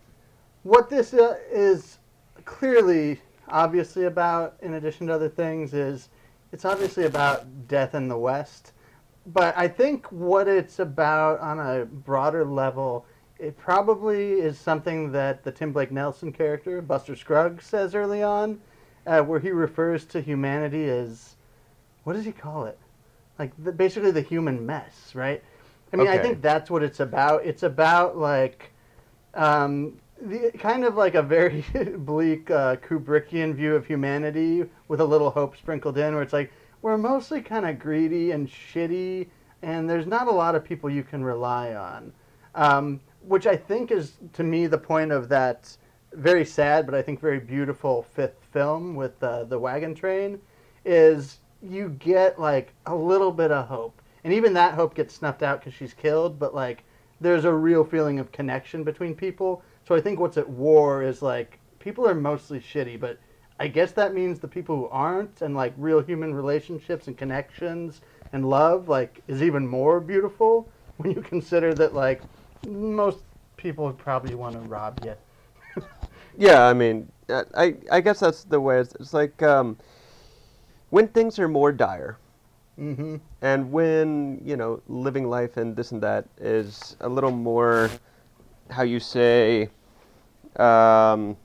what 0.64 0.90
this 0.90 1.14
uh, 1.14 1.38
is 1.52 2.00
clearly, 2.46 3.22
obviously 3.48 4.06
about, 4.06 4.56
in 4.62 4.76
addition 4.76 5.08
to 5.08 5.14
other 5.14 5.30
things, 5.30 5.74
is 5.74 6.10
it's 6.52 6.66
obviously 6.66 7.06
about 7.06 7.68
death 7.68 7.96
in 7.96 8.08
the 8.08 8.18
West. 8.18 8.74
But 9.28 9.56
I 9.58 9.68
think 9.68 10.12
what 10.12 10.48
it's 10.48 10.80
about 10.80 11.40
on 11.40 11.60
a 11.60 11.86
broader 11.86 12.46
level, 12.46 13.06
it 13.40 13.58
probably 13.58 14.34
is 14.34 14.58
something 14.58 15.12
that 15.12 15.44
the 15.44 15.52
Tim 15.52 15.74
Blake 15.74 15.92
Nelson 15.92 16.32
character, 16.32 16.82
Buster 16.82 17.16
Scruggs, 17.16 17.66
says 17.66 17.94
early 17.94 18.24
on, 18.24 18.60
uh, 19.06 19.22
where 19.22 19.40
he 19.40 19.52
refers 19.52 20.06
to 20.06 20.22
humanity 20.22 20.90
as, 20.90 21.36
what 22.04 22.14
does 22.14 22.26
he 22.26 22.32
call 22.32 22.66
it? 22.66 22.78
Like 23.42 23.52
the, 23.58 23.72
basically 23.72 24.12
the 24.12 24.22
human 24.22 24.64
mess, 24.68 25.16
right? 25.16 25.44
I 25.92 25.96
mean, 25.96 26.08
I 26.08 26.20
think 26.20 26.44
that's 26.44 26.70
what 26.70 26.84
it's 26.84 27.00
about. 27.00 27.44
It's 27.44 27.64
about 27.64 28.16
like, 28.16 28.70
um, 29.34 30.00
the 30.22 30.52
kind 30.60 30.86
of 30.86 30.94
like 30.94 31.16
a 31.16 31.24
very 31.24 31.66
bleak 31.98 32.52
uh, 32.52 32.76
Kubrickian 32.76 33.56
view 33.56 33.74
of 33.76 33.88
humanity 33.88 34.70
with 34.90 35.02
a 35.02 35.04
little 35.04 35.32
hope 35.32 35.58
sprinkled 35.58 35.98
in, 35.98 36.14
where 36.14 36.22
it's 36.22 36.34
like 36.34 36.52
we're 36.84 37.00
mostly 37.00 37.42
kind 37.42 37.66
of 37.66 37.80
greedy 37.80 38.30
and 38.30 38.48
shitty, 38.48 39.26
and 39.64 39.90
there's 39.90 40.06
not 40.06 40.28
a 40.28 40.32
lot 40.32 40.54
of 40.54 40.64
people 40.64 40.88
you 40.88 41.02
can 41.04 41.24
rely 41.24 41.74
on. 41.74 42.14
Um, 42.54 43.00
which 43.24 43.48
I 43.48 43.56
think 43.56 43.90
is 43.90 44.18
to 44.34 44.44
me 44.44 44.68
the 44.68 44.78
point 44.78 45.12
of 45.12 45.30
that 45.30 45.76
very 46.14 46.46
sad, 46.46 46.86
but 46.86 46.94
I 46.94 47.02
think 47.02 47.20
very 47.20 47.40
beautiful 47.40 48.04
fifth 48.04 48.46
film 48.54 48.96
with 48.96 49.24
uh, 49.24 49.46
the 49.46 49.58
wagon 49.58 49.96
train, 49.96 50.40
is 50.86 51.40
you 51.62 51.90
get 52.00 52.40
like 52.40 52.74
a 52.86 52.96
little 52.96 53.32
bit 53.32 53.52
of 53.52 53.68
hope, 53.68 54.02
and 54.24 54.34
even 54.34 54.54
that 54.54 54.74
hope 54.74 54.96
gets 54.96 55.14
snuffed 55.14 55.44
out 55.44 55.60
because 55.60 55.74
she's 55.74 55.94
killed. 55.94 56.40
But 56.40 56.54
like, 56.56 56.84
there's 57.20 57.46
a 57.46 57.54
real 57.54 57.84
feeling 57.84 58.20
of 58.20 58.32
connection 58.32 58.84
between 58.84 59.16
people. 59.16 59.64
So 59.88 59.96
I 59.96 60.02
think 60.02 60.20
what's 60.20 60.38
at 60.38 60.50
war 60.50 61.04
is 61.04 61.22
like 61.22 61.60
people 61.80 62.08
are 62.08 62.16
mostly 62.16 62.60
shitty, 62.60 63.00
but 63.00 63.20
I 63.60 63.68
guess 63.68 63.92
that 63.94 64.14
means 64.14 64.40
the 64.40 64.48
people 64.48 64.76
who 64.76 64.88
aren't 64.88 65.42
and 65.42 65.56
like 65.56 65.74
real 65.78 66.02
human 66.02 66.34
relationships 66.34 67.08
and 67.08 67.18
connections 67.18 68.02
and 68.34 68.50
love 68.50 68.88
like 68.88 69.22
is 69.28 69.44
even 69.44 69.68
more 69.68 70.00
beautiful 70.00 70.70
when 70.98 71.12
you 71.12 71.22
consider 71.22 71.74
that 71.76 71.94
like 71.94 72.22
most 72.66 73.20
people 73.58 73.86
would 73.86 73.98
probably 73.98 74.36
want 74.36 74.56
to 74.56 74.62
rob 74.62 75.00
you. 75.06 75.16
Yeah, 76.38 76.66
I 76.66 76.74
mean, 76.74 77.12
I 77.30 77.76
I 77.92 78.00
guess 78.00 78.22
that's 78.22 78.46
the 78.46 78.60
way 78.60 78.80
it's, 78.80 78.96
it's 78.96 79.14
like 79.14 79.44
um, 79.44 79.78
when 80.92 81.08
things 81.08 81.40
are 81.40 81.48
more 81.48 81.72
dire, 81.72 82.18
Mm-hmm. 82.80 83.18
and 83.42 83.72
when 83.72 84.42
you 84.44 84.56
know 84.56 84.82
living 84.88 85.30
life 85.30 85.58
and 85.58 85.76
this 85.76 85.92
and 85.92 86.02
that 86.02 86.26
is 86.40 86.96
a 87.02 87.10
little 87.10 87.30
more, 87.32 87.92
how 88.70 88.84
you 88.84 89.00
say, 89.00 89.70
um, 90.56 91.36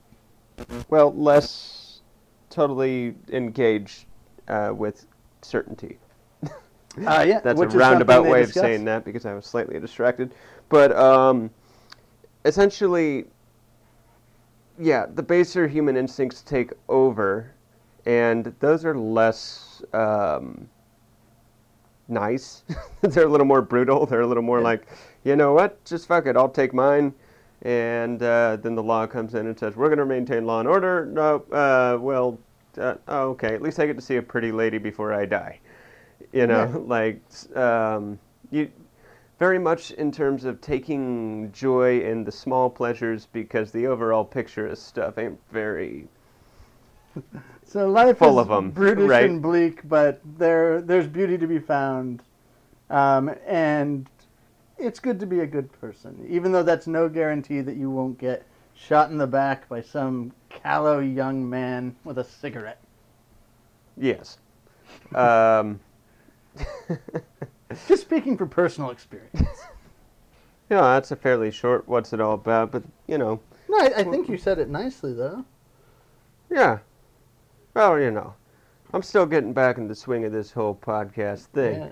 well, 0.89 1.13
less 1.15 2.01
totally 2.49 3.15
engaged 3.29 4.07
uh, 4.49 4.73
with 4.75 5.05
certainty. 5.43 5.99
Uh, 6.43 7.25
yeah, 7.29 7.41
That's 7.45 7.61
a 7.61 7.67
roundabout 7.69 8.25
way 8.25 8.43
of 8.43 8.53
saying 8.53 8.85
that 8.87 9.05
because 9.05 9.27
I 9.27 9.35
was 9.35 9.45
slightly 9.45 9.79
distracted. 9.79 10.33
But 10.69 10.97
um, 10.97 11.51
essentially, 12.45 13.27
yeah, 14.79 15.07
the 15.13 15.23
baser 15.23 15.69
human 15.69 15.97
instincts 15.97 16.41
take 16.43 16.73
over, 16.89 17.51
and 18.07 18.55
those 18.61 18.85
are 18.85 18.97
less 18.97 19.83
um, 19.93 20.69
nice. 22.09 22.63
They're 23.03 23.27
a 23.27 23.29
little 23.29 23.47
more 23.47 23.63
brutal. 23.63 24.07
They're 24.07 24.21
a 24.23 24.27
little 24.27 24.43
more 24.43 24.59
Yeah. 24.59 24.65
like, 24.65 24.87
you 25.25 25.37
know 25.37 25.53
what? 25.53 25.85
Just 25.85 26.07
fuck 26.07 26.27
it. 26.27 26.37
I'll 26.37 26.49
take 26.49 26.73
mine. 26.73 27.13
And 27.63 28.23
uh, 28.23 28.57
then 28.57 28.75
the 28.75 28.83
law 28.83 29.07
comes 29.07 29.35
in 29.35 29.47
and 29.47 29.59
says, 29.59 29.77
we're 29.77 29.89
going 29.89 29.99
to 29.99 30.07
maintain 30.07 30.47
law 30.47 30.61
and 30.61 30.69
order. 30.69 31.07
No, 31.07 31.37
uh, 31.53 31.99
well, 32.01 32.39
uh, 32.79 32.95
oh, 33.09 33.31
okay. 33.31 33.55
At 33.55 33.63
least 33.63 33.81
I 33.81 33.87
get 33.87 33.97
to 33.97 34.03
see 34.03 34.17
a 34.17 34.23
pretty 34.23 34.53
lady 34.53 34.79
before 34.79 35.13
I 35.13 35.27
die. 35.27 35.59
You 36.33 36.47
know, 36.47 36.69
Yeah. 36.73 36.79
like 36.81 37.23
um, 37.57 38.19
you 38.51 38.71
very 39.39 39.59
much 39.59 39.91
in 39.93 40.13
terms 40.13 40.45
of 40.45 40.61
taking 40.61 41.51
joy 41.53 42.01
in 42.01 42.25
the 42.25 42.33
small 42.33 42.71
pleasures 42.71 43.27
because 43.33 43.73
the 43.73 43.87
overall 43.87 44.25
picture 44.25 44.67
of 44.69 44.79
stuff 44.79 45.19
ain't 45.19 45.39
very. 45.51 46.07
So 47.69 47.91
life 47.91 48.19
Full 48.19 48.39
is 48.41 48.47
of 48.47 48.51
'em, 48.53 48.71
brutish 48.71 49.09
right? 49.09 49.29
and 49.29 49.43
bleak, 49.43 49.87
but 49.89 50.21
there 50.39 50.81
there's 50.81 51.07
beauty 51.09 51.37
to 51.37 51.47
be 51.49 51.59
found, 51.59 52.23
um, 52.91 53.35
and 53.45 54.09
it's 54.79 55.01
good 55.01 55.19
to 55.21 55.27
be 55.27 55.41
a 55.41 55.47
good 55.47 55.71
person, 55.81 56.25
even 56.29 56.53
though 56.53 56.63
that's 56.63 56.87
no 56.87 57.09
guarantee 57.09 57.61
that 57.63 57.77
you 57.77 57.91
won't 57.91 58.19
get 58.19 58.45
shot 58.75 59.11
in 59.11 59.19
the 59.19 59.27
back 59.27 59.69
by 59.69 59.81
some 59.81 60.33
callow 60.49 61.01
young 61.01 61.49
man 61.49 61.97
with 62.05 62.19
a 62.19 62.25
cigarette. 62.25 62.81
Yes. 63.97 64.39
Um, 65.15 65.81
Just 67.89 68.03
speaking 68.03 68.37
from 68.37 68.49
personal 68.49 68.91
experience. 68.91 69.33
yeah, 70.71 70.81
that's 70.83 71.11
a 71.11 71.17
fairly 71.17 71.51
short. 71.51 71.89
What's 71.89 72.13
it 72.13 72.21
all 72.21 72.35
about? 72.35 72.71
But 72.71 72.85
you 73.09 73.19
know, 73.19 73.41
No, 73.69 73.79
I, 73.79 73.93
I 73.97 74.05
think 74.05 74.29
you 74.29 74.37
said 74.39 74.59
it 74.61 74.69
nicely 74.69 75.13
though. 75.13 75.45
yeah. 76.49 76.79
Well, 77.77 78.01
you 78.01 78.11
know, 78.11 78.33
I'm 78.95 79.03
still 79.03 79.27
getting 79.27 79.53
back 79.53 79.77
in 79.77 79.87
the 79.87 79.95
swing 79.95 80.25
of 80.25 80.33
this 80.33 80.51
whole 80.51 80.75
podcast 80.75 81.49
thing. 81.49 81.79
Yeah. 81.79 81.89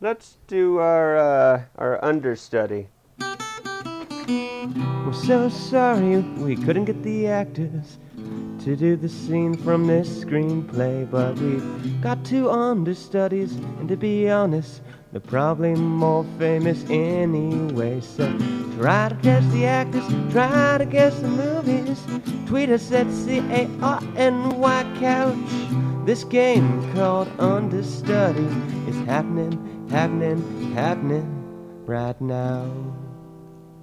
Let's 0.00 0.38
do 0.46 0.78
our 0.78 1.18
uh, 1.18 1.62
our 1.76 2.02
understudy. 2.02 2.88
We're 3.18 5.12
so 5.12 5.50
sorry 5.50 6.20
we 6.20 6.56
couldn't 6.56 6.86
get 6.86 7.02
the 7.02 7.26
actors 7.26 7.98
to 8.60 8.74
do 8.74 8.96
the 8.96 9.10
scene 9.10 9.58
from 9.58 9.86
this 9.86 10.24
screenplay, 10.24 11.10
but 11.10 11.36
we've 11.36 12.00
got 12.00 12.24
two 12.24 12.50
understudies, 12.50 13.56
and 13.78 13.90
to 13.90 13.98
be 13.98 14.30
honest, 14.30 14.80
they're 15.12 15.20
probably 15.20 15.74
more 15.74 16.24
famous 16.38 16.82
anyway. 16.88 18.00
So 18.00 18.24
try 18.80 19.10
to 19.10 19.14
guess 19.16 19.44
the 19.52 19.66
actors, 19.66 20.06
try 20.32 20.78
to 20.78 20.86
guess 20.86 21.14
the 21.20 21.28
movies. 21.28 22.00
Tweet 22.46 22.70
us 22.70 22.90
at 22.92 23.10
C 23.10 23.40
A 23.50 23.68
R 23.82 24.00
N 24.16 24.58
Y 24.58 24.96
Couch. 24.98 26.06
This 26.06 26.24
game 26.24 26.90
called 26.94 27.28
Understudy 27.38 28.48
is 28.88 28.96
happening, 29.04 29.86
happening, 29.90 30.72
happening 30.72 31.84
right 31.84 32.18
now. 32.22 32.72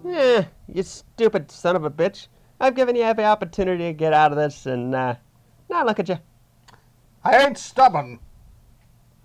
Eh, 0.09 0.43
you 0.67 0.81
stupid 0.81 1.51
son 1.51 1.75
of 1.75 1.85
a 1.85 1.91
bitch. 1.91 2.27
I've 2.59 2.73
given 2.73 2.95
you 2.95 3.03
every 3.03 3.23
opportunity 3.23 3.83
to 3.83 3.93
get 3.93 4.13
out 4.13 4.31
of 4.31 4.37
this, 4.37 4.65
and, 4.65 4.95
uh, 4.95 5.13
now 5.69 5.85
look 5.85 5.99
at 5.99 6.09
you. 6.09 6.17
I 7.23 7.45
ain't 7.45 7.59
stubborn. 7.59 8.17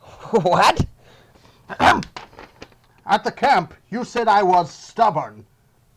what? 0.32 0.84
At 1.70 3.24
the 3.24 3.32
camp, 3.32 3.72
you 3.88 4.04
said 4.04 4.28
I 4.28 4.42
was 4.42 4.70
stubborn 4.70 5.46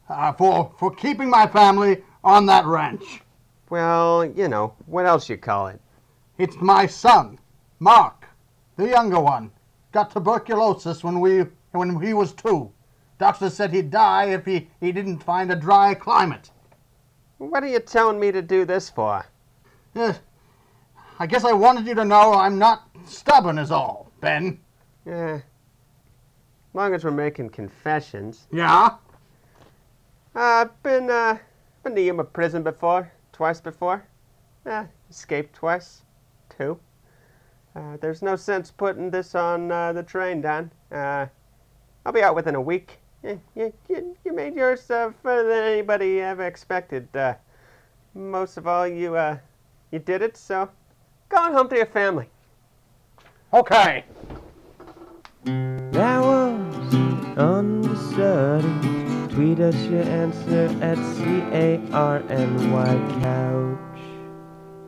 uh, 0.10 0.34
for 0.34 0.74
for 0.78 0.93
keeping 0.93 1.30
my 1.30 1.47
family 1.47 2.03
on 2.24 2.45
that 2.45 2.66
ranch. 2.66 3.22
Well, 3.70 4.26
you 4.26 4.47
know, 4.47 4.74
what 4.86 5.06
else 5.06 5.30
you 5.30 5.38
call 5.38 5.68
it? 5.68 5.80
It's 6.38 6.58
my 6.62 6.86
son, 6.86 7.39
Mark, 7.80 8.26
the 8.78 8.88
younger 8.89 9.20
one. 9.20 9.51
Got 9.91 10.12
tuberculosis 10.12 11.03
when 11.03 11.20
we 11.20 11.45
when 11.72 12.01
he 12.01 12.14
was 12.14 12.34
two. 12.34 12.72
Doctor 13.18 13.49
said 13.49 13.72
he'd 13.72 13.91
die 13.91 14.26
if 14.26 14.45
he, 14.45 14.68
he 14.82 14.91
didn't 14.91 15.24
find 15.24 15.51
a 15.51 15.56
dry 15.56 15.93
climate. 15.93 16.51
What 17.38 17.64
are 17.64 17.68
you 17.68 17.80
telling 17.80 18.20
me 18.20 18.32
to 18.32 18.41
do 18.41 18.66
this 18.66 18.89
for? 18.89 19.26
Eh, 19.95 20.14
I 21.20 21.26
guess 21.26 21.45
I 21.45 21.53
wanted 21.53 21.88
you 21.88 21.95
to 21.95 22.03
know 22.03 22.34
I'm 22.34 22.60
not 22.60 22.89
stubborn 23.06 23.58
is 23.58 23.72
all, 23.72 24.12
Ben. 24.20 24.60
Yeah. 25.06 25.36
As 25.36 25.41
long 26.74 26.93
as 26.93 27.06
we're 27.06 27.12
making 27.12 27.51
confessions. 27.51 28.47
Yeah? 28.51 28.95
Uh, 30.36 30.65
I've 30.65 30.83
been, 30.83 31.09
uh, 31.09 31.38
been 31.83 31.95
to 31.95 32.01
Yuma 32.01 32.25
prison 32.25 32.61
before. 32.61 33.11
Twice 33.31 33.61
before. 33.61 34.05
Uh, 34.65 34.86
escaped 35.09 35.55
twice. 35.55 36.01
Two. 36.57 36.77
Uh, 37.75 37.97
there's 38.01 38.21
no 38.21 38.36
sense 38.36 38.69
putting 38.69 39.09
this 39.09 39.33
on 39.33 39.71
uh, 39.71 39.93
the 39.93 40.03
train, 40.03 40.41
Don. 40.41 40.71
Uh, 40.91 41.27
I'll 42.05 42.11
be 42.11 42.21
out 42.21 42.36
within 42.36 42.55
a 42.55 42.61
week. 42.61 42.99
You, 43.23 43.41
you, 43.55 43.73
you, 43.89 44.17
you 44.25 44.33
made 44.33 44.55
yours 44.55 44.91
uh, 44.91 45.11
further 45.23 45.49
than 45.49 45.63
anybody 45.63 46.21
ever 46.21 46.45
expected. 46.45 47.07
Uh, 47.15 47.36
most 48.13 48.57
of 48.57 48.67
all, 48.67 48.88
you, 48.88 49.15
uh, 49.15 49.38
you 49.91 49.99
did 49.99 50.21
it, 50.21 50.36
so 50.38 50.69
go 51.29 51.38
on 51.38 51.53
home 51.53 51.69
to 51.69 51.75
your 51.75 51.86
family. 51.86 52.29
Okay. 53.53 54.03
That 55.45 56.21
was 56.21 56.95
undecided. 57.38 59.05
Tweet 59.36 59.59
us 59.59 59.75
your 59.88 60.03
answer 60.03 60.67
at 60.81 60.95
C-A-R-N-Y 61.17 62.95
couch. 63.21 63.99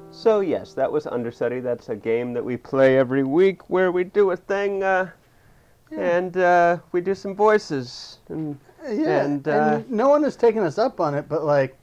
So 0.10 0.40
yes, 0.40 0.74
that 0.74 0.90
was 0.90 1.06
Understudy. 1.06 1.60
That's 1.60 1.90
a 1.90 1.98
game 1.98 2.32
that 2.32 2.46
we 2.46 2.56
play 2.56 2.98
every 2.98 3.26
week 3.26 3.70
where 3.70 3.92
we 3.92 4.06
do 4.06 4.32
a 4.32 4.38
thing, 4.38 4.84
uh, 4.84 5.10
and 5.92 6.38
uh, 6.38 6.78
we 6.94 7.02
do 7.02 7.14
some 7.14 7.36
voices. 7.36 8.20
And 8.30 8.58
Yeah, 8.86 9.26
And, 9.26 9.46
and, 9.48 9.48
uh, 9.48 9.82
no 9.90 10.08
one 10.08 10.24
has 10.24 10.38
taken 10.38 10.64
us 10.64 10.78
up 10.78 11.02
on 11.02 11.14
it, 11.14 11.28
but 11.28 11.44
like 11.44 11.78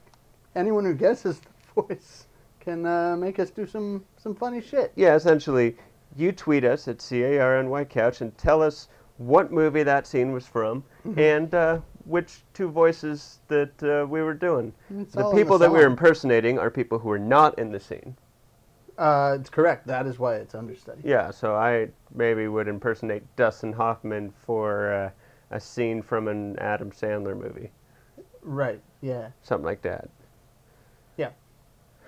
anyone 0.55 0.85
who 0.85 0.95
guesses 0.95 1.39
the 1.41 1.83
voice 1.83 2.25
can 2.59 2.83
uh, 2.87 3.15
make 3.15 3.37
us 3.37 3.51
do 3.51 3.67
some 3.67 4.03
some 4.17 4.33
funny 4.33 4.59
shit. 4.59 4.91
yeah, 4.95 5.13
essentially, 5.13 5.77
you 6.17 6.31
tweet 6.31 6.63
us 6.63 6.87
at 6.87 6.99
C 6.99 7.21
A 7.21 7.39
R 7.39 7.59
N 7.59 7.69
Y 7.69 7.83
Couch 7.83 8.21
and 8.21 8.35
tell 8.39 8.63
us 8.63 8.87
what 9.17 9.51
movie 9.51 9.83
that 9.83 10.07
scene 10.07 10.31
was 10.31 10.47
from 10.47 10.83
and 11.15 11.53
uh, 11.53 11.79
which 12.05 12.43
two 12.53 12.69
voices 12.69 13.39
that 13.47 13.71
uh, 13.83 14.05
we 14.07 14.21
were 14.21 14.33
doing. 14.33 14.73
It's 14.99 15.13
The 15.13 15.29
people 15.31 15.57
that 15.59 15.71
we 15.71 15.79
were 15.79 15.85
impersonating 15.85 16.59
are 16.59 16.69
people 16.69 16.99
who 16.99 17.11
are 17.11 17.19
not 17.19 17.57
in 17.59 17.71
the 17.71 17.79
scene. 17.79 18.15
Uh, 18.97 19.37
it's 19.39 19.49
correct. 19.49 19.87
That 19.87 20.07
is 20.07 20.17
why 20.19 20.35
it's 20.35 20.55
understudy. 20.55 21.01
Yeah, 21.03 21.31
so 21.31 21.55
I 21.55 21.89
maybe 22.13 22.47
would 22.47 22.67
impersonate 22.67 23.23
Dustin 23.35 23.73
Hoffman 23.73 24.31
for 24.45 24.93
uh, 24.93 25.09
a 25.51 25.59
scene 25.59 26.01
from 26.01 26.27
an 26.27 26.57
Adam 26.59 26.91
Sandler 26.91 27.37
movie. 27.37 27.71
Right. 28.41 28.81
Yeah. 29.01 29.29
Something 29.41 29.65
like 29.65 29.81
that. 29.81 30.09
Yeah. 31.17 31.31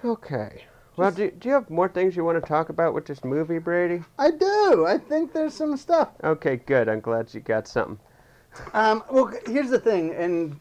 Okay. 0.06 0.64
Well, 0.96 1.12
do, 1.12 1.30
do 1.30 1.50
you 1.50 1.54
have 1.54 1.70
more 1.70 1.90
things 1.90 2.16
you 2.16 2.24
want 2.24 2.42
to 2.42 2.48
talk 2.48 2.70
about 2.70 2.94
with 2.94 3.06
this 3.06 3.24
movie, 3.24 3.60
Brady? 3.60 4.04
I 4.18 4.32
do. 4.32 4.86
I 4.88 4.98
think 4.98 5.32
there's 5.32 5.54
some 5.54 5.78
stuff. 5.78 6.10
Okay, 6.24 6.58
good. 6.58 6.90
I'm 6.90 7.02
glad 7.02 7.34
you 7.34 7.40
got 7.40 7.68
something. 7.68 8.00
Um, 8.74 9.04
well, 9.10 9.32
here's 9.46 9.70
the 9.70 9.80
thing, 9.80 10.14
and 10.14 10.60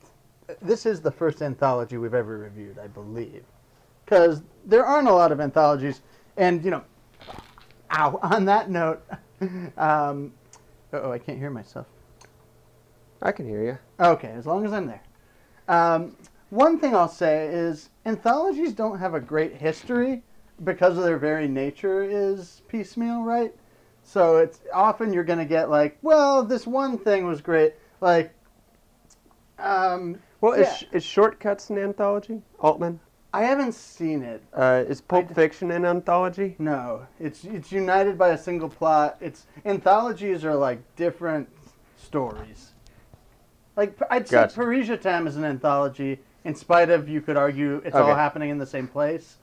this 0.63 0.87
is 0.87 1.01
the 1.01 1.11
first 1.11 1.43
anthology 1.43 1.97
we've 1.97 2.15
ever 2.15 2.39
reviewed, 2.39 2.79
I 2.79 2.87
believe, 2.87 3.45
because 4.05 4.43
there 4.65 4.85
aren't 4.85 5.09
a 5.09 5.13
lot 5.13 5.33
of 5.33 5.41
anthologies. 5.41 6.03
And 6.37 6.65
you 6.65 6.71
know, 6.71 6.85
ow. 7.91 8.19
On 8.23 8.45
that 8.45 8.71
note, 8.71 9.03
um, 9.77 10.33
oh, 10.93 11.11
I 11.11 11.19
can't 11.19 11.39
hear 11.39 11.51
myself. 11.51 11.87
I 13.23 13.33
can 13.33 13.49
hear 13.49 13.63
you. 13.65 13.79
Okay, 13.99 14.29
as 14.29 14.47
long 14.47 14.65
as 14.65 14.73
I'm 14.73 14.87
there. 14.87 15.03
Um, 15.69 16.17
one 16.51 16.79
thing 16.79 16.95
I'll 16.95 17.09
say 17.09 17.47
is 17.49 17.91
anthologies 18.05 18.73
don't 18.73 18.99
have 18.99 19.15
a 19.15 19.21
great 19.21 19.55
history 19.55 20.23
because 20.65 20.97
of 20.97 21.05
their 21.05 21.19
very 21.19 21.49
nature 21.49 22.03
is 22.03 22.63
piecemeal, 22.69 23.23
right? 23.23 23.53
So 24.05 24.37
it's 24.37 24.61
often 24.73 25.13
you're 25.13 25.25
going 25.25 25.41
to 25.41 25.45
get 25.45 25.69
like, 25.69 25.99
well, 26.03 26.45
this 26.45 26.67
one 26.67 26.97
thing 26.97 27.27
was 27.27 27.41
great. 27.41 27.75
Like, 28.01 28.35
um, 29.59 30.19
Well, 30.41 30.59
yeah, 30.59 30.75
is, 30.75 30.85
is 30.93 31.05
Shortcuts 31.05 31.71
an 31.71 31.79
anthology? 31.79 32.43
Altman? 32.61 33.01
I 33.33 33.43
haven't 33.43 33.75
seen 33.75 34.23
it. 34.23 34.43
Uh, 34.55 34.85
is 34.89 35.01
Pulp 35.01 35.29
d- 35.29 35.35
Fiction 35.35 35.71
an 35.71 35.85
anthology? 35.85 36.57
No, 36.59 37.07
it's 37.21 37.45
it's 37.45 37.71
united 37.71 38.17
by 38.17 38.29
a 38.31 38.39
single 38.39 38.69
plot. 38.69 39.19
It's 39.21 39.47
anthologies 39.67 40.43
are 40.45 40.55
like 40.55 40.79
different 40.97 41.49
stories. 41.99 42.73
Like 43.77 43.99
I'd 44.11 44.27
say 44.27 44.37
Gotcha. 44.37 44.55
Paris, 44.55 44.87
je 44.87 44.97
t'aime 44.97 45.27
is 45.27 45.37
an 45.37 45.45
anthology, 45.45 46.19
in 46.45 46.55
spite 46.55 46.89
of 46.89 47.11
you 47.11 47.21
could 47.21 47.37
argue 47.37 47.83
it's 47.85 47.95
all 47.95 48.15
happening 48.15 48.49
in 48.49 48.57
the 48.57 48.67
same 48.67 48.89
place. 48.89 49.37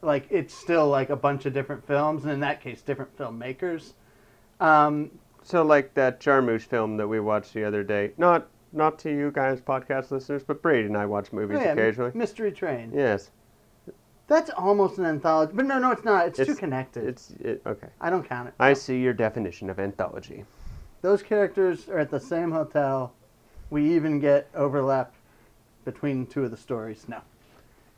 Like 0.00 0.26
it's 0.30 0.54
still 0.54 0.88
like 0.88 1.10
a 1.10 1.16
bunch 1.16 1.44
of 1.44 1.52
different 1.52 1.86
films, 1.86 2.24
and 2.24 2.32
in 2.32 2.40
that 2.40 2.62
case, 2.62 2.80
different 2.80 3.14
filmmakers. 3.18 3.92
Um, 4.60 5.10
So, 5.46 5.62
like 5.62 5.94
that 5.94 6.18
Jarmusch 6.18 6.62
film 6.62 6.96
that 6.96 7.06
we 7.06 7.20
watched 7.20 7.54
the 7.54 7.62
other 7.62 7.84
day. 7.84 8.10
Not 8.18 8.48
not 8.72 8.98
to 9.00 9.10
you 9.10 9.30
guys, 9.30 9.60
podcast 9.60 10.10
listeners, 10.10 10.42
but 10.42 10.60
Brady 10.60 10.88
and 10.88 10.96
I 10.96 11.06
watch 11.06 11.32
movies 11.32 11.58
oh 11.60 11.62
yeah, 11.62 11.72
occasionally. 11.72 12.10
Mystery 12.14 12.50
Train. 12.50 12.90
Yes, 12.92 13.30
That's 14.26 14.50
almost 14.50 14.98
an 14.98 15.06
anthology, 15.06 15.52
but 15.54 15.64
no, 15.66 15.78
no, 15.78 15.92
it's 15.92 16.04
not. 16.04 16.26
It's, 16.26 16.44
too 16.44 16.56
connected. 16.56 17.06
it's 17.06 17.30
it, 17.40 17.62
okay. 17.64 17.86
I 18.00 18.10
don't 18.10 18.28
count 18.28 18.48
it. 18.48 18.54
I 18.58 18.72
see 18.72 19.00
your 19.00 19.12
definition 19.12 19.70
of 19.70 19.78
anthology. 19.78 20.44
Those 21.02 21.22
characters 21.22 21.88
are 21.88 22.00
at 22.00 22.10
the 22.10 22.18
same 22.18 22.50
hotel. 22.50 23.12
We 23.70 23.94
even 23.94 24.18
get 24.18 24.48
overlap 24.52 25.14
between 25.84 26.26
two 26.26 26.42
of 26.42 26.50
the 26.50 26.56
stories. 26.56 27.04
No. 27.06 27.20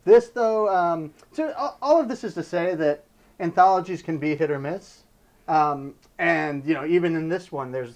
This, 0.05 0.29
though, 0.29 0.69
um, 0.69 1.15
so 1.31 1.51
all 1.81 1.99
of 1.99 2.07
this 2.09 2.23
is 2.23 2.35
to 2.35 2.43
say 2.43 2.75
that 2.75 3.05
anthologies 3.39 4.03
can 4.03 4.19
be 4.19 4.35
hit 4.35 4.51
or 4.51 4.59
miss. 4.59 5.01
Um, 5.49 5.95
and, 6.19 6.63
you 6.63 6.75
know, 6.75 6.85
even 6.85 7.15
in 7.15 7.27
this 7.27 7.51
one, 7.51 7.71
there's 7.71 7.95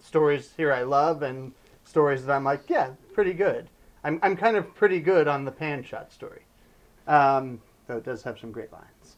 stories 0.00 0.52
here 0.56 0.72
I 0.72 0.82
love 0.82 1.22
and 1.22 1.52
stories 1.84 2.26
that 2.26 2.34
I'm 2.34 2.42
like, 2.42 2.68
yeah, 2.68 2.90
pretty 3.14 3.32
good. 3.32 3.68
I'm, 4.02 4.18
I'm 4.22 4.36
kind 4.36 4.56
of 4.56 4.74
pretty 4.74 4.98
good 4.98 5.28
on 5.28 5.44
the 5.44 5.52
pan 5.52 5.84
shot 5.84 6.12
story. 6.12 6.42
Um, 7.06 7.60
though 7.86 7.98
it 7.98 8.04
does 8.04 8.22
have 8.24 8.38
some 8.38 8.50
great 8.50 8.72
lines. 8.72 9.16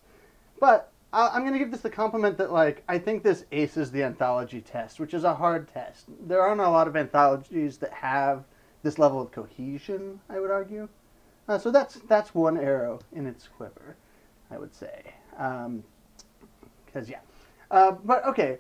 But 0.61 0.93
I- 1.13 1.29
I'm 1.29 1.41
going 1.41 1.55
to 1.55 1.59
give 1.59 1.71
this 1.71 1.81
the 1.81 1.91
compliment 1.91 2.37
that, 2.37 2.53
like, 2.53 2.85
I 2.87 2.99
think 2.99 3.23
this 3.23 3.47
aces 3.51 3.91
the 3.91 4.03
anthology 4.03 4.61
test, 4.61 5.01
which 5.01 5.15
is 5.15 5.25
a 5.25 5.35
hard 5.35 5.67
test. 5.67 6.05
There 6.27 6.43
aren't 6.43 6.61
a 6.61 6.69
lot 6.69 6.87
of 6.87 6.97
anthologies 6.97 7.79
that 7.79 7.93
have 7.95 8.45
this 8.83 8.99
level 8.99 9.23
of 9.23 9.33
cohesion, 9.33 10.21
I 10.29 10.39
would 10.39 10.51
argue. 10.51 10.89
Uh, 11.49 11.59
so 11.59 11.71
that's 11.71 11.95
that's 12.09 12.35
one 12.35 12.59
arrow 12.59 13.01
in 13.13 13.27
its 13.27 13.49
quiver, 13.49 13.97
I 14.51 14.59
would 14.59 14.75
say. 14.75 15.15
Because, 15.33 17.09
yeah. 17.09 17.21
Uh, 17.71 17.93
but, 17.93 18.25
okay. 18.27 18.59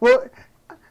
well, 0.00 0.28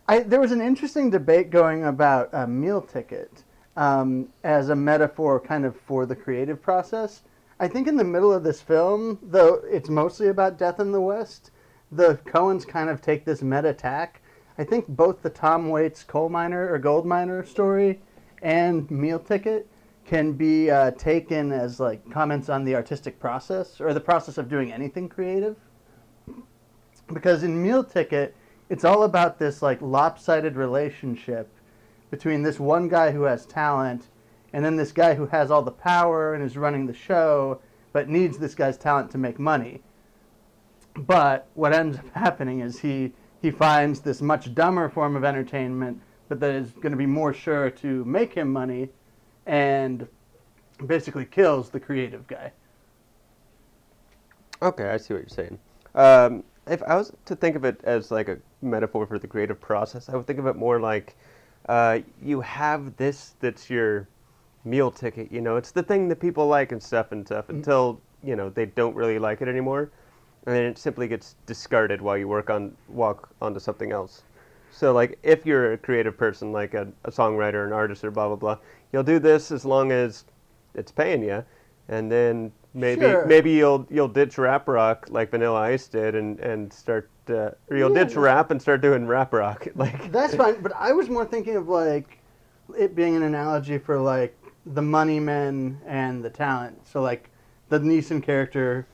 I, 0.07 0.19
there 0.19 0.39
was 0.39 0.51
an 0.51 0.61
interesting 0.61 1.09
debate 1.09 1.49
going 1.49 1.83
about 1.83 2.29
a 2.33 2.47
meal 2.47 2.81
ticket 2.81 3.43
um, 3.75 4.29
as 4.43 4.69
a 4.69 4.75
metaphor 4.75 5.39
kind 5.39 5.65
of 5.65 5.75
for 5.75 6.05
the 6.05 6.15
creative 6.15 6.61
process. 6.61 7.21
I 7.59 7.67
think 7.67 7.87
in 7.87 7.97
the 7.97 8.03
middle 8.03 8.33
of 8.33 8.43
this 8.43 8.61
film, 8.61 9.19
though 9.21 9.61
it's 9.69 9.89
mostly 9.89 10.27
about 10.27 10.57
death 10.57 10.79
in 10.79 10.91
the 10.91 11.01
West, 11.01 11.51
the 11.91 12.19
Coens 12.25 12.67
kind 12.67 12.89
of 12.89 13.01
take 13.01 13.25
this 13.25 13.41
meta 13.41 13.73
tack. 13.73 14.21
I 14.57 14.63
think 14.63 14.87
both 14.87 15.21
the 15.21 15.29
Tom 15.29 15.69
Waits 15.69 16.03
coal 16.03 16.29
miner 16.29 16.71
or 16.71 16.79
gold 16.79 17.05
miner 17.05 17.45
story 17.45 17.99
and 18.41 18.89
meal 18.89 19.19
ticket 19.19 19.67
can 20.07 20.33
be 20.33 20.71
uh, 20.71 20.91
taken 20.91 21.51
as 21.51 21.79
like 21.79 22.09
comments 22.09 22.49
on 22.49 22.63
the 22.63 22.73
artistic 22.73 23.19
process 23.19 23.79
or 23.79 23.93
the 23.93 23.99
process 23.99 24.37
of 24.37 24.49
doing 24.49 24.71
anything 24.71 25.07
creative. 25.09 25.57
Because 27.13 27.43
in 27.43 27.61
meal 27.61 27.83
ticket 27.83 28.35
it's 28.69 28.83
all 28.83 29.03
about 29.03 29.39
this 29.39 29.61
like 29.61 29.81
lopsided 29.81 30.55
relationship 30.55 31.49
between 32.09 32.41
this 32.41 32.59
one 32.59 32.87
guy 32.87 33.11
who 33.11 33.23
has 33.23 33.45
talent 33.45 34.07
and 34.53 34.63
then 34.63 34.75
this 34.75 34.91
guy 34.91 35.13
who 35.13 35.27
has 35.27 35.51
all 35.51 35.61
the 35.61 35.71
power 35.71 36.33
and 36.33 36.43
is 36.43 36.57
running 36.57 36.85
the 36.85 36.93
show 36.93 37.61
but 37.93 38.09
needs 38.09 38.37
this 38.37 38.55
guy's 38.55 38.77
talent 38.77 39.11
to 39.11 39.17
make 39.17 39.39
money. 39.39 39.81
But 40.95 41.47
what 41.53 41.73
ends 41.73 41.97
up 41.97 42.09
happening 42.13 42.61
is 42.61 42.79
he 42.79 43.13
he 43.41 43.51
finds 43.51 43.99
this 43.99 44.21
much 44.21 44.55
dumber 44.55 44.89
form 44.89 45.15
of 45.15 45.23
entertainment, 45.23 46.01
but 46.27 46.39
that 46.39 46.55
is 46.55 46.71
going 46.71 46.91
to 46.91 46.97
be 46.97 47.05
more 47.05 47.33
sure 47.33 47.69
to 47.69 48.03
make 48.03 48.33
him 48.33 48.51
money, 48.51 48.89
and 49.47 50.07
basically 50.85 51.25
kills 51.25 51.69
the 51.69 51.79
creative 51.79 52.27
guy. 52.27 52.51
Okay, 54.61 54.89
I 54.89 54.97
see 54.97 55.13
what 55.13 55.21
you're 55.21 55.29
saying. 55.29 55.57
Um, 55.95 56.43
if 56.67 56.83
I 56.83 56.95
was 56.95 57.13
to 57.25 57.35
think 57.35 57.55
of 57.55 57.63
it 57.63 57.79
as 57.83 58.11
like 58.11 58.27
a 58.27 58.37
metaphor 58.61 59.07
for 59.07 59.17
the 59.17 59.27
creative 59.27 59.59
process, 59.59 60.09
I 60.09 60.15
would 60.15 60.27
think 60.27 60.37
of 60.37 60.45
it 60.45 60.55
more 60.55 60.79
like 60.79 61.15
uh, 61.69 61.99
you 62.21 62.41
have 62.41 62.95
this 62.97 63.35
that's 63.39 63.69
your 63.69 64.07
meal 64.65 64.91
ticket. 64.91 65.31
You 65.31 65.41
know, 65.41 65.55
it's 65.55 65.71
the 65.71 65.83
thing 65.83 66.09
that 66.09 66.19
people 66.19 66.47
like 66.47 66.71
and 66.71 66.83
stuff 66.83 67.11
and 67.11 67.25
stuff 67.25 67.49
until 67.49 68.01
you 68.23 68.35
know 68.35 68.49
they 68.49 68.65
don't 68.65 68.95
really 68.95 69.19
like 69.19 69.41
it 69.41 69.47
anymore, 69.47 69.91
and 70.45 70.55
then 70.55 70.65
it 70.65 70.77
simply 70.77 71.07
gets 71.07 71.35
discarded 71.45 72.01
while 72.01 72.17
you 72.17 72.27
work 72.27 72.49
on 72.49 72.75
walk 72.89 73.29
onto 73.41 73.59
something 73.59 73.91
else. 73.91 74.23
So 74.77 74.93
like 74.93 75.17
if 75.23 75.43
you're 75.43 75.73
a 75.73 75.77
creative 75.77 76.15
person, 76.15 76.51
like 76.51 76.75
a, 76.75 76.87
a 77.03 77.09
songwriter, 77.09 77.65
an 77.65 77.73
artist, 77.73 78.03
or 78.03 78.11
blah 78.11 78.27
blah 78.27 78.35
blah, 78.35 78.57
you'll 78.93 79.01
do 79.01 79.17
this 79.17 79.51
as 79.51 79.65
long 79.65 79.91
as 79.91 80.25
it's 80.75 80.91
paying 80.91 81.23
you, 81.23 81.43
and 81.89 82.11
then 82.11 82.51
maybe 82.75 83.01
Sure. 83.01 83.25
maybe 83.25 83.53
you'll 83.53 83.87
you'll 83.89 84.07
ditch 84.07 84.37
rap 84.37 84.67
rock 84.67 85.07
like 85.09 85.31
Vanilla 85.31 85.61
Ice 85.61 85.87
did, 85.87 86.13
and 86.13 86.39
and 86.41 86.71
start 86.71 87.09
uh, 87.27 87.49
or 87.71 87.77
you'll 87.77 87.89
Yeah, 87.89 88.03
ditch 88.03 88.15
rap 88.15 88.51
and 88.51 88.61
start 88.61 88.81
doing 88.81 89.07
rap 89.07 89.33
rock. 89.33 89.67
Like 89.75 90.11
That's 90.11 90.35
fine, 90.35 90.61
but 90.61 90.73
I 90.75 90.91
was 90.91 91.09
more 91.09 91.25
thinking 91.25 91.55
of 91.55 91.67
like 91.67 92.19
it 92.77 92.93
being 92.93 93.15
an 93.15 93.23
analogy 93.23 93.79
for 93.79 93.99
like 93.99 94.37
the 94.63 94.83
money 94.83 95.19
men 95.19 95.81
and 95.87 96.23
the 96.23 96.29
talent. 96.29 96.87
So 96.87 97.01
like 97.01 97.31
the 97.69 97.79
Neeson 97.79 98.21
character 98.21 98.85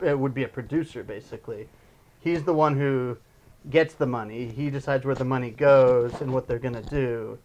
it 0.00 0.16
would 0.16 0.34
be 0.34 0.44
a 0.44 0.48
producer 0.48 1.02
basically. 1.02 1.68
He's 2.20 2.44
the 2.44 2.54
one 2.54 2.76
who 2.76 3.16
gets 3.70 3.94
the 3.94 4.06
money. 4.06 4.46
He 4.48 4.70
decides 4.70 5.04
where 5.04 5.14
the 5.14 5.24
money 5.24 5.50
goes 5.50 6.20
and 6.20 6.32
what 6.32 6.46
they're 6.46 6.58
gonna 6.58 6.82
do. 6.82 7.38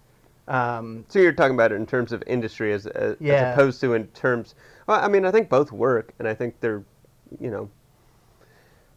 Um, 0.48 1.06
So 1.10 1.20
you're 1.20 1.34
talking 1.34 1.56
about 1.56 1.72
it 1.72 1.76
in 1.76 1.86
terms 1.86 2.12
of 2.12 2.24
industry 2.26 2.74
as, 2.74 2.88
as, 2.88 3.18
Yeah. 3.20 3.34
as 3.34 3.54
opposed 3.54 3.82
to 3.82 3.94
in 3.94 4.08
terms. 4.08 4.56
Well, 4.88 5.04
I 5.04 5.08
mean, 5.08 5.26
I 5.26 5.32
think 5.32 5.50
both 5.50 5.72
work, 5.72 6.14
and 6.20 6.28
I 6.28 6.34
think 6.34 6.60
they're, 6.62 6.84
you 7.40 7.52
know. 7.52 7.70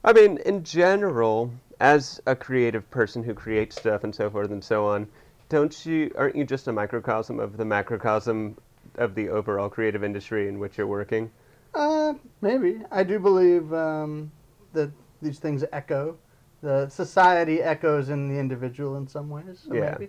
I 0.05 0.13
mean, 0.13 0.39
in 0.39 0.63
general, 0.65 1.51
as 1.81 2.21
a 2.27 2.37
creative 2.37 2.89
person 2.91 3.25
who 3.25 3.35
creates 3.35 3.77
stuff 3.77 4.05
and 4.05 4.15
so 4.15 4.31
forth 4.31 4.51
and 4.51 4.63
so 4.63 4.87
on, 4.87 5.09
don't 5.49 5.85
you? 5.85 6.13
Aren't 6.17 6.37
you 6.37 6.45
just 6.45 6.69
a 6.69 6.73
microcosm 6.73 7.41
of 7.41 7.57
the 7.57 7.65
macrocosm 7.65 8.57
of 8.97 9.15
the 9.15 9.29
overall 9.29 9.69
creative 9.69 10.05
industry 10.05 10.49
in 10.49 10.59
which 10.59 10.79
you're 10.79 10.87
working? 10.87 11.31
Uh, 11.75 12.15
maybe. 12.41 12.81
I 12.91 13.03
do 13.03 13.19
believe 13.19 13.73
um, 13.73 14.31
that 14.73 14.91
these 15.21 15.39
things 15.39 15.65
echo. 15.73 16.17
The 16.63 16.89
society 16.89 17.63
echoes 17.63 18.09
in 18.11 18.29
the 18.29 18.39
individual 18.39 18.97
in 18.97 19.09
some 19.09 19.31
ways. 19.31 19.65
So 19.67 19.75
Yeah. 19.75 19.97
Maybe. 19.99 20.09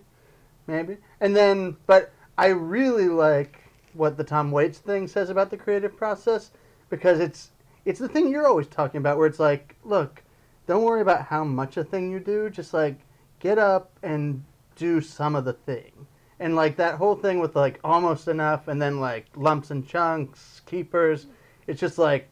Maybe. 0.67 0.97
And 1.19 1.35
then, 1.35 1.77
but 1.87 2.11
I 2.37 2.47
really 2.47 3.07
like 3.07 3.59
what 3.93 4.17
the 4.17 4.23
Tom 4.23 4.51
Waits 4.51 4.79
thing 4.79 5.07
says 5.07 5.29
about 5.29 5.49
the 5.49 5.57
creative 5.57 5.95
process 5.97 6.51
because 6.89 7.19
it's 7.19 7.51
it's 7.83 7.99
the 7.99 8.07
thing 8.07 8.29
you're 8.29 8.47
always 8.47 8.67
talking 8.67 8.99
about 8.99 9.17
where 9.17 9.27
it's 9.27 9.39
like, 9.39 9.75
look, 9.83 10.23
don't 10.67 10.83
worry 10.83 11.01
about 11.01 11.25
how 11.25 11.43
much 11.43 11.77
a 11.77 11.83
thing 11.83 12.11
you 12.11 12.19
do. 12.19 12.49
Just 12.49 12.73
like 12.73 12.99
get 13.39 13.57
up 13.57 13.91
and 14.03 14.43
do 14.75 15.01
some 15.01 15.35
of 15.35 15.45
the 15.45 15.53
thing. 15.53 16.05
And 16.39 16.55
like 16.55 16.75
that 16.77 16.95
whole 16.95 17.15
thing 17.15 17.39
with 17.39 17.55
like 17.55 17.79
almost 17.83 18.27
enough 18.27 18.67
and 18.67 18.81
then 18.81 18.99
like 18.99 19.27
lumps 19.35 19.71
and 19.71 19.87
chunks, 19.87 20.61
keepers. 20.65 21.27
It's 21.67 21.79
just 21.79 21.97
like 21.97 22.29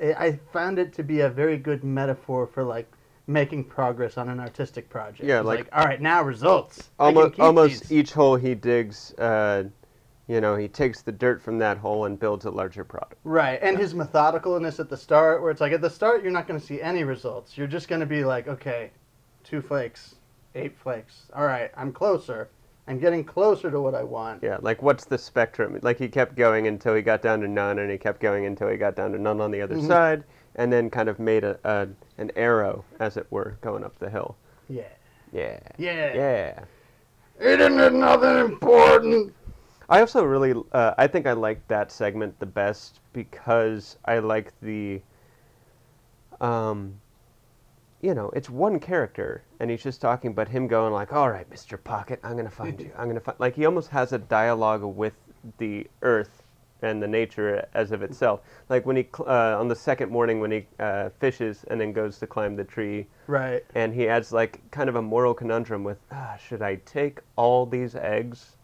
I 0.00 0.12
I 0.12 0.40
found 0.52 0.78
it 0.78 0.92
to 0.94 1.02
be 1.02 1.20
a 1.20 1.28
very 1.28 1.58
good 1.58 1.84
metaphor 1.84 2.46
for 2.46 2.64
like 2.64 2.90
making 3.30 3.64
progress 3.64 4.18
on 4.18 4.28
an 4.28 4.40
artistic 4.40 4.88
project. 4.90 5.22
Yeah, 5.28 5.38
It's 5.38 5.46
like- 5.46 5.68
all 5.72 5.84
right, 5.84 6.00
now 6.00 6.22
results. 6.22 6.90
Almost, 6.98 7.38
almost 7.38 7.82
these. 7.88 7.92
each 7.92 8.12
hole 8.12 8.36
he 8.36 8.54
digs, 8.54 9.14
uh, 9.18 9.64
you 10.26 10.40
know, 10.40 10.56
he 10.56 10.68
takes 10.68 11.02
the 11.02 11.12
dirt 11.12 11.40
from 11.40 11.58
that 11.58 11.78
hole 11.78 12.04
and 12.04 12.18
builds 12.18 12.44
a 12.44 12.50
larger 12.50 12.84
product. 12.84 13.14
Right, 13.24 13.58
and 13.62 13.78
his 13.78 13.94
methodicalness 13.94 14.80
at 14.80 14.88
the 14.88 14.96
start, 14.96 15.42
where 15.42 15.50
it's 15.50 15.60
like 15.60 15.72
at 15.72 15.80
the 15.80 15.90
start 15.90 16.22
you're 16.22 16.32
not 16.32 16.46
going 16.48 16.58
to 16.58 16.64
see 16.66 16.82
any 16.82 17.04
results. 17.04 17.56
You're 17.56 17.66
just 17.68 17.88
going 17.88 18.00
to 18.00 18.06
be 18.06 18.24
like, 18.24 18.48
okay, 18.48 18.90
two 19.44 19.62
flakes, 19.62 20.16
eight 20.54 20.76
flakes. 20.76 21.26
All 21.34 21.44
right, 21.46 21.70
I'm 21.76 21.92
closer. 21.92 22.48
I'm 22.88 22.98
getting 22.98 23.22
closer 23.22 23.70
to 23.70 23.80
what 23.80 23.94
I 23.94 24.02
want. 24.02 24.42
Yeah, 24.42 24.58
like 24.60 24.82
what's 24.82 25.04
the 25.04 25.18
spectrum? 25.18 25.78
Like 25.82 25.98
he 25.98 26.08
kept 26.08 26.34
going 26.34 26.66
until 26.66 26.94
he 26.96 27.02
got 27.02 27.22
down 27.22 27.40
to 27.42 27.48
none, 27.48 27.78
and 27.78 27.88
he 27.90 27.96
kept 27.98 28.20
going 28.20 28.46
until 28.46 28.68
he 28.68 28.76
got 28.76 28.96
down 28.96 29.12
to 29.12 29.18
none 29.18 29.40
on 29.40 29.52
the 29.52 29.62
other 29.62 29.76
Mhm. 29.76 29.86
side, 29.86 30.24
and 30.56 30.72
then 30.72 30.90
kind 30.90 31.08
of 31.08 31.18
made 31.18 31.44
a, 31.44 31.58
a 31.64 31.88
an 32.18 32.30
arrow, 32.36 32.84
as 32.98 33.16
it 33.16 33.26
were, 33.30 33.56
going 33.60 33.84
up 33.84 33.98
the 33.98 34.10
hill. 34.10 34.36
Yeah. 34.68 34.82
Yeah. 35.32 35.60
Yeah. 35.78 36.14
Yeah. 36.14 36.64
Isn't 37.40 37.98
nothing 37.98 38.52
important? 38.52 39.34
I 39.88 40.00
also 40.00 40.22
really, 40.22 40.54
uh, 40.72 40.94
I 40.98 41.06
think 41.06 41.26
I 41.26 41.32
like 41.32 41.66
that 41.68 41.90
segment 41.90 42.38
the 42.38 42.46
best 42.46 43.00
because 43.12 43.96
I 44.04 44.20
like 44.20 44.52
the, 44.60 45.00
um, 46.40 47.00
you 48.00 48.14
know, 48.14 48.30
it's 48.34 48.48
one 48.48 48.78
character 48.78 49.42
and 49.58 49.70
he's 49.70 49.82
just 49.82 50.00
talking, 50.00 50.32
but 50.32 50.48
him 50.48 50.68
going 50.68 50.92
like, 50.92 51.12
"All 51.12 51.30
right, 51.30 51.48
Mister 51.50 51.76
Pocket, 51.76 52.20
I'm 52.22 52.36
gonna 52.36 52.50
find 52.50 52.80
you. 52.80 52.92
I'm 52.96 53.08
gonna 53.08 53.20
find." 53.20 53.38
Like 53.40 53.56
he 53.56 53.66
almost 53.66 53.90
has 53.90 54.12
a 54.12 54.18
dialogue 54.18 54.82
with 54.82 55.14
the 55.58 55.86
earth 56.02 56.39
and 56.82 57.02
the 57.02 57.08
nature 57.08 57.66
as 57.74 57.92
of 57.92 58.02
itself. 58.02 58.40
Like 58.68 58.86
when 58.86 58.96
he 58.96 59.06
uh, 59.18 59.58
on 59.58 59.68
the 59.68 59.76
second 59.76 60.10
morning 60.10 60.40
when 60.40 60.50
he 60.50 60.66
uh, 60.78 61.10
fishes 61.18 61.64
and 61.68 61.80
then 61.80 61.92
goes 61.92 62.18
to 62.18 62.26
climb 62.26 62.56
the 62.56 62.64
tree 62.64 63.06
Right. 63.26 63.64
and 63.74 63.94
he 63.94 64.08
adds 64.08 64.32
like 64.32 64.60
kind 64.70 64.88
of 64.88 64.96
a 64.96 65.02
moral 65.02 65.34
conundrum 65.34 65.84
with, 65.84 65.98
ah, 66.10 66.36
should 66.36 66.62
I 66.62 66.76
take 66.86 67.20
all 67.36 67.66
these 67.66 67.94
eggs? 67.94 68.56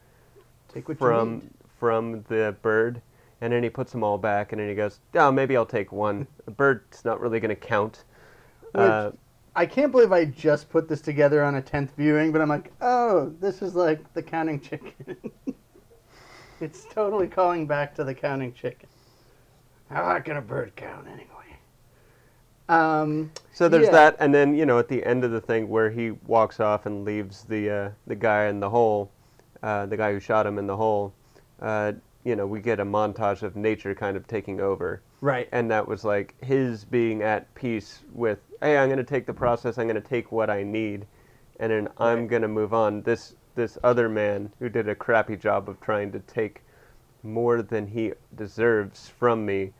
Take 0.73 0.89
what 0.89 0.99
from 0.99 1.43
from 1.79 2.23
the 2.29 2.57
bird, 2.63 3.01
and 3.41 3.53
then 3.53 3.63
he 3.63 3.69
puts 3.71 3.93
them 3.93 4.03
all 4.03 4.17
back, 4.19 4.53
and 4.53 4.61
then 4.61 4.69
he 4.69 4.75
goes, 4.75 5.01
"Oh, 5.15 5.31
maybe 5.31 5.57
I'll 5.57 5.67
take 5.67 5.93
one. 5.93 6.27
The 6.47 6.51
bird's 6.51 7.05
not 7.05 7.21
really 7.21 7.39
going 7.41 7.51
to 7.51 7.55
count." 7.57 8.05
Which, 8.73 8.81
Uh, 8.83 9.13
I 9.55 9.65
can't 9.67 9.91
believe 9.93 10.13
I 10.13 10.27
just 10.27 10.69
put 10.69 10.87
this 10.89 11.01
together 11.01 11.43
on 11.43 11.55
a 11.55 11.63
10th 11.63 11.91
viewing, 11.97 12.31
but 12.31 12.43
I'm 12.43 12.49
like, 12.51 12.73
oh, 12.83 13.33
this 13.41 13.63
is 13.63 13.75
like 13.75 14.13
the 14.13 14.23
counting 14.23 14.61
chicken. 14.61 15.17
it's 16.61 16.85
totally 16.85 17.27
calling 17.27 17.67
back 17.67 17.95
to 17.97 18.05
the 18.05 18.15
counting 18.15 18.53
chicken. 18.53 18.89
How 19.91 20.19
can 20.21 20.37
a 20.37 20.41
bird 20.41 20.75
count 20.77 21.07
anyway? 21.07 21.27
Um, 22.69 23.31
so 23.53 23.69
there's 23.69 23.87
yeah. 23.87 23.93
that, 23.93 24.17
and 24.19 24.35
then 24.35 24.57
you 24.57 24.67
know 24.67 24.79
at 24.79 24.89
the 24.89 25.05
end 25.05 25.25
of 25.25 25.31
the 25.31 25.41
thing 25.41 25.69
where 25.69 25.91
he 25.91 26.11
walks 26.11 26.59
off 26.59 26.87
and 26.87 27.05
leaves 27.05 27.45
the 27.45 27.71
uh, 27.71 27.91
the 28.07 28.17
guy 28.17 28.47
in 28.47 28.59
the 28.59 28.71
hole, 28.71 29.13
uh, 29.63 29.87
the 29.87 29.97
guy 29.97 30.13
who 30.13 30.21
shot 30.21 30.47
him 30.47 30.59
in 30.59 30.67
the 30.67 30.77
hole. 30.77 31.15
Uh, 31.61 31.93
you 32.25 32.35
know, 32.35 32.47
we 32.47 32.61
get 32.61 32.81
a 32.81 32.85
montage 32.85 33.43
of 33.43 33.55
nature 33.55 33.95
kind 33.95 34.17
of 34.17 34.27
taking 34.27 34.61
over. 34.61 35.01
Right. 35.21 35.49
and 35.51 35.71
that 35.71 35.89
was 35.89 36.05
like 36.05 36.35
his 36.45 36.85
being 36.85 37.23
at 37.23 37.53
peace 37.55 38.01
with 38.13 38.39
hey 38.61 38.77
i'm 38.77 38.89
going 38.89 38.99
to 38.99 39.05
take 39.05 39.27
the 39.27 39.33
process 39.33 39.79
i'm 39.79 39.87
going 39.87 40.01
to 40.01 40.07
take 40.07 40.31
what 40.31 40.51
i 40.51 40.63
need 40.63 41.07
and 41.59 41.73
then 41.73 41.89
i'm 41.97 42.27
going 42.27 42.43
to 42.43 42.49
move 42.49 42.75
on 42.75 43.03
this 43.03 43.35
this 43.57 43.77
other 43.83 44.09
man 44.09 44.53
who 44.61 44.69
did 44.69 44.89
a 44.89 44.95
crappy 44.95 45.37
job 45.37 45.69
of 45.69 45.81
trying 45.81 46.13
to 46.13 46.21
take 46.21 46.63
more 47.23 47.63
than 47.63 47.89
he 47.89 48.13
deserves 48.37 49.09
from 49.09 49.45
me 49.45 49.73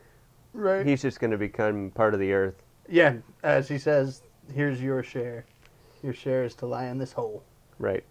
Right. 0.53 0.85
he's 0.87 1.03
just 1.03 1.21
going 1.21 1.31
to 1.31 1.39
become 1.39 1.91
part 1.91 2.15
of 2.15 2.21
the 2.21 2.33
earth 2.33 2.63
yeah, 2.89 3.15
as 3.43 3.69
he 3.69 3.79
says, 3.79 4.23
here's 4.55 4.81
your 4.81 5.03
share. 5.03 5.45
Your 6.05 6.13
share 6.13 6.45
is 6.45 6.55
to 6.57 6.67
lie 6.67 6.87
in 6.87 6.99
this 6.99 7.13
hole. 7.13 7.43
right 7.81 8.05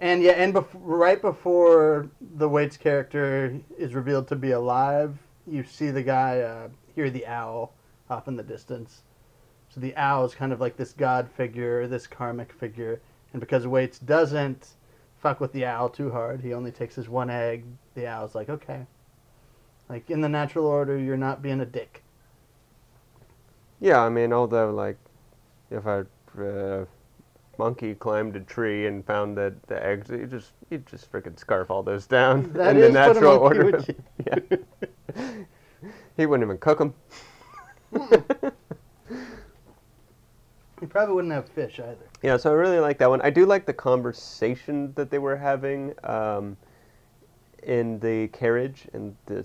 And 0.00 0.22
yeah, 0.22 0.32
and 0.32 0.54
bef- 0.54 0.66
right 0.74 1.20
before 1.20 2.08
the 2.36 2.48
Waits 2.48 2.76
character 2.76 3.58
is 3.78 3.94
revealed 3.94 4.28
to 4.28 4.36
be 4.36 4.50
alive, 4.50 5.18
you 5.46 5.64
see 5.64 5.90
the 5.90 6.02
guy 6.02 6.40
uh, 6.40 6.68
hear 6.94 7.08
the 7.10 7.26
owl 7.26 7.72
off 8.10 8.28
in 8.28 8.36
the 8.36 8.42
distance. 8.42 9.02
So 9.70 9.80
the 9.80 9.96
owl 9.96 10.24
is 10.26 10.34
kind 10.34 10.52
of 10.52 10.60
like 10.60 10.76
this 10.76 10.92
god 10.92 11.28
figure, 11.30 11.86
this 11.86 12.06
karmic 12.06 12.52
figure, 12.52 13.00
and 13.32 13.40
because 13.40 13.66
Waits 13.66 13.98
doesn't 13.98 14.74
fuck 15.20 15.40
with 15.40 15.52
the 15.52 15.64
owl 15.66 15.88
too 15.88 16.10
hard, 16.10 16.40
he 16.40 16.54
only 16.54 16.70
takes 16.72 16.94
his 16.94 17.08
one 17.08 17.30
egg. 17.30 17.64
The 17.94 18.06
owl's 18.06 18.34
like, 18.34 18.48
okay, 18.48 18.86
like 19.88 20.10
in 20.10 20.20
the 20.20 20.28
natural 20.28 20.66
order, 20.66 20.96
you're 20.98 21.16
not 21.16 21.42
being 21.42 21.60
a 21.60 21.66
dick. 21.66 22.02
yeah 23.80 24.00
i 24.00 24.08
mean 24.08 24.32
although 24.32 24.70
like 24.72 24.98
if 25.70 25.84
a 25.86 26.06
uh, 26.40 26.84
monkey 27.58 27.94
climbed 27.94 28.36
a 28.36 28.40
tree 28.40 28.86
and 28.86 29.04
found 29.04 29.36
that 29.36 29.52
the 29.66 29.84
eggs 29.84 30.10
you 30.10 30.26
just 30.26 30.52
you 30.70 30.78
just 30.90 31.10
freaking 31.10 31.38
scarf 31.38 31.70
all 31.70 31.82
those 31.82 32.06
down 32.06 32.52
That 32.54 32.76
in 32.76 32.82
the 32.82 32.90
natural 32.90 33.38
order. 33.38 33.84
yeah. 34.26 34.58
He 36.16 36.26
wouldn't 36.26 36.46
even 36.46 36.58
cook 36.58 36.78
them 36.78 36.94
You 40.80 40.86
probably 40.86 41.14
wouldn't 41.14 41.32
have 41.32 41.48
fish 41.48 41.80
either. 41.80 41.96
Yeah, 42.22 42.36
so 42.36 42.50
I 42.50 42.54
really 42.54 42.78
like 42.78 42.98
that 42.98 43.10
one. 43.10 43.20
I 43.22 43.30
do 43.30 43.46
like 43.46 43.66
the 43.66 43.72
conversation 43.72 44.92
that 44.94 45.10
they 45.10 45.18
were 45.18 45.36
having 45.36 45.94
um, 46.04 46.56
in 47.62 47.98
the 48.00 48.28
carriage 48.28 48.86
in 48.94 49.16
the 49.26 49.44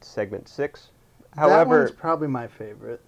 segment 0.00 0.48
six. 0.48 0.90
that 1.34 1.40
However, 1.40 1.80
one's 1.80 1.92
probably 1.92 2.28
my 2.28 2.46
favorite. 2.46 3.00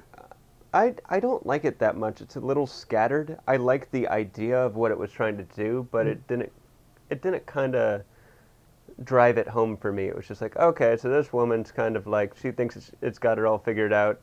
I, 0.75 0.95
I 1.09 1.21
don't 1.21 1.45
like 1.47 1.65
it 1.65 1.79
that 1.79 1.97
much. 1.97 2.21
It's 2.21 2.37
a 2.37 2.41
little 2.41 2.67
scattered. 2.67 3.39
I 3.47 3.57
like 3.57 3.91
the 3.93 4.09
idea 4.09 4.59
of 4.59 4.77
what 4.77 4.91
it 4.91 4.99
was 4.99 5.11
trying 5.11 5.37
to 5.39 5.45
do, 5.57 5.89
but 5.91 6.07
it 6.07 6.27
didn't 6.27 6.53
it 7.09 7.23
didn't 7.23 7.47
kind 7.47 7.75
of 7.75 8.03
drive 9.05 9.39
it 9.39 9.49
home 9.49 9.77
for 9.77 9.93
me. 9.93 10.05
It 10.05 10.17
was 10.17 10.27
just 10.27 10.43
like, 10.43 10.57
okay, 10.57 10.97
so 10.97 11.09
this 11.09 11.33
woman's 11.33 11.71
kind 11.71 11.97
of 11.97 12.07
like 12.07 12.37
she 12.37 12.51
thinks 12.51 12.77
it's, 12.77 12.91
it's 13.01 13.19
got 13.19 13.39
it 13.39 13.45
all 13.45 13.59
figured 13.59 13.93
out. 13.93 14.21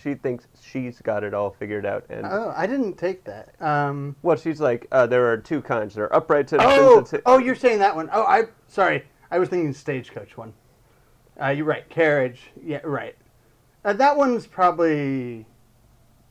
She 0.00 0.14
thinks 0.14 0.46
she's 0.62 1.00
got 1.00 1.24
it 1.24 1.34
all 1.34 1.50
figured 1.50 1.86
out, 1.86 2.04
and 2.10 2.26
Oh, 2.26 2.52
I 2.56 2.66
didn't 2.66 2.96
take 2.98 3.24
that. 3.24 3.54
Um, 3.60 4.16
well, 4.22 4.36
she's 4.36 4.60
like, 4.60 4.86
uh, 4.92 5.06
there 5.06 5.26
are 5.30 5.36
two 5.36 5.62
kinds. 5.62 5.94
There 5.94 6.04
are 6.04 6.14
upright 6.16 6.50
citizens. 6.50 6.74
oh, 7.14 7.20
oh, 7.26 7.38
you're 7.38 7.54
saying 7.54 7.78
that 7.78 7.94
one. 7.94 8.08
Oh, 8.12 8.24
I 8.24 8.44
sorry. 8.66 9.04
I 9.30 9.38
was 9.38 9.48
thinking 9.48 9.72
stagecoach 9.72 10.36
one. 10.36 10.52
Uh, 11.40 11.48
you're 11.48 11.64
right. 11.66 11.88
Carriage. 11.88 12.40
Yeah, 12.62 12.80
right. 12.84 13.16
Uh, 13.84 13.92
that 13.94 14.16
one's 14.16 14.46
probably. 14.46 15.46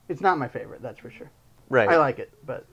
It's 0.10 0.22
not 0.22 0.38
my 0.38 0.48
favorite. 0.48 0.82
That's 0.82 1.00
for 1.00 1.10
sure. 1.10 1.32
right. 1.70 1.90
I 1.90 1.98
like 1.98 2.20
it, 2.20 2.32
but 2.46 2.66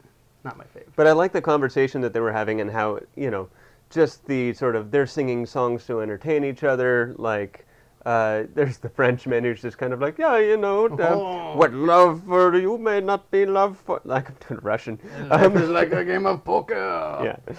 not 0.44 0.56
my 0.56 0.64
favorite. 0.64 0.92
But 0.96 1.06
I 1.06 1.12
like 1.12 1.32
the 1.32 1.42
conversation 1.42 2.00
that 2.02 2.12
they 2.12 2.20
were 2.20 2.32
having 2.32 2.60
and 2.60 2.70
how, 2.70 3.00
you 3.16 3.30
know, 3.30 3.48
just 3.88 4.24
the 4.26 4.52
sort 4.54 4.76
of 4.76 4.90
they're 4.90 5.06
singing 5.06 5.46
songs 5.46 5.84
to 5.86 6.00
entertain 6.00 6.44
each 6.44 6.64
other. 6.64 7.14
Like, 7.18 7.66
uh, 8.06 8.44
there's 8.54 8.78
the 8.78 8.88
Frenchman 8.88 9.44
who's 9.44 9.60
just 9.60 9.76
kind 9.76 9.92
of 9.92 10.00
like, 10.00 10.18
yeah, 10.18 10.38
you 10.38 10.56
know, 10.56 10.86
uh, 10.86 11.08
Oh. 11.10 11.56
what 11.56 11.72
love 11.72 12.22
for 12.26 12.56
you 12.56 12.78
may 12.78 13.00
not 13.00 13.30
be 13.30 13.44
love 13.44 13.76
for. 13.78 14.00
Like, 14.04 14.28
I'm 14.30 14.36
doing 14.48 14.60
Russian. 14.62 14.98
Um, 15.30 15.56
it's 15.56 15.68
like 15.68 15.92
a 15.92 16.04
game 16.04 16.26
of 16.26 16.42
poker. 16.44 16.74
yeah. 17.24 17.54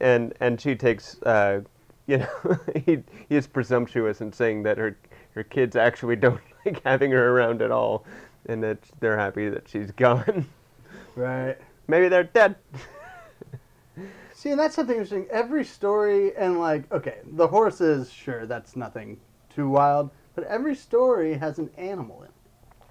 And 0.00 0.32
and 0.40 0.60
she 0.60 0.74
takes, 0.76 1.20
uh, 1.22 1.60
you 2.06 2.18
know, 2.18 2.58
he, 2.86 3.02
he 3.28 3.36
is 3.36 3.46
presumptuous 3.46 4.20
in 4.20 4.32
saying 4.32 4.62
that 4.64 4.78
her 4.78 4.96
her 5.34 5.42
kids 5.42 5.76
actually 5.76 6.16
don't 6.16 6.40
like 6.64 6.82
having 6.84 7.10
her 7.10 7.30
around 7.30 7.60
at 7.62 7.70
all, 7.70 8.04
and 8.46 8.62
that 8.62 8.78
they're 9.00 9.18
happy 9.18 9.48
that 9.48 9.68
she's 9.68 9.90
gone. 9.90 10.46
Right. 11.16 11.58
Maybe 11.88 12.08
they're 12.08 12.24
dead. 12.24 12.56
See, 14.34 14.50
and 14.50 14.58
that's 14.58 14.74
something 14.74 14.96
interesting. 14.96 15.26
Every 15.30 15.64
story, 15.64 16.34
and 16.36 16.58
like, 16.58 16.90
okay, 16.90 17.18
the 17.32 17.46
horses, 17.46 18.10
sure, 18.10 18.46
that's 18.46 18.74
nothing 18.76 19.20
too 19.54 19.68
wild, 19.68 20.10
but 20.34 20.44
every 20.44 20.74
story 20.74 21.34
has 21.34 21.58
an 21.58 21.70
animal 21.76 22.22
in 22.22 22.28
it. 22.28 22.34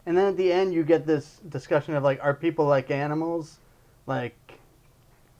And 0.05 0.17
then 0.17 0.27
at 0.27 0.37
the 0.37 0.51
end, 0.51 0.73
you 0.73 0.83
get 0.83 1.05
this 1.05 1.39
discussion 1.49 1.95
of 1.95 2.03
like, 2.03 2.19
are 2.23 2.33
people 2.33 2.65
like 2.65 2.89
animals? 2.89 3.59
Like, 4.07 4.35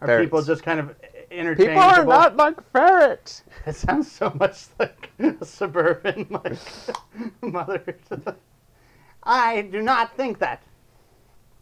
are 0.02 0.08
Ferrets. 0.08 0.26
people 0.26 0.42
just 0.44 0.64
kind 0.64 0.80
of 0.80 0.96
interchangeable? 1.30 1.82
People 1.82 1.82
are 1.82 2.06
not 2.06 2.38
like 2.38 2.72
ferrets. 2.72 3.44
It 3.66 3.76
sounds 3.76 4.12
so 4.12 4.36
much 4.40 4.66
like 4.80 5.10
a 5.20 5.46
suburban 5.46 6.28
like 6.30 6.58
mother. 7.42 7.98
I 9.24 9.62
do 9.62 9.82
not 9.82 10.16
think 10.18 10.40
that. 10.40 10.64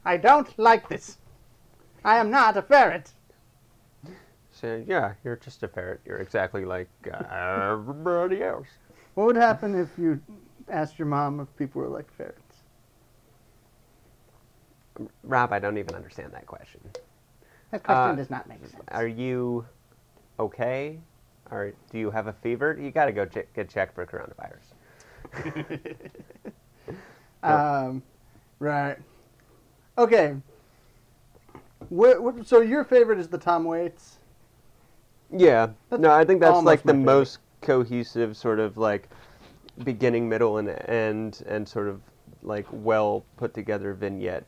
I 0.06 0.16
don't 0.18 0.58
like 0.58 0.88
this. 0.88 1.18
I 2.06 2.18
am 2.18 2.30
not 2.30 2.56
a 2.56 2.62
ferret. 2.62 3.12
So 4.52 4.84
yeah, 4.88 5.14
you're 5.24 5.36
just 5.36 5.64
a 5.64 5.68
ferret. 5.68 6.00
You're 6.06 6.20
exactly 6.20 6.66
like 6.66 6.90
uh, 7.12 7.72
everybody 7.74 8.44
else. 8.44 8.68
What 9.20 9.26
would 9.26 9.36
happen 9.36 9.78
if 9.78 9.90
you 9.98 10.22
asked 10.70 10.98
your 10.98 11.06
mom 11.06 11.42
if 11.42 11.54
people 11.58 11.82
were 11.82 11.90
like 11.90 12.10
ferrets? 12.16 12.64
Rob, 15.24 15.52
I 15.52 15.60
don't 15.60 15.78
even 15.78 15.94
understand 15.94 16.32
that 16.32 16.48
question. 16.48 16.80
That 17.72 17.84
question 17.84 18.12
Uh, 18.12 18.16
does 18.16 18.30
not 18.30 18.48
make 18.48 18.66
sense. 18.66 18.82
Are 18.88 19.08
you 19.08 19.66
okay? 20.40 21.02
Or 21.52 21.74
do 21.92 22.00
you 22.00 22.12
have 22.12 22.28
a 22.28 22.34
fever? 22.34 22.78
You 22.80 22.92
got 22.92 23.08
to 23.08 23.12
go 23.12 23.26
che- 23.26 23.48
get 23.54 23.68
checked 23.68 23.94
for 23.94 24.06
coronavirus. 24.06 24.72
um, 27.44 28.02
right. 28.60 28.96
Okay. 29.98 30.38
What, 31.90 32.24
what, 32.24 32.48
so 32.48 32.62
your 32.62 32.86
favorite 32.86 33.20
is 33.20 33.28
the 33.28 33.38
Tom 33.38 33.66
Waits? 33.66 34.20
Yeah. 35.30 35.72
That's 35.90 36.02
no, 36.02 36.10
I 36.10 36.24
think 36.24 36.40
that's 36.40 36.56
almost 36.56 36.66
like 36.66 36.86
my 36.86 36.94
the 36.94 37.00
favorite. 37.00 37.06
most 37.06 37.40
cohesive 37.62 38.36
sort 38.36 38.60
of 38.60 38.78
like 38.78 39.10
beginning, 39.84 40.28
middle, 40.28 40.58
and 40.58 40.70
end, 40.90 41.44
and 41.48 41.68
sort 41.68 41.88
of 41.88 42.02
like 42.42 42.66
well 42.72 43.26
put 43.38 43.54
together 43.54 43.94
vignette. 43.94 44.46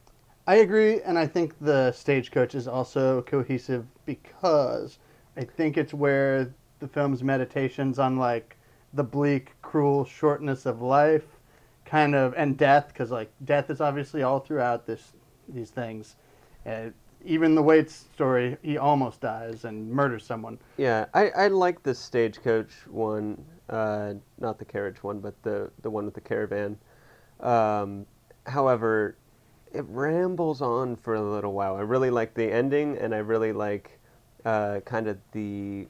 I 0.47 0.55
agree, 0.55 1.01
and 1.01 1.17
I 1.19 1.27
think 1.27 1.55
the 1.59 1.91
stagecoach 1.91 2.55
is 2.55 2.67
also 2.67 3.21
cohesive 3.21 3.85
because 4.05 4.97
I 5.37 5.43
think 5.43 5.77
it's 5.77 5.93
where 5.93 6.53
the 6.79 6.87
film's 6.87 7.23
meditations 7.23 7.99
on 7.99 8.17
like 8.17 8.57
the 8.93 9.03
bleak, 9.03 9.53
cruel 9.61 10.03
shortness 10.03 10.65
of 10.65 10.81
life, 10.81 11.25
kind 11.85 12.15
of, 12.15 12.33
and 12.35 12.57
death, 12.57 12.87
because 12.89 13.11
like 13.11 13.31
death 13.45 13.69
is 13.69 13.81
obviously 13.81 14.23
all 14.23 14.39
throughout 14.39 14.85
this 14.85 15.13
these 15.47 15.69
things. 15.69 16.15
Uh, 16.65 16.89
even 17.25 17.55
the 17.55 17.61
Waits 17.61 17.93
story, 18.13 18.57
he 18.61 18.77
almost 18.77 19.21
dies 19.21 19.65
and 19.65 19.89
murders 19.89 20.25
someone. 20.25 20.57
Yeah, 20.77 21.05
I, 21.13 21.29
I 21.29 21.47
like 21.47 21.83
the 21.83 21.93
stagecoach 21.93 22.71
one, 22.87 23.43
uh, 23.69 24.13
not 24.39 24.59
the 24.59 24.65
carriage 24.65 25.03
one, 25.03 25.19
but 25.19 25.41
the, 25.43 25.71
the 25.81 25.89
one 25.89 26.05
with 26.05 26.13
the 26.13 26.21
caravan. 26.21 26.77
Um, 27.39 28.05
however, 28.45 29.15
it 29.73 29.85
rambles 29.87 30.61
on 30.61 30.95
for 30.95 31.15
a 31.15 31.21
little 31.21 31.53
while. 31.53 31.75
I 31.75 31.81
really 31.81 32.09
like 32.09 32.33
the 32.33 32.51
ending, 32.51 32.97
and 32.97 33.15
I 33.15 33.19
really 33.19 33.53
like 33.53 33.99
uh, 34.45 34.79
kind 34.85 35.07
of 35.07 35.17
the 35.31 35.87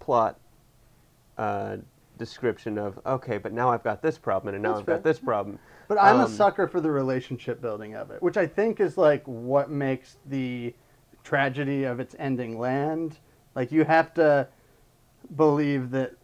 plot 0.00 0.38
uh, 1.38 1.76
description 2.18 2.78
of 2.78 2.98
okay, 3.06 3.38
but 3.38 3.52
now 3.52 3.70
I've 3.70 3.84
got 3.84 4.02
this 4.02 4.18
problem, 4.18 4.54
and 4.54 4.62
now 4.62 4.70
That's 4.70 4.80
I've 4.80 4.86
fair. 4.86 4.96
got 4.96 5.04
this 5.04 5.18
problem. 5.18 5.58
But 5.94 6.02
I'm 6.02 6.20
a 6.20 6.24
Um, 6.24 6.30
sucker 6.30 6.66
for 6.66 6.80
the 6.80 6.90
relationship 6.90 7.60
building 7.60 7.94
of 7.94 8.10
it, 8.10 8.22
which 8.22 8.38
I 8.38 8.46
think 8.46 8.80
is 8.80 8.96
like 8.96 9.22
what 9.26 9.68
makes 9.68 10.16
the 10.24 10.74
tragedy 11.22 11.84
of 11.84 12.00
its 12.00 12.16
ending 12.18 12.58
land. 12.58 13.18
Like 13.54 13.70
you 13.70 13.84
have 13.84 14.14
to 14.14 14.48
believe 15.36 15.90
that 15.90 16.14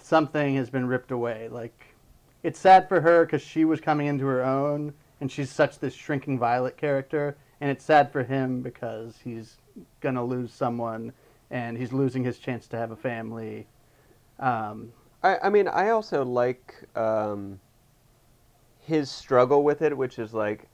something 0.00 0.56
has 0.56 0.70
been 0.70 0.86
ripped 0.86 1.10
away. 1.10 1.50
Like 1.50 1.94
it's 2.42 2.58
sad 2.58 2.88
for 2.88 3.02
her 3.02 3.26
because 3.26 3.42
she 3.42 3.66
was 3.66 3.78
coming 3.78 4.06
into 4.06 4.24
her 4.24 4.42
own, 4.42 4.94
and 5.20 5.30
she's 5.30 5.50
such 5.50 5.78
this 5.80 5.92
shrinking 5.92 6.38
violet 6.38 6.78
character, 6.78 7.36
and 7.60 7.70
it's 7.70 7.84
sad 7.84 8.10
for 8.10 8.22
him 8.22 8.62
because 8.62 9.18
he's 9.22 9.58
gonna 10.00 10.24
lose 10.24 10.50
someone, 10.50 11.12
and 11.50 11.76
he's 11.76 11.92
losing 11.92 12.24
his 12.24 12.38
chance 12.38 12.66
to 12.68 12.78
have 12.78 12.90
a 12.90 12.96
family. 12.96 13.66
Um, 14.38 14.94
I, 15.22 15.36
I 15.42 15.50
mean, 15.50 15.68
I 15.68 15.90
also 15.90 16.24
like 16.24 16.74
um, 16.96 17.60
his 18.90 19.08
struggle 19.10 19.62
with 19.62 19.80
it, 19.82 19.96
which 19.96 20.18
is 20.18 20.34
like, 20.34 20.68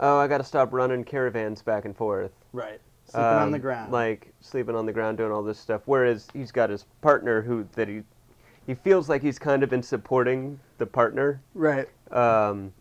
oh, 0.00 0.18
I 0.18 0.26
got 0.26 0.38
to 0.38 0.44
stop 0.44 0.72
running 0.72 1.04
caravans 1.04 1.62
back 1.62 1.84
and 1.86 1.96
forth. 1.96 2.32
right. 2.52 2.80
Sleeping 3.04 3.24
on 3.26 3.50
the 3.50 3.56
Um, 3.56 3.62
ground. 3.62 3.92
Like 3.92 4.32
sleeping 4.40 4.76
on 4.76 4.86
the 4.86 4.92
ground, 4.92 5.18
doing 5.18 5.32
all 5.32 5.42
this 5.42 5.58
stuff. 5.58 5.82
Whereas 5.86 6.28
he's 6.32 6.52
got 6.52 6.70
his 6.70 6.84
partner 7.00 7.42
who 7.42 7.66
that 7.72 7.88
he 7.88 8.02
he 8.64 8.74
feels 8.74 9.08
like 9.08 9.20
he's 9.22 9.40
kind 9.40 9.64
of 9.64 9.68
been 9.70 9.82
supporting 9.82 10.58
the 10.78 10.86
partner, 10.86 11.40
right. 11.54 11.88
um, 12.12 12.72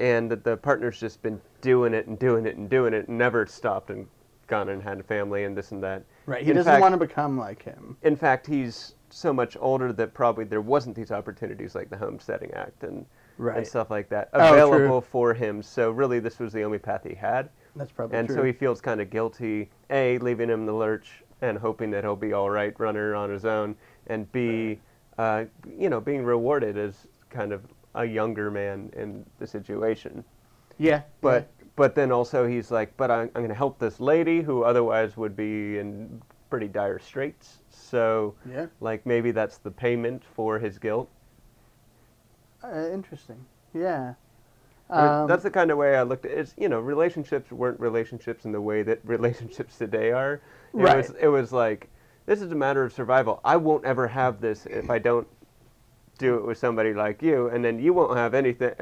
and 0.00 0.30
that 0.30 0.42
the 0.42 0.56
partner's 0.56 0.98
just 0.98 1.20
been 1.22 1.38
doing 1.60 1.92
it 1.92 2.06
and 2.06 2.18
doing 2.18 2.46
it 2.46 2.56
and 2.56 2.70
doing 2.70 2.94
it 2.94 3.08
and 3.08 3.18
never 3.18 3.44
stopped 3.46 3.90
and 3.90 4.08
gone 4.46 4.70
and 4.70 4.82
had 4.82 4.98
a 5.00 5.02
family 5.02 5.44
and 5.44 5.54
this 5.54 5.70
and 5.70 5.82
that. 5.82 6.02
Right. 6.24 6.42
He 6.42 6.50
In 6.50 6.56
doesn't 6.56 6.72
fact- 6.72 6.80
want 6.80 6.94
to 6.94 6.98
become 7.06 7.36
like 7.36 7.62
him. 7.62 7.98
In 8.02 8.16
fact, 8.16 8.46
he's 8.46 8.94
so 9.10 9.34
much 9.34 9.54
older 9.60 9.92
that 9.92 10.14
probably 10.14 10.44
there 10.44 10.62
wasn't 10.62 10.96
these 10.96 11.12
opportunities 11.12 11.74
like 11.74 11.90
the 11.90 11.98
Homesteading 11.98 12.52
Act 12.54 12.82
and 12.84 13.04
Right. 13.38 13.56
and 13.58 13.66
stuff 13.66 13.90
like 13.90 14.08
that 14.10 14.30
Oh, 14.32 14.52
available 14.52 15.00
for 15.00 15.34
him. 15.34 15.62
So 15.62 15.90
really, 15.90 16.20
this 16.20 16.38
was 16.38 16.52
the 16.52 16.62
only 16.62 16.78
path 16.78 17.02
he 17.04 17.14
had, 17.14 17.48
That's 17.76 17.90
probably 17.92 18.18
and 18.18 18.28
true. 18.28 18.36
so 18.36 18.42
he 18.44 18.52
feels 18.52 18.80
kind 18.80 19.00
of 19.00 19.10
guilty. 19.10 19.70
A, 19.90 20.18
leaving 20.18 20.48
him 20.50 20.60
in 20.60 20.66
the 20.66 20.72
lurch 20.74 21.22
and 21.40 21.58
hoping 21.58 21.90
that 21.90 22.04
he'll 22.04 22.14
be 22.16 22.32
all 22.32 22.50
right, 22.50 22.78
runner 22.78 23.14
on 23.14 23.30
his 23.30 23.44
own, 23.44 23.74
and 24.06 24.30
B, 24.32 24.78
uh, 25.18 25.44
you 25.78 25.88
know, 25.90 26.00
being 26.00 26.24
rewarded 26.24 26.76
as 26.78 27.06
kind 27.30 27.52
of 27.52 27.64
a 27.94 28.04
younger 28.04 28.50
man 28.50 28.90
in 28.96 29.24
the 29.38 29.46
situation. 29.46 30.24
yeah. 30.78 31.02
But 31.20 31.48
but 31.76 31.94
then 31.94 32.12
also 32.12 32.46
he's 32.46 32.70
like, 32.70 32.94
but 32.96 33.10
I'm, 33.10 33.22
I'm 33.34 33.42
going 33.42 33.48
to 33.48 33.54
help 33.54 33.78
this 33.78 33.98
lady 33.98 34.42
who 34.42 34.62
otherwise 34.62 35.16
would 35.16 35.34
be 35.34 35.78
in 35.78 36.20
pretty 36.50 36.68
dire 36.68 36.98
straits. 36.98 37.58
So 37.70 38.34
yeah. 38.48 38.66
like 38.80 39.06
maybe 39.06 39.30
that's 39.30 39.56
the 39.58 39.70
payment 39.70 40.22
for 40.36 40.58
his 40.58 40.78
guilt. 40.78 41.10
Uh, 42.62 42.88
interesting. 42.92 43.44
Yeah. 43.74 44.14
Um, 44.90 45.26
that's 45.26 45.42
the 45.42 45.50
kind 45.50 45.70
of 45.70 45.78
way 45.78 45.96
I 45.96 46.02
looked 46.02 46.26
at 46.26 46.32
it. 46.32 46.38
It's, 46.38 46.54
you 46.58 46.68
know, 46.68 46.80
relationships 46.80 47.50
weren't 47.50 47.80
relationships 47.80 48.44
in 48.44 48.52
the 48.52 48.60
way 48.60 48.82
that 48.82 49.00
relationships 49.04 49.78
today 49.78 50.12
are. 50.12 50.34
It 50.34 50.40
Right. 50.74 50.96
was 50.98 51.10
it 51.20 51.28
was 51.28 51.52
like 51.52 51.88
this 52.26 52.40
is 52.42 52.52
a 52.52 52.54
matter 52.54 52.84
of 52.84 52.92
survival. 52.92 53.40
I 53.44 53.56
won't 53.56 53.84
ever 53.84 54.08
have 54.08 54.40
this 54.40 54.66
if 54.66 54.90
I 54.90 54.98
don't 54.98 55.26
do 56.18 56.36
it 56.36 56.46
with 56.46 56.58
somebody 56.58 56.94
like 56.94 57.22
you, 57.22 57.48
and 57.48 57.64
then 57.64 57.78
you 57.78 57.92
won't 57.94 58.16
have 58.16 58.34
anything. 58.34 58.72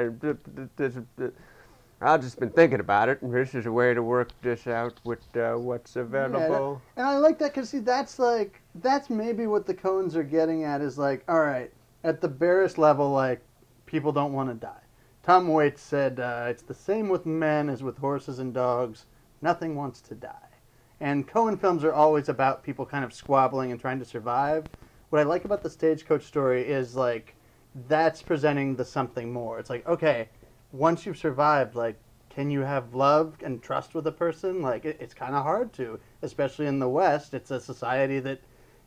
I've 2.02 2.22
just 2.22 2.40
been 2.40 2.50
thinking 2.50 2.80
about 2.80 3.08
it, 3.10 3.20
and 3.22 3.32
this 3.32 3.54
is 3.54 3.66
a 3.66 3.72
way 3.72 3.92
to 3.94 4.02
work 4.02 4.30
this 4.42 4.66
out 4.66 4.94
with 5.04 5.20
uh, 5.36 5.54
what's 5.54 5.96
yeah, 5.96 6.00
available. 6.02 6.82
and 6.96 7.06
I 7.06 7.18
like 7.18 7.38
that 7.38 7.52
because 7.54 7.70
see, 7.70 7.78
that's 7.78 8.18
like 8.18 8.60
that's 8.74 9.10
maybe 9.10 9.46
what 9.46 9.66
the 9.66 9.74
Coens 9.74 10.14
are 10.14 10.22
getting 10.22 10.64
at 10.64 10.80
is 10.80 10.98
like, 10.98 11.24
all 11.28 11.40
right, 11.40 11.72
at 12.04 12.20
the 12.20 12.28
barest 12.28 12.78
level, 12.78 13.10
like 13.10 13.42
people 13.90 14.12
don't 14.12 14.32
want 14.32 14.48
to 14.48 14.54
die. 14.54 14.84
Tom 15.22 15.48
Waits 15.48 15.82
said, 15.82 16.18
uh, 16.20 16.46
"It's 16.48 16.62
the 16.62 16.74
same 16.74 17.08
with 17.08 17.26
men 17.26 17.68
as 17.68 17.82
with 17.82 17.98
horses 17.98 18.38
and 18.38 18.54
dogs. 18.54 19.06
Nothing 19.42 19.74
wants 19.74 20.00
to 20.02 20.14
die." 20.14 20.50
And 21.00 21.26
Coen 21.26 21.58
films 21.58 21.82
are 21.82 21.92
always 21.92 22.28
about 22.28 22.62
people 22.62 22.86
kind 22.86 23.04
of 23.04 23.12
squabbling 23.12 23.70
and 23.72 23.80
trying 23.80 23.98
to 23.98 24.04
survive. 24.04 24.68
What 25.08 25.20
I 25.20 25.24
like 25.24 25.44
about 25.44 25.62
the 25.62 25.70
stagecoach 25.70 26.24
story 26.24 26.62
is 26.62 26.94
like 26.94 27.34
that's 27.88 28.22
presenting 28.22 28.76
the 28.76 28.84
something 28.84 29.32
more. 29.32 29.58
It's 29.58 29.70
like, 29.70 29.86
okay, 29.86 30.28
once 30.72 31.06
you've 31.06 31.18
survived, 31.18 31.74
like, 31.74 31.96
can 32.28 32.50
you 32.50 32.60
have 32.60 32.94
love 32.94 33.36
and 33.42 33.62
trust 33.62 33.94
with 33.94 34.06
a 34.06 34.12
person? 34.12 34.62
Like, 34.62 34.84
it, 34.84 34.96
it's 35.00 35.14
kind 35.14 35.34
of 35.34 35.42
hard 35.42 35.72
to, 35.74 35.98
especially 36.22 36.66
in 36.66 36.78
the 36.78 36.88
West. 36.88 37.34
It's 37.34 37.50
a 37.50 37.60
society 37.60 38.20
that 38.20 38.40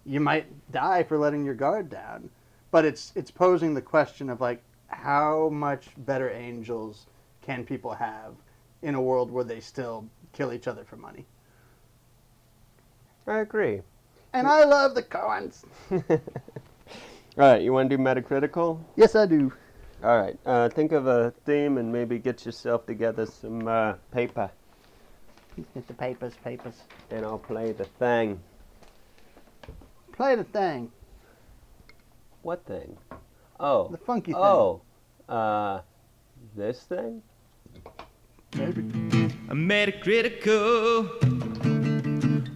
you 0.06 0.20
might 0.20 0.72
die 0.72 1.04
for 1.04 1.18
letting 1.18 1.46
your 1.46 1.56
guard 1.56 1.90
down. 1.90 2.30
But 2.72 2.86
it's 2.86 3.12
it's 3.16 3.32
posing 3.32 3.74
the 3.74 3.82
question 3.82 4.30
of 4.30 4.42
like, 4.42 4.64
how 4.96 5.50
much 5.50 5.88
better 5.98 6.30
angels 6.30 7.08
can 7.42 7.66
people 7.66 7.94
have 7.94 8.36
in 8.82 8.96
a 8.96 9.02
world 9.02 9.32
where 9.32 9.44
they 9.44 9.60
still 9.60 10.06
kill 10.34 10.54
each 10.54 10.68
other 10.68 10.84
for 10.84 10.96
money? 10.98 11.26
I 13.28 13.40
agree. 13.40 13.82
And 14.34 14.48
I 14.48 14.64
love 14.66 14.96
the 14.96 15.04
Coens. 15.04 15.64
All 15.92 16.20
right, 17.38 17.62
you 17.62 17.72
want 17.74 17.90
to 17.90 17.98
do 17.98 18.04
Metacritical? 18.04 18.80
Yes, 18.96 19.16
I 19.16 19.26
do. 19.26 19.52
All 20.04 20.18
right, 20.20 20.38
uh, 20.46 20.70
think 20.70 20.92
of 20.92 21.08
a 21.08 21.32
theme 21.46 21.78
and 21.78 21.92
maybe 21.92 22.20
get 22.20 22.46
yourself 22.46 22.86
together 22.86 23.26
some 23.26 23.68
uh, 23.68 23.94
paper, 24.12 24.52
Get 25.74 25.88
the 25.88 25.94
papers, 25.94 26.34
papers. 26.44 26.82
and 27.12 27.24
I'll 27.26 27.38
play 27.40 27.72
the 27.72 27.86
thing. 27.86 28.40
Play 30.12 30.36
the 30.36 30.44
thing, 30.44 30.92
What 32.42 32.66
thing? 32.66 32.98
Oh. 33.64 33.88
the 33.88 33.98
funky 33.98 34.34
thing. 34.34 34.42
Oh. 34.42 34.82
Uh, 35.30 35.80
this 36.54 36.82
thing? 36.82 37.24
A 38.56 39.56
Metacritical. 39.56 41.10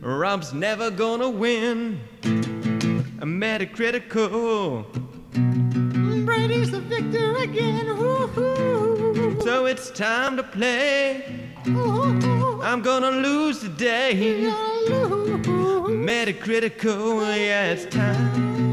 Rob's 0.01 0.53
never 0.53 0.91
gonna 0.91 1.29
win. 1.29 2.01
A 3.21 3.25
Metacritical. 3.25 4.85
Brady's 6.25 6.71
the 6.71 6.81
victor 6.81 7.37
again. 7.37 7.97
Woo-hoo. 7.97 9.39
So 9.43 9.65
it's 9.65 9.89
time 9.91 10.35
to 10.35 10.43
play. 10.43 11.23
I'm 11.65 12.81
gonna 12.81 13.11
lose 13.11 13.59
today. 13.61 14.51
Metacritical, 15.87 17.21
yeah, 17.37 17.71
it's 17.71 17.85
time. 17.85 18.66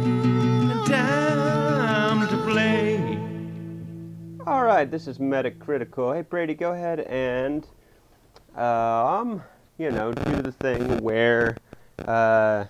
All 4.47 4.63
right, 4.63 4.91
this 4.91 5.07
is 5.07 5.17
Metacritical. 5.17 6.15
Hey, 6.15 6.21
Brady, 6.21 6.53
go 6.53 6.73
ahead 6.73 7.01
and, 7.01 7.67
um, 8.55 9.43
you 9.79 9.91
know, 9.91 10.13
do 10.13 10.43
the 10.43 10.53
thing 10.53 11.03
where, 11.03 11.57
uh, 12.07 12.67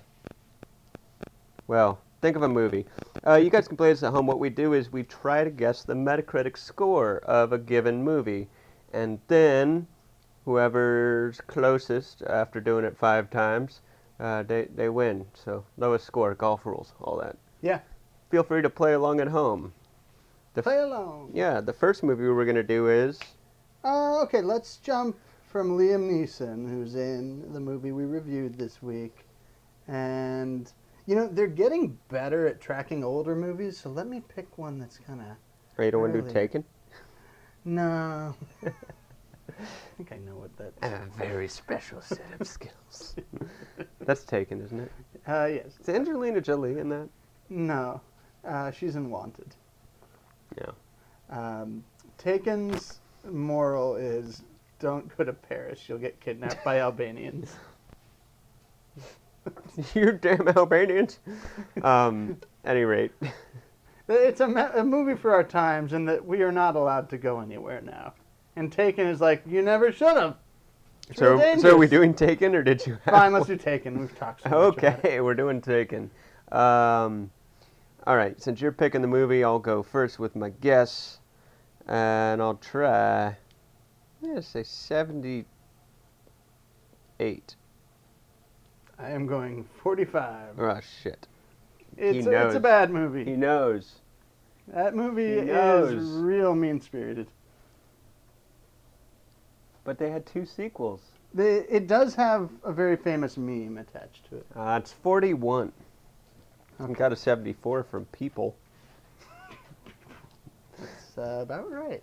well, 1.66 1.98
think 2.22 2.36
of 2.36 2.44
a 2.44 2.48
movie. 2.48 2.86
Uh, 3.26 3.34
you 3.34 3.50
guys 3.50 3.66
can 3.66 3.76
play 3.76 3.90
this 3.90 4.04
at 4.04 4.12
home. 4.12 4.24
What 4.24 4.38
we 4.38 4.50
do 4.50 4.72
is 4.72 4.92
we 4.92 5.02
try 5.02 5.42
to 5.42 5.50
guess 5.50 5.82
the 5.82 5.94
Metacritic 5.94 6.56
score 6.56 7.18
of 7.24 7.52
a 7.52 7.58
given 7.58 8.04
movie, 8.04 8.46
and 8.92 9.18
then 9.26 9.88
whoever's 10.44 11.40
closest 11.40 12.22
after 12.22 12.60
doing 12.60 12.84
it 12.84 12.96
five 12.96 13.30
times, 13.30 13.80
uh, 14.20 14.44
they 14.44 14.66
they 14.66 14.88
win. 14.88 15.26
So 15.34 15.64
lowest 15.76 16.06
score, 16.06 16.34
golf 16.34 16.66
rules, 16.66 16.92
all 17.00 17.16
that. 17.16 17.36
Yeah. 17.62 17.80
Feel 18.30 18.44
free 18.44 18.62
to 18.62 18.70
play 18.70 18.92
along 18.92 19.20
at 19.20 19.28
home. 19.28 19.72
The 20.54 20.62
Play 20.62 20.78
along. 20.78 21.30
yeah, 21.34 21.60
the 21.60 21.72
first 21.72 22.02
movie 22.02 22.28
we're 22.28 22.44
gonna 22.44 22.62
do 22.62 22.88
is 22.88 23.18
Uh, 23.84 24.22
okay, 24.22 24.40
let's 24.40 24.76
jump 24.78 25.16
from 25.46 25.76
Liam 25.76 26.08
Neeson, 26.10 26.68
who's 26.68 26.94
in 26.94 27.52
the 27.52 27.60
movie 27.60 27.92
we 27.92 28.04
reviewed 28.04 28.56
this 28.56 28.82
week. 28.82 29.24
And, 29.88 30.72
you 31.06 31.14
know, 31.16 31.26
they're 31.28 31.46
getting 31.46 31.98
better 32.08 32.46
at 32.46 32.60
tracking 32.60 33.04
older 33.04 33.34
movies, 33.34 33.78
so 33.78 33.90
let 33.90 34.06
me 34.06 34.22
pick 34.34 34.56
one 34.56 34.78
that's 34.78 34.96
kind 34.98 35.20
of. 35.20 35.26
Oh, 35.78 35.82
you 35.82 35.90
don't 35.90 36.00
want 36.00 36.14
to 36.14 36.22
do? 36.22 36.30
Taken? 36.30 36.64
No. 37.66 38.34
I 38.64 38.70
think 39.96 40.12
I 40.12 40.16
know 40.18 40.36
what 40.36 40.56
that 40.56 40.72
I 40.82 40.88
have 40.88 41.02
a 41.02 41.18
very 41.18 41.48
special 41.48 42.00
set 42.00 42.20
of 42.40 42.46
skills. 42.46 43.16
That's 44.00 44.24
Taken, 44.24 44.60
isn't 44.62 44.80
it? 44.80 44.92
Uh, 45.26 45.46
yes. 45.46 45.78
Is 45.80 45.88
Angelina 45.88 46.40
Jolie 46.40 46.78
in 46.78 46.88
that? 46.88 47.08
No. 47.50 48.00
Uh, 48.44 48.70
she's 48.70 48.96
in 48.96 49.10
Wanted. 49.10 49.54
Yeah. 50.58 50.72
Um, 51.30 51.84
Taken's 52.18 53.00
moral 53.30 53.96
is 53.96 54.42
don't 54.78 55.14
go 55.16 55.24
to 55.24 55.32
Paris, 55.32 55.88
you'll 55.88 55.98
get 55.98 56.20
kidnapped 56.20 56.62
by 56.64 56.80
Albanians. 56.80 57.54
you 59.94 60.12
damn 60.12 60.48
Albanians. 60.48 61.18
Um, 61.82 62.38
any 62.64 62.84
rate, 62.84 63.12
It's 64.08 64.40
a, 64.40 64.48
ma- 64.48 64.70
a 64.74 64.84
movie 64.84 65.14
for 65.14 65.32
our 65.32 65.44
times, 65.44 65.92
and 65.94 66.08
that 66.08 66.24
we 66.24 66.42
are 66.42 66.52
not 66.52 66.76
allowed 66.76 67.08
to 67.10 67.18
go 67.18 67.40
anywhere 67.40 67.80
now. 67.80 68.12
And 68.56 68.70
Taken 68.70 69.06
is 69.06 69.20
like, 69.20 69.42
you 69.46 69.62
never 69.62 69.90
should 69.90 70.16
have. 70.16 70.36
It's 71.08 71.18
so 71.18 71.38
so 71.58 71.74
are 71.74 71.76
we 71.76 71.86
doing 71.86 72.14
Taken 72.14 72.54
or 72.54 72.62
did 72.62 72.86
you? 72.86 72.94
Have 73.04 73.14
Fine, 73.14 73.32
let's 73.32 73.46
do 73.46 73.56
Taken. 73.56 73.98
We've 73.98 74.16
talked 74.18 74.42
so 74.42 74.48
much 74.48 74.78
about 74.78 74.84
it. 74.84 74.98
Okay, 74.98 75.20
we're 75.20 75.34
doing 75.34 75.60
Taken. 75.60 76.10
Um, 76.50 77.30
all 78.06 78.16
right, 78.16 78.40
since 78.40 78.60
you're 78.60 78.72
picking 78.72 79.00
the 79.02 79.08
movie, 79.08 79.42
I'll 79.42 79.58
go 79.58 79.82
first 79.82 80.18
with 80.18 80.36
my 80.36 80.50
guess, 80.50 81.20
and 81.86 82.42
I'll 82.42 82.56
try. 82.56 83.36
I'm 84.22 84.28
gonna 84.28 84.42
say 84.42 84.62
seventy-eight. 84.62 85.46
I 88.96 89.10
am 89.10 89.26
going 89.26 89.64
45. 89.82 90.60
Oh 90.60 90.80
shit! 91.02 91.26
It's, 91.96 92.26
He 92.26 92.32
a, 92.32 92.46
it's 92.46 92.54
a 92.54 92.60
bad 92.60 92.90
movie. 92.90 93.24
He 93.24 93.32
knows. 93.32 93.96
that 94.68 94.94
movie 94.94 95.24
is 95.24 96.04
real 96.12 96.54
mean 96.54 96.80
spirited. 96.80 97.26
But 99.82 99.98
they 99.98 100.10
had 100.10 100.24
two 100.26 100.46
sequels. 100.46 101.00
It 101.36 101.88
does 101.88 102.14
have 102.14 102.48
a 102.62 102.72
very 102.72 102.96
famous 102.96 103.36
meme 103.36 103.76
attached 103.78 104.28
to 104.30 104.36
it. 104.36 104.46
Uh, 104.54 104.78
it's 104.80 104.92
41. 104.92 105.72
I 106.78 106.84
Okay. 106.84 106.94
got 106.94 107.12
a 107.12 107.16
74 107.16 107.84
from 107.84 108.04
People. 108.06 108.56
It's 110.82 111.16
uh, 111.16 111.40
about 111.42 111.70
right. 111.70 112.02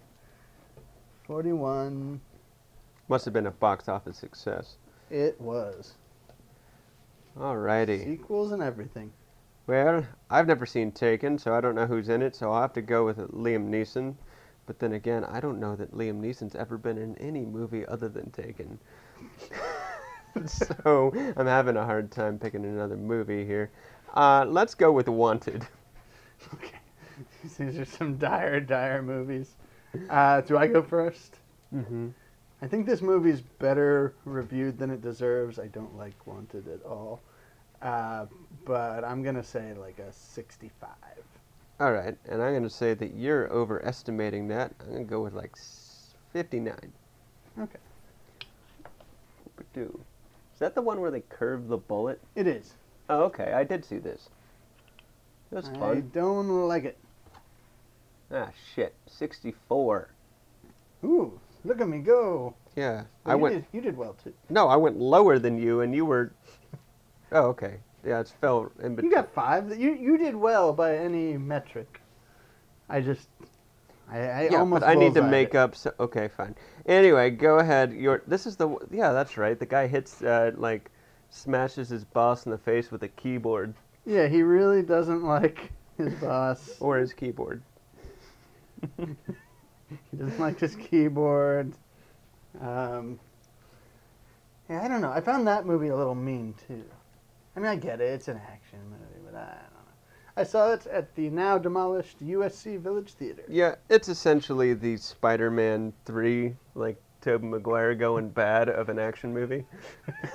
41. 1.27 2.21
Must 3.07 3.25
have 3.25 3.33
been 3.33 3.47
a 3.47 3.51
box 3.51 3.89
office 3.89 4.17
success. 4.17 4.77
It 5.09 5.39
was. 5.41 5.95
Alrighty. 7.37 8.03
Sequels 8.05 8.51
and 8.51 8.61
everything. 8.61 9.11
Well, 9.67 10.05
I've 10.29 10.47
never 10.47 10.65
seen 10.65 10.91
Taken, 10.91 11.37
so 11.37 11.53
I 11.53 11.61
don't 11.61 11.75
know 11.75 11.85
who's 11.85 12.09
in 12.09 12.21
it, 12.21 12.35
so 12.35 12.51
I'll 12.51 12.61
have 12.61 12.73
to 12.73 12.81
go 12.81 13.05
with 13.05 13.17
Liam 13.17 13.69
Neeson. 13.69 14.15
But 14.65 14.79
then 14.79 14.93
again, 14.93 15.23
I 15.25 15.39
don't 15.39 15.59
know 15.59 15.75
that 15.75 15.93
Liam 15.95 16.21
Neeson's 16.21 16.55
ever 16.55 16.77
been 16.77 16.97
in 16.97 17.17
any 17.17 17.45
movie 17.45 17.85
other 17.85 18.09
than 18.09 18.31
Taken. 18.31 18.79
so 20.45 21.11
I'm 21.35 21.47
having 21.47 21.77
a 21.77 21.85
hard 21.85 22.11
time 22.11 22.39
picking 22.39 22.63
another 22.65 22.97
movie 22.97 23.45
here. 23.45 23.71
Uh, 24.13 24.45
let's 24.47 24.75
go 24.75 24.91
with 24.91 25.07
Wanted. 25.07 25.67
Okay. 26.55 26.79
These 27.59 27.77
are 27.77 27.85
some 27.85 28.17
dire, 28.17 28.59
dire 28.59 29.03
movies. 29.03 29.53
Uh, 30.09 30.41
do 30.41 30.57
I 30.57 30.65
go 30.65 30.81
first? 30.81 31.35
Mm-hmm. 31.73 32.09
I 32.63 32.67
think 32.67 32.87
this 32.87 33.01
movie's 33.01 33.41
better 33.41 34.15
reviewed 34.25 34.79
than 34.79 34.89
it 34.89 35.01
deserves. 35.01 35.59
I 35.59 35.67
don't 35.67 35.95
like 35.95 36.15
Wanted 36.25 36.67
at 36.67 36.83
all. 36.83 37.21
Uh, 37.81 38.25
but 38.65 39.03
I'm 39.03 39.21
going 39.23 39.35
to 39.35 39.43
say 39.43 39.73
like 39.73 39.99
a 39.99 40.11
65. 40.11 40.89
All 41.79 41.91
right, 41.91 42.17
and 42.29 42.41
I'm 42.41 42.51
going 42.51 42.63
to 42.63 42.69
say 42.69 42.93
that 42.93 43.15
you're 43.15 43.51
overestimating 43.51 44.47
that. 44.49 44.73
I'm 44.81 44.87
going 44.87 45.05
to 45.05 45.09
go 45.09 45.21
with 45.21 45.33
like 45.33 45.55
59. 46.33 46.75
Okay. 47.59 47.79
Is 49.75 49.89
that 50.59 50.75
the 50.75 50.81
one 50.81 51.01
where 51.01 51.11
they 51.11 51.21
curve 51.21 51.67
the 51.67 51.77
bullet? 51.77 52.19
It 52.35 52.45
is. 52.45 52.73
Oh, 53.11 53.23
okay. 53.23 53.51
I 53.51 53.65
did 53.65 53.83
see 53.83 53.97
this. 53.97 54.29
It 55.51 55.55
was 55.55 55.67
I 55.81 55.99
don't 55.99 56.47
like 56.69 56.85
it. 56.85 56.97
Ah, 58.33 58.49
shit. 58.73 58.95
64. 59.05 60.07
Ooh, 61.03 61.37
look 61.65 61.81
at 61.81 61.89
me 61.89 61.99
go. 61.99 62.55
Yeah. 62.77 62.93
Well, 62.93 63.05
I 63.25 63.31
you 63.33 63.37
went. 63.37 63.55
Did, 63.55 63.65
you 63.73 63.81
did 63.81 63.97
well 63.97 64.15
too. 64.23 64.33
No, 64.49 64.69
I 64.69 64.77
went 64.77 64.97
lower 64.97 65.39
than 65.39 65.57
you, 65.57 65.81
and 65.81 65.93
you 65.93 66.05
were. 66.05 66.31
Oh, 67.33 67.47
okay. 67.47 67.79
Yeah, 68.05 68.21
it's 68.21 68.31
fell 68.31 68.71
in 68.81 68.95
between. 68.95 69.11
You 69.11 69.17
got 69.17 69.33
five. 69.33 69.77
You 69.77 69.93
you 69.93 70.17
did 70.17 70.33
well 70.33 70.71
by 70.71 70.95
any 70.95 71.37
metric. 71.37 71.99
I 72.89 73.01
just, 73.01 73.27
I, 74.09 74.19
I 74.19 74.41
yeah, 74.51 74.59
almost. 74.59 74.81
but 74.81 74.87
I 74.87 74.95
need 74.95 75.13
to 75.15 75.21
bullseyed 75.21 75.31
make 75.31 75.49
it. 75.49 75.55
up. 75.55 75.75
So, 75.75 75.93
okay, 75.99 76.29
fine. 76.29 76.55
Anyway, 76.85 77.29
go 77.31 77.59
ahead. 77.59 77.91
Your 77.91 78.23
this 78.25 78.45
is 78.45 78.55
the 78.55 78.69
yeah, 78.89 79.11
that's 79.11 79.37
right. 79.37 79.59
The 79.59 79.65
guy 79.65 79.87
hits 79.87 80.21
uh, 80.21 80.51
like 80.55 80.89
smashes 81.31 81.89
his 81.89 82.03
boss 82.03 82.45
in 82.45 82.51
the 82.51 82.57
face 82.57 82.91
with 82.91 83.01
a 83.03 83.07
keyboard 83.07 83.73
Yeah, 84.05 84.27
he 84.27 84.43
really 84.43 84.83
doesn't 84.83 85.23
like 85.23 85.71
his 85.97 86.13
boss. 86.15 86.77
or 86.79 86.97
his 86.97 87.13
keyboard. 87.13 87.63
he 88.97 90.17
doesn't 90.17 90.39
like 90.39 90.59
his 90.59 90.75
keyboard. 90.75 91.73
Um, 92.59 93.19
yeah, 94.69 94.83
I 94.83 94.87
don't 94.87 95.01
know. 95.01 95.11
I 95.11 95.21
found 95.21 95.47
that 95.47 95.65
movie 95.65 95.87
a 95.87 95.95
little 95.95 96.15
mean 96.15 96.53
too. 96.67 96.83
I 97.55 97.59
mean, 97.59 97.69
I 97.69 97.75
get 97.75 98.01
it; 98.01 98.05
it's 98.05 98.27
an 98.27 98.39
action 98.51 98.79
movie, 98.89 99.21
but 99.25 99.35
I 99.35 99.45
don't 99.45 99.73
know. 99.73 99.91
I 100.37 100.43
saw 100.43 100.71
it 100.71 100.87
at 100.87 101.13
the 101.15 101.29
now 101.29 101.57
demolished 101.57 102.25
USC 102.25 102.79
Village 102.79 103.13
Theater. 103.13 103.43
Yeah, 103.49 103.75
it's 103.89 104.07
essentially 104.07 104.73
the 104.73 104.97
Spider-Man 104.97 105.93
three, 106.05 106.55
like 106.75 107.01
Tobey 107.21 107.45
Maguire 107.47 107.93
going 107.95 108.29
bad 108.29 108.67
of 108.69 108.89
an 108.89 108.99
action 108.99 109.33
movie. 109.33 109.63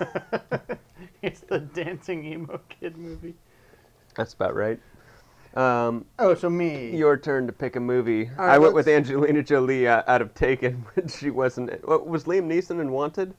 it's 1.23 1.41
the 1.41 1.59
dancing 1.61 2.25
emo 2.25 2.61
kid 2.69 2.97
movie. 2.97 3.35
That's 4.15 4.35
about 4.35 4.55
right. 4.55 4.81
Um, 5.55 6.05
Oh, 6.19 6.35
so 6.35 6.49
me. 6.51 6.95
your 6.97 7.17
turn 7.17 7.47
to 7.47 7.53
pick 7.53 7.77
a 7.77 7.81
movie. 7.81 8.29
All 8.39 8.47
right, 8.47 8.55
I 8.55 8.59
went 8.59 8.75
with 8.75 8.87
let's- 8.87 9.09
Angelina 9.09 9.43
Jolie 9.43 9.89
uh, 9.89 10.03
out 10.07 10.23
of 10.23 10.35
Taken, 10.35 10.85
when 10.95 11.09
she 11.09 11.31
wasn't. 11.31 11.87
What, 11.87 12.07
was 12.07 12.25
Liam 12.25 12.47
Neeson 12.47 12.81
in 12.81 12.93
Wanted? 12.93 13.35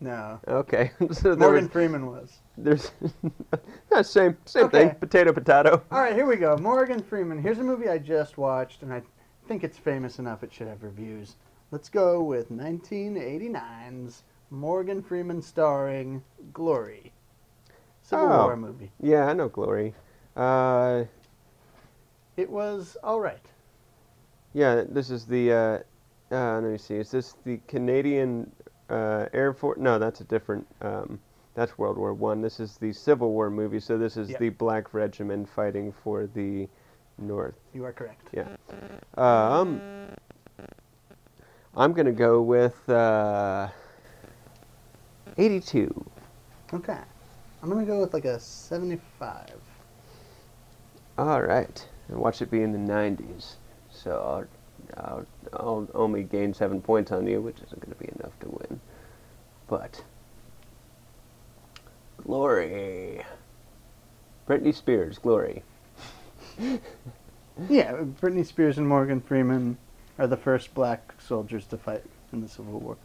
no. 0.00 0.38
Okay, 0.46 0.90
so 1.12 1.30
there 1.34 1.36
Morgan 1.36 1.64
was, 1.64 1.72
Freeman 1.72 2.06
was. 2.06 2.38
there's 2.58 2.90
yeah, 3.90 4.02
same 4.02 4.36
same 4.44 4.64
Okay. 4.64 4.88
thing. 4.88 4.94
Potato 4.96 5.32
potato. 5.32 5.82
All 5.90 6.00
right, 6.00 6.14
here 6.14 6.26
we 6.26 6.36
go. 6.36 6.56
Morgan 6.58 7.02
Freeman. 7.02 7.40
Here's 7.42 7.58
a 7.58 7.64
movie 7.64 7.88
I 7.88 7.96
just 7.98 8.36
watched, 8.36 8.82
and 8.82 8.92
I 8.92 9.00
think 9.48 9.64
it's 9.64 9.78
famous 9.78 10.18
enough 10.18 10.42
it 10.42 10.52
should 10.52 10.68
have 10.68 10.82
reviews. 10.82 11.36
Let's 11.70 11.88
go 11.88 12.22
with 12.22 12.50
1989's 12.50 14.22
Morgan 14.50 15.02
Freeman 15.02 15.42
starring 15.42 16.22
Glory. 16.52 17.12
Civil 18.02 18.26
Oh. 18.32 18.44
War 18.44 18.56
movie. 18.56 18.92
Yeah, 19.00 19.26
I 19.26 19.32
know 19.32 19.48
Glory. 19.48 19.94
Uh, 20.36 21.04
It 22.36 22.50
was 22.50 22.96
all 23.02 23.20
right. 23.20 23.44
yeah, 24.52 24.84
this 24.88 25.10
is 25.10 25.26
the. 25.26 25.52
Uh, 25.52 25.78
uh, 26.34 26.60
let 26.60 26.70
me 26.70 26.78
see. 26.78 26.96
Is 26.96 27.10
this 27.10 27.34
the 27.44 27.58
Canadian 27.66 28.50
uh, 28.90 29.26
Air 29.32 29.52
Force? 29.52 29.78
No, 29.78 29.98
that's 29.98 30.20
a 30.20 30.24
different. 30.24 30.66
Um, 30.82 31.18
that's 31.54 31.78
World 31.78 31.96
War 31.96 32.12
One. 32.14 32.42
This 32.42 32.60
is 32.60 32.76
the 32.76 32.92
Civil 32.92 33.32
War 33.32 33.48
movie. 33.50 33.80
So 33.80 33.96
this 33.98 34.16
is 34.16 34.28
Yep. 34.30 34.38
the 34.40 34.48
Black 34.50 34.92
Regiment 34.94 35.48
fighting 35.48 35.90
for 35.92 36.26
the 36.26 36.68
North. 37.18 37.54
You 37.72 37.84
are 37.86 37.92
correct. 37.92 38.28
Yeah. 38.32 38.48
Um, 39.16 39.80
I'm 41.76 41.92
gonna 41.92 42.12
go 42.12 42.40
with 42.40 42.88
uh, 42.88 43.68
82. 45.38 46.10
Okay. 46.72 46.98
I'm 47.62 47.70
going 47.70 47.84
to 47.84 47.90
go 47.90 48.00
with 48.00 48.14
like 48.14 48.24
a 48.24 48.38
75. 48.38 49.50
All 51.18 51.42
right. 51.42 51.88
And 52.08 52.18
watch 52.18 52.40
it 52.42 52.50
be 52.50 52.62
in 52.62 52.72
the 52.72 52.92
90s. 52.92 53.54
So 53.90 54.46
I'll, 54.96 55.04
I'll, 55.04 55.26
I'll 55.54 55.88
only 55.94 56.22
gain 56.22 56.54
seven 56.54 56.80
points 56.80 57.12
on 57.12 57.26
you, 57.26 57.40
which 57.40 57.56
isn't 57.66 57.80
gonna 57.80 57.96
be 57.96 58.08
enough 58.20 58.38
to 58.40 58.48
win. 58.48 58.80
But 59.68 60.02
Glory. 62.22 63.24
Britney 64.48 64.74
Spears, 64.74 65.18
Glory. 65.18 65.62
Yeah, 67.70 67.92
Britney 68.20 68.44
Spears 68.44 68.76
and 68.76 68.86
Morgan 68.86 69.18
Freeman 69.22 69.78
are 70.18 70.26
the 70.26 70.36
first 70.36 70.74
black 70.74 71.14
soldiers 71.18 71.66
to 71.66 71.76
fight 71.76 72.02
in 72.32 72.40
the 72.40 72.48
Civil 72.48 72.80
War. 72.80 72.96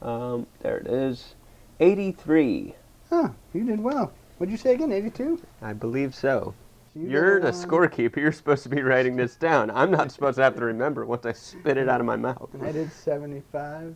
Um, 0.00 0.46
there 0.60 0.78
it 0.78 0.86
is. 0.86 1.34
83. 1.80 2.74
Huh, 3.10 3.30
you 3.52 3.64
did 3.64 3.80
well. 3.80 4.12
What'd 4.38 4.50
you 4.50 4.58
say 4.58 4.74
again, 4.74 4.92
82? 4.92 5.40
I 5.60 5.72
believe 5.72 6.14
so. 6.14 6.54
You 6.94 7.08
You're 7.08 7.40
the 7.40 7.52
scorekeeper. 7.52 8.16
You're 8.16 8.32
supposed 8.32 8.64
to 8.64 8.68
be 8.68 8.82
writing 8.82 9.16
this 9.16 9.36
down. 9.36 9.70
I'm 9.70 9.90
not 9.90 10.12
supposed 10.12 10.36
to 10.36 10.42
have 10.42 10.56
to 10.56 10.64
remember 10.64 11.06
once 11.06 11.24
I 11.24 11.32
spit 11.32 11.76
it 11.78 11.88
out 11.88 12.00
of 12.00 12.06
my 12.06 12.16
mouth. 12.16 12.50
And 12.52 12.62
I 12.64 12.72
did 12.72 12.92
75, 12.92 13.94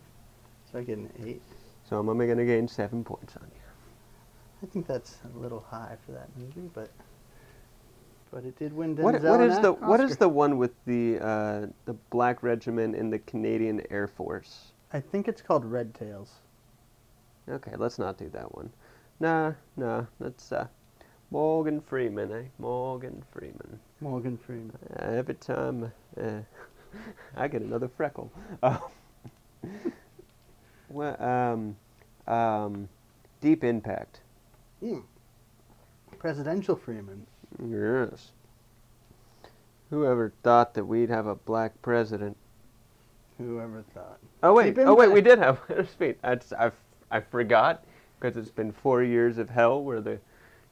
so 0.71 0.79
I 0.79 0.83
get 0.83 0.97
an 0.97 1.11
8. 1.23 1.41
So 1.87 1.99
I'm 1.99 2.09
only 2.09 2.25
going 2.25 2.39
to 2.39 2.45
gain 2.45 2.67
seven 2.67 3.03
points 3.03 3.35
on 3.37 3.47
you. 3.53 3.61
I 4.63 4.65
think 4.65 4.87
that's 4.87 5.17
a 5.35 5.37
little 5.37 5.63
high 5.69 5.95
for 6.05 6.13
that 6.13 6.29
movie, 6.35 6.69
but 6.73 6.89
but 8.37 8.45
it 8.45 8.55
did 8.59 8.71
win 8.71 8.95
Denzel 8.95 9.03
What, 9.03 9.23
what 9.23 9.41
is 9.41 9.57
the 9.57 9.73
what 9.73 9.99
is 9.99 10.15
the 10.17 10.29
one 10.29 10.59
with 10.59 10.73
the 10.85 11.17
uh, 11.19 11.65
the 11.85 11.93
black 12.11 12.43
regiment 12.43 12.95
in 12.95 13.09
the 13.09 13.17
Canadian 13.17 13.81
Air 13.89 14.07
Force? 14.07 14.73
I 14.93 14.99
think 14.99 15.27
it's 15.27 15.41
called 15.41 15.65
Red 15.65 15.95
Tails. 15.95 16.29
Okay, 17.49 17.71
let's 17.77 17.97
not 17.97 18.19
do 18.19 18.29
that 18.29 18.53
one. 18.53 18.69
Nah, 19.19 19.53
nah, 19.75 20.05
that's 20.19 20.51
uh, 20.51 20.67
Morgan 21.31 21.81
Freeman, 21.81 22.31
eh? 22.31 22.43
Morgan 22.59 23.23
Freeman. 23.31 23.79
Morgan 24.01 24.37
Freeman. 24.37 24.77
Uh, 24.99 25.05
every 25.05 25.33
time 25.33 25.91
uh, 26.21 26.41
I 27.35 27.47
get 27.47 27.63
another 27.63 27.87
freckle. 27.87 28.31
Uh, 28.61 28.77
well, 30.89 31.19
um, 31.19 31.75
um, 32.31 32.87
Deep 33.41 33.63
Impact. 33.63 34.19
Mm. 34.83 35.01
Presidential 36.19 36.75
Freeman. 36.75 37.25
Yes. 37.65 38.31
Whoever 39.89 40.33
thought 40.43 40.73
that 40.73 40.85
we'd 40.85 41.09
have 41.09 41.27
a 41.27 41.35
black 41.35 41.81
president? 41.81 42.35
Whoever 43.37 43.83
thought. 43.93 44.19
Oh 44.43 44.53
wait, 44.53 44.77
oh 44.79 44.95
wait, 44.95 45.11
we 45.11 45.21
did 45.21 45.39
have. 45.39 45.59
Speed. 45.91 46.15
I 46.23 46.39
I 46.57 46.71
I 47.11 47.19
forgot 47.21 47.83
because 48.19 48.35
it's 48.35 48.51
been 48.51 48.71
four 48.71 49.03
years 49.03 49.37
of 49.37 49.49
hell 49.49 49.83
where 49.83 50.01
the. 50.01 50.19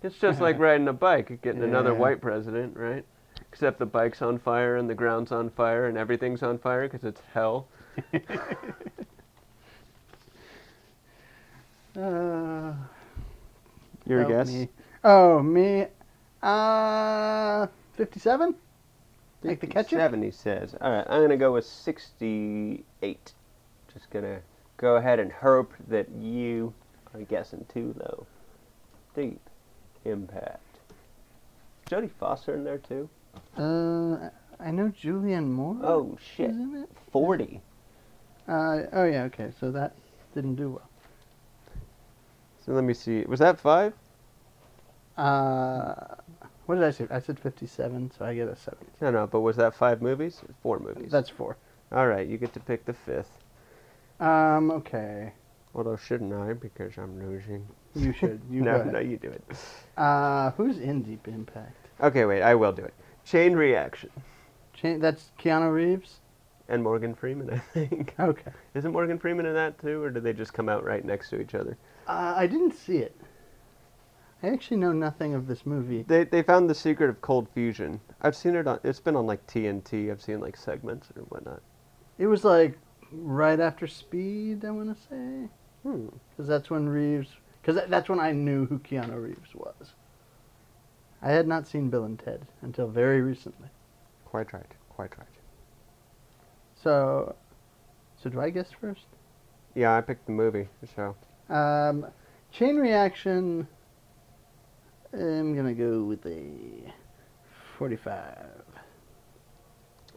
It's 0.04 0.18
just 0.18 0.42
like 0.42 0.60
riding 0.60 0.88
a 0.88 0.94
bike, 0.94 1.42
getting 1.42 1.64
another 1.64 1.94
white 1.94 2.22
president, 2.22 2.76
right? 2.76 3.06
Except 3.52 3.80
the 3.80 3.86
bike's 3.86 4.22
on 4.22 4.38
fire 4.38 4.76
and 4.76 4.90
the 4.90 4.96
ground's 4.96 5.32
on 5.32 5.50
fire 5.50 5.88
and 5.88 5.98
everything's 5.98 6.44
on 6.44 6.58
fire 6.58 6.88
because 6.90 7.06
it's 7.06 7.22
hell. 7.34 7.68
Uh, 11.98 12.74
Your 14.06 14.26
guess? 14.26 14.50
me. 14.50 14.70
Oh, 15.04 15.42
me. 15.42 15.88
Uh, 16.46 17.68
57? 17.94 18.56
Like 19.44 19.60
the 19.60 19.68
ketchup? 19.68 20.00
Seven, 20.00 20.24
he 20.24 20.32
says. 20.32 20.76
All 20.82 20.92
right, 20.92 21.06
I'm 21.08 21.22
gonna 21.22 21.38
go 21.38 21.54
with 21.54 21.66
sixty-eight. 21.66 23.34
Just 23.94 24.10
gonna 24.10 24.40
go 24.78 24.96
ahead 24.96 25.20
and 25.20 25.32
hope 25.32 25.74
that 25.88 26.10
you 26.10 26.74
are 27.14 27.22
guessing 27.22 27.66
too 27.72 27.96
low. 28.00 28.26
Deep 29.16 29.40
impact. 30.04 30.80
Jodie 31.90 32.10
Foster 32.10 32.56
in 32.56 32.64
there 32.64 32.80
too. 32.80 33.08
Uh, 33.56 34.30
I 34.60 34.72
know 34.72 34.92
Julianne 35.00 35.52
Moore. 35.52 35.78
Oh 35.84 36.18
shit, 36.36 36.50
is 36.50 36.56
in 36.56 36.76
it. 36.84 36.90
forty. 37.12 37.62
Uh, 38.48 38.84
oh 38.94 39.06
yeah, 39.06 39.24
okay. 39.24 39.52
So 39.60 39.72
that 39.72 39.96
didn't 40.34 40.56
do 40.56 40.72
well. 40.72 40.90
So 42.66 42.72
let 42.72 42.84
me 42.84 42.96
see. 42.96 43.24
Was 43.28 43.40
that 43.40 43.60
five? 43.60 43.94
Uh, 45.18 46.16
what 46.66 46.76
did 46.76 46.84
I 46.84 46.92
say? 46.92 47.08
I 47.12 47.20
said 47.20 47.40
57, 47.40 48.12
so 48.18 48.26
I 48.26 48.36
get 48.36 48.48
a 48.48 48.56
70. 48.56 48.86
No, 49.02 49.12
no. 49.12 49.28
But 49.28 49.42
was 49.42 49.56
that 49.58 49.76
five 49.76 50.02
movies? 50.02 50.42
Four 50.62 50.80
movies. 50.80 51.12
That's 51.12 51.30
four. 51.30 51.58
All 51.92 52.08
right. 52.08 52.28
You 52.28 52.38
get 52.38 52.54
to 52.54 52.60
pick 52.60 52.86
the 52.86 52.94
fifth. 52.94 53.32
Um, 54.20 54.72
okay. 54.72 55.34
Although 55.74 55.98
shouldn't 55.98 56.34
I? 56.34 56.54
Because 56.54 56.98
I'm 56.98 57.20
losing. 57.20 57.68
You 57.96 58.14
should. 58.14 58.40
You 58.50 58.62
no, 58.70 58.84
no, 58.84 59.00
you 59.00 59.18
do 59.18 59.30
it. 59.30 59.44
Uh, 59.98 60.52
who's 60.52 60.80
in 60.80 61.04
Deep 61.04 61.28
Impact? 61.28 61.76
Okay, 62.02 62.26
wait. 62.26 62.42
I 62.42 62.56
will 62.56 62.72
do 62.72 62.84
it. 62.84 62.94
Chain 63.26 63.54
Reaction 63.56 64.10
Cha- 64.74 64.98
that's 65.00 65.32
Keanu 65.40 65.74
Reeves. 65.74 66.20
and 66.70 66.82
Morgan 66.84 67.14
Freeman. 67.16 67.50
I 67.54 67.58
think. 67.58 68.14
Okay. 68.20 68.52
Isn't 68.74 68.92
Morgan 68.92 69.20
Freeman 69.20 69.46
in 69.46 69.54
that 69.54 69.80
too, 69.80 70.02
or 70.02 70.10
did 70.10 70.24
they 70.24 70.34
just 70.34 70.54
come 70.54 70.70
out 70.70 70.84
right 70.86 71.04
next 71.04 71.30
to 71.32 71.42
each 71.42 71.56
other? 71.56 71.78
Uh, 72.08 72.34
I 72.38 72.48
didn't 72.48 72.74
see 72.74 72.98
it. 72.98 73.16
I 74.46 74.50
actually 74.50 74.78
know 74.78 74.92
nothing 74.92 75.34
of 75.34 75.48
this 75.48 75.66
movie. 75.66 76.04
They 76.04 76.24
they 76.24 76.44
found 76.44 76.70
the 76.70 76.76
secret 76.76 77.10
of 77.10 77.20
cold 77.20 77.48
fusion. 77.56 78.00
I've 78.22 78.36
seen 78.36 78.56
it 78.56 78.68
on. 78.68 78.80
It's 78.84 79.00
been 79.00 79.16
on 79.16 79.26
like 79.26 79.46
TNT. 79.48 80.12
I've 80.12 80.22
seen 80.22 80.40
like 80.40 80.56
segments 80.56 81.08
or 81.16 81.24
whatnot. 81.24 81.64
It 82.20 82.28
was 82.28 82.44
like 82.44 82.78
right 83.12 83.60
after 83.60 83.88
Speed, 83.88 84.64
I 84.64 84.70
want 84.70 84.96
to 84.96 85.04
say, 85.10 85.50
Hmm. 85.82 86.08
because 86.30 86.48
that's 86.48 86.70
when 86.70 86.88
Reeves. 86.88 87.30
Because 87.62 87.90
that's 87.90 88.08
when 88.08 88.20
I 88.20 88.34
knew 88.34 88.68
who 88.68 88.78
Keanu 88.78 89.20
Reeves 89.20 89.56
was. 89.56 89.94
I 91.24 91.32
had 91.32 91.48
not 91.48 91.68
seen 91.68 91.90
Bill 91.90 92.04
and 92.04 92.20
Ted 92.20 92.46
until 92.62 92.88
very 92.88 93.22
recently. 93.22 93.70
Quite 94.26 94.54
right. 94.54 94.72
Quite 94.90 95.18
right. 95.18 95.28
So, 96.76 97.36
so 98.22 98.30
do 98.30 98.40
I 98.40 98.52
guess 98.52 98.70
first? 98.80 99.08
Yeah, 99.74 99.96
I 99.98 100.02
picked 100.02 100.28
the 100.28 100.34
movie. 100.34 100.68
So 100.96 101.16
Um, 101.52 102.06
chain 102.52 102.76
reaction. 102.76 103.68
I'm 105.18 105.56
gonna 105.56 105.74
go 105.74 106.04
with 106.04 106.26
a 106.26 106.92
forty-five. 107.78 108.64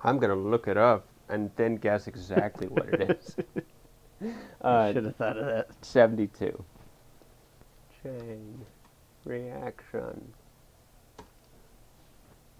I'm 0.02 0.18
gonna 0.18 0.34
look 0.34 0.66
it 0.66 0.76
up 0.76 1.06
and 1.28 1.50
then 1.56 1.76
guess 1.76 2.06
exactly 2.06 2.66
what 2.68 2.88
it 2.88 3.18
is. 3.18 3.36
Uh, 4.60 4.92
Should 4.92 5.04
have 5.04 5.14
thought 5.14 5.36
of 5.36 5.46
that. 5.46 5.68
72. 5.84 6.64
Chain 8.02 8.66
reaction. 9.24 10.32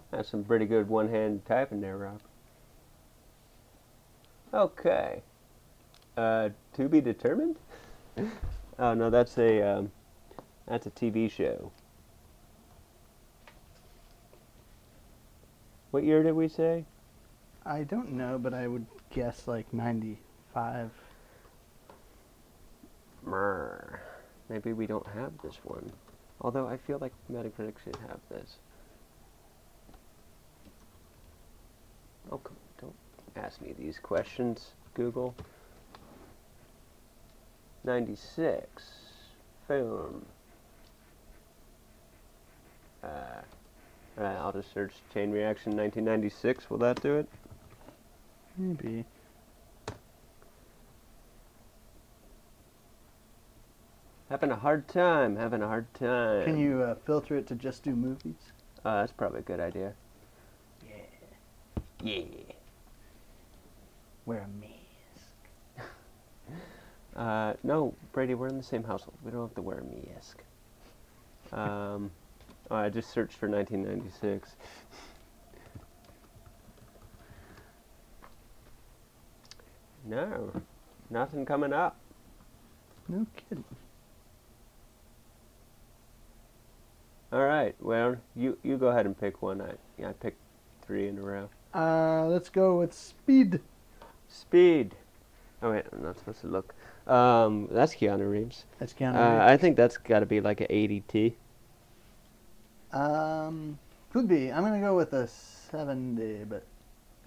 That's 0.09 0.29
some 0.29 0.45
pretty 0.45 0.65
good 0.65 0.87
one-hand 0.87 1.45
typing 1.45 1.81
there, 1.81 1.97
Rob. 1.97 2.21
Okay. 4.53 5.21
Uh, 6.15 6.49
to 6.75 6.87
be 6.87 7.01
determined? 7.01 7.57
oh 8.79 8.93
no, 8.93 9.09
that's 9.09 9.37
a 9.37 9.61
um, 9.61 9.91
that's 10.65 10.87
a 10.87 10.91
TV 10.91 11.29
show. 11.29 11.71
What 15.91 16.03
year 16.03 16.21
did 16.21 16.33
we 16.33 16.47
say? 16.47 16.85
I 17.65 17.83
don't 17.83 18.11
know, 18.13 18.37
but 18.37 18.53
I 18.53 18.67
would 18.67 18.85
guess 19.09 19.47
like 19.47 19.71
95. 19.73 20.91
Mrr. 23.25 23.99
Maybe 24.49 24.73
we 24.73 24.87
don't 24.87 25.07
have 25.07 25.33
this 25.43 25.57
one. 25.63 25.91
Although 26.41 26.67
I 26.67 26.77
feel 26.77 26.99
like 26.99 27.13
Metacritic 27.31 27.75
should 27.83 27.97
have 28.07 28.19
this. 28.29 28.57
Oh, 32.31 32.37
come 32.37 32.55
don't 32.79 32.93
ask 33.35 33.59
me 33.61 33.73
these 33.77 33.99
questions, 33.99 34.71
Google. 34.93 35.35
96. 37.83 38.83
Film. 39.67 40.25
Uh, 43.03 43.41
alright, 44.19 44.37
I'll 44.37 44.51
just 44.51 44.73
search 44.73 44.93
Chain 45.13 45.31
Reaction 45.31 45.75
1996. 45.75 46.69
Will 46.69 46.77
that 46.79 47.01
do 47.01 47.15
it? 47.15 47.27
Maybe. 48.57 49.05
Having 54.29 54.51
a 54.51 54.55
hard 54.55 54.87
time, 54.87 55.35
having 55.35 55.63
a 55.63 55.67
hard 55.67 55.91
time. 55.95 56.43
Can 56.43 56.59
you 56.59 56.83
uh, 56.83 56.95
filter 57.05 57.35
it 57.35 57.47
to 57.47 57.55
just 57.55 57.83
do 57.83 57.95
movies? 57.95 58.35
Uh, 58.85 58.99
that's 58.99 59.11
probably 59.11 59.39
a 59.39 59.43
good 59.43 59.59
idea. 59.59 59.93
Yeah. 60.87 60.95
Yeah. 62.03 62.23
Wear 64.25 64.39
a 64.41 64.47
mask. 64.47 64.75
Uh, 67.15 67.53
no, 67.63 67.93
Brady, 68.13 68.33
we're 68.33 68.47
in 68.47 68.55
the 68.55 68.63
same 68.63 68.83
household. 68.83 69.17
We 69.25 69.31
don't 69.31 69.41
have 69.41 69.55
to 69.55 69.61
wear 69.61 69.79
a 69.79 70.13
mask. 70.13 70.41
Um, 71.51 72.11
oh, 72.71 72.75
I 72.75 72.89
just 72.89 73.11
searched 73.11 73.37
for 73.37 73.47
1996. 73.49 74.55
No, 80.05 80.51
nothing 81.09 81.45
coming 81.45 81.73
up. 81.73 81.97
No 83.07 83.25
kidding. 83.35 83.63
All 87.31 87.43
right, 87.43 87.75
well, 87.79 88.15
you 88.35 88.57
you 88.63 88.77
go 88.77 88.87
ahead 88.87 89.05
and 89.05 89.19
pick 89.19 89.41
one. 89.41 89.61
I 89.61 89.73
yeah, 89.99 90.09
I 90.09 90.13
picked 90.13 90.39
three 90.81 91.07
in 91.07 91.17
a 91.19 91.21
row. 91.21 91.49
Uh, 91.75 92.25
let's 92.25 92.49
go 92.49 92.79
with 92.79 92.93
Speed. 92.93 93.61
Speed. 94.27 94.95
Oh 95.61 95.71
wait, 95.71 95.85
I'm 95.91 96.01
not 96.01 96.17
supposed 96.17 96.41
to 96.41 96.47
look. 96.47 96.73
Um, 97.05 97.67
that's 97.71 97.93
Keanu 97.93 98.29
Reeves. 98.29 98.65
That's 98.79 98.93
Keanu 98.93 99.15
Uh, 99.15 99.45
I 99.45 99.57
think 99.57 99.75
that's 99.75 99.97
got 99.97 100.21
to 100.21 100.25
be 100.25 100.41
like 100.41 100.61
an 100.61 100.67
80T. 100.67 101.33
Um, 102.91 103.77
could 104.11 104.27
be. 104.27 104.51
I'm 104.51 104.63
gonna 104.63 104.79
go 104.79 104.95
with 104.95 105.13
a 105.13 105.27
70, 105.27 106.45
but 106.45 106.63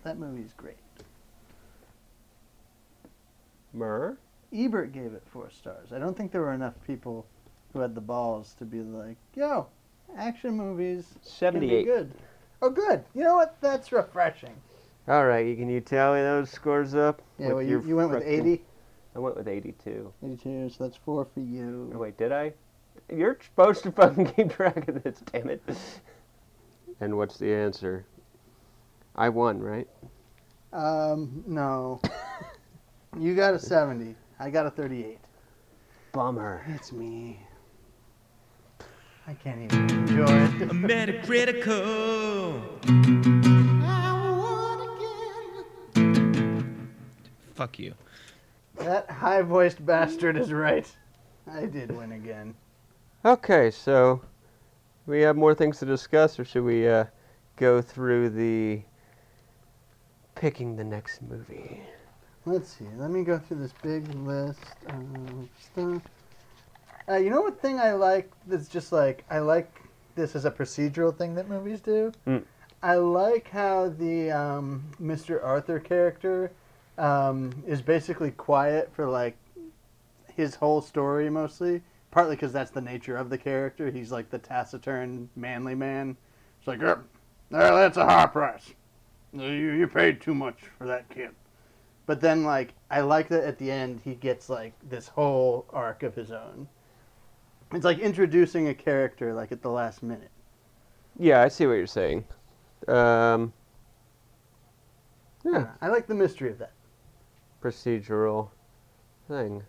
that 0.04 0.18
movie's 0.18 0.52
great. 0.56 0.76
Myrrh. 3.72 4.16
Ebert 4.52 4.92
gave 4.92 5.14
it 5.14 5.22
four 5.26 5.50
stars. 5.50 5.92
I 5.92 5.98
don't 5.98 6.16
think 6.16 6.30
there 6.30 6.42
were 6.42 6.52
enough 6.52 6.74
people 6.86 7.26
who 7.72 7.80
had 7.80 7.94
the 7.94 8.02
balls 8.02 8.54
to 8.58 8.66
be 8.66 8.80
like, 8.80 9.16
"Yo, 9.34 9.66
action 10.16 10.56
movies 10.56 11.06
can 11.38 11.58
be 11.58 11.68
78. 11.68 11.84
good." 11.86 12.14
Oh, 12.60 12.68
good. 12.68 13.04
You 13.14 13.24
know 13.24 13.36
what? 13.36 13.56
That's 13.60 13.90
refreshing. 13.92 14.54
All 15.08 15.26
right, 15.26 15.56
can 15.56 15.68
you 15.68 15.80
tally 15.80 16.20
those 16.20 16.50
scores 16.50 16.94
up? 16.94 17.22
Yeah, 17.38 17.48
with 17.48 17.56
well, 17.56 17.64
you, 17.64 17.82
you 17.82 17.96
went 17.96 18.10
with 18.10 18.22
80. 18.24 18.62
I 19.16 19.18
went 19.18 19.36
with 19.36 19.48
82. 19.48 20.12
82, 20.24 20.70
so 20.70 20.84
that's 20.84 20.96
four 20.96 21.24
for 21.24 21.40
you. 21.40 21.90
Oh, 21.94 21.98
wait, 21.98 22.16
did 22.16 22.30
I? 22.30 22.52
You're 23.10 23.38
supposed 23.42 23.82
to 23.84 23.92
fucking 23.92 24.32
keep 24.32 24.52
track 24.52 24.88
of 24.88 25.02
this, 25.02 25.18
damn 25.32 25.50
it. 25.50 25.62
And 27.00 27.16
what's 27.16 27.36
the 27.36 27.52
answer? 27.52 28.06
I 29.16 29.28
won, 29.28 29.58
right? 29.58 29.88
Um, 30.72 31.44
no. 31.46 32.00
you 33.18 33.34
got 33.34 33.54
a 33.54 33.58
70. 33.58 34.14
I 34.38 34.50
got 34.50 34.66
a 34.66 34.70
38. 34.70 35.18
Bummer. 36.12 36.64
It's 36.68 36.92
me. 36.92 37.40
I 39.26 39.34
can't 39.34 39.62
even 39.62 39.90
enjoy 39.90 40.24
it. 40.24 40.62
I'm 40.62 40.82
metacritical. 40.88 42.62
I 43.84 44.12
won 44.38 44.80
again. 45.94 46.88
Fuck 47.54 47.78
you. 47.78 47.94
that 48.78 49.10
high 49.10 49.42
voiced 49.42 49.84
bastard 49.84 50.36
is 50.36 50.52
right. 50.52 50.90
I 51.50 51.66
did 51.66 51.96
win 51.96 52.12
again. 52.12 52.54
Okay, 53.24 53.70
so 53.70 54.20
we 55.06 55.20
have 55.20 55.36
more 55.36 55.54
things 55.54 55.78
to 55.78 55.86
discuss, 55.86 56.40
or 56.40 56.44
should 56.44 56.64
we 56.64 56.88
uh, 56.88 57.04
go 57.54 57.80
through 57.80 58.30
the 58.30 58.82
picking 60.34 60.74
the 60.74 60.82
next 60.82 61.22
movie? 61.22 61.82
Let's 62.46 62.68
see. 62.68 62.86
Let 62.96 63.12
me 63.12 63.22
go 63.22 63.38
through 63.38 63.58
this 63.58 63.74
big 63.80 64.12
list 64.12 64.58
of 64.88 65.48
stuff. 65.60 66.02
Uh, 67.08 67.14
you 67.14 67.30
know 67.30 67.42
what 67.42 67.60
thing 67.60 67.78
I 67.78 67.92
like 67.92 68.28
that's 68.48 68.66
just 68.66 68.90
like, 68.90 69.24
I 69.30 69.38
like 69.38 69.72
this 70.16 70.34
as 70.34 70.44
a 70.44 70.50
procedural 70.50 71.16
thing 71.16 71.36
that 71.36 71.48
movies 71.48 71.80
do? 71.80 72.10
Mm. 72.26 72.42
I 72.82 72.96
like 72.96 73.50
how 73.50 73.88
the 73.88 74.32
um, 74.32 74.82
Mr. 75.00 75.40
Arthur 75.44 75.78
character 75.78 76.50
um, 76.98 77.62
is 77.68 77.82
basically 77.82 78.32
quiet 78.32 78.90
for 78.92 79.06
like 79.06 79.36
his 80.34 80.56
whole 80.56 80.82
story 80.82 81.30
mostly. 81.30 81.82
Partly 82.12 82.36
because 82.36 82.52
that's 82.52 82.70
the 82.70 82.80
nature 82.82 83.16
of 83.16 83.30
the 83.30 83.38
character. 83.38 83.90
He's 83.90 84.12
like 84.12 84.30
the 84.30 84.38
taciturn, 84.38 85.28
manly 85.36 85.74
man. 85.74 86.16
It's 86.60 86.68
like, 86.68 86.80
"Yep, 86.82 87.04
well, 87.50 87.76
that's 87.76 87.96
a 87.98 88.04
high 88.06 88.26
price. 88.26 88.74
You, 89.32 89.46
you 89.48 89.88
paid 89.88 90.20
too 90.20 90.34
much 90.34 90.60
for 90.78 90.86
that 90.86 91.08
kid. 91.10 91.30
But 92.06 92.20
then, 92.20 92.44
like, 92.44 92.74
I 92.90 93.00
like 93.00 93.28
that 93.30 93.44
at 93.44 93.58
the 93.58 93.70
end 93.72 94.00
he 94.04 94.14
gets 94.14 94.48
like 94.50 94.74
this 94.88 95.08
whole 95.08 95.66
arc 95.70 96.02
of 96.04 96.14
his 96.14 96.30
own. 96.32 96.68
It's 97.72 97.84
like 97.84 97.98
introducing 97.98 98.68
a 98.68 98.74
character 98.74 99.34
like 99.34 99.52
at 99.52 99.62
the 99.62 99.70
last 99.70 100.02
minute. 100.02 100.30
Yeah, 101.18 101.42
I 101.42 101.48
see 101.48 101.66
what 101.66 101.74
you're 101.74 101.86
saying. 101.86 102.24
Um, 102.88 103.52
yeah, 105.44 105.72
I 105.80 105.88
like 105.88 106.06
the 106.06 106.14
mystery 106.14 106.50
of 106.50 106.58
that. 106.58 106.72
procedural 107.62 108.50
thing. 109.28 109.62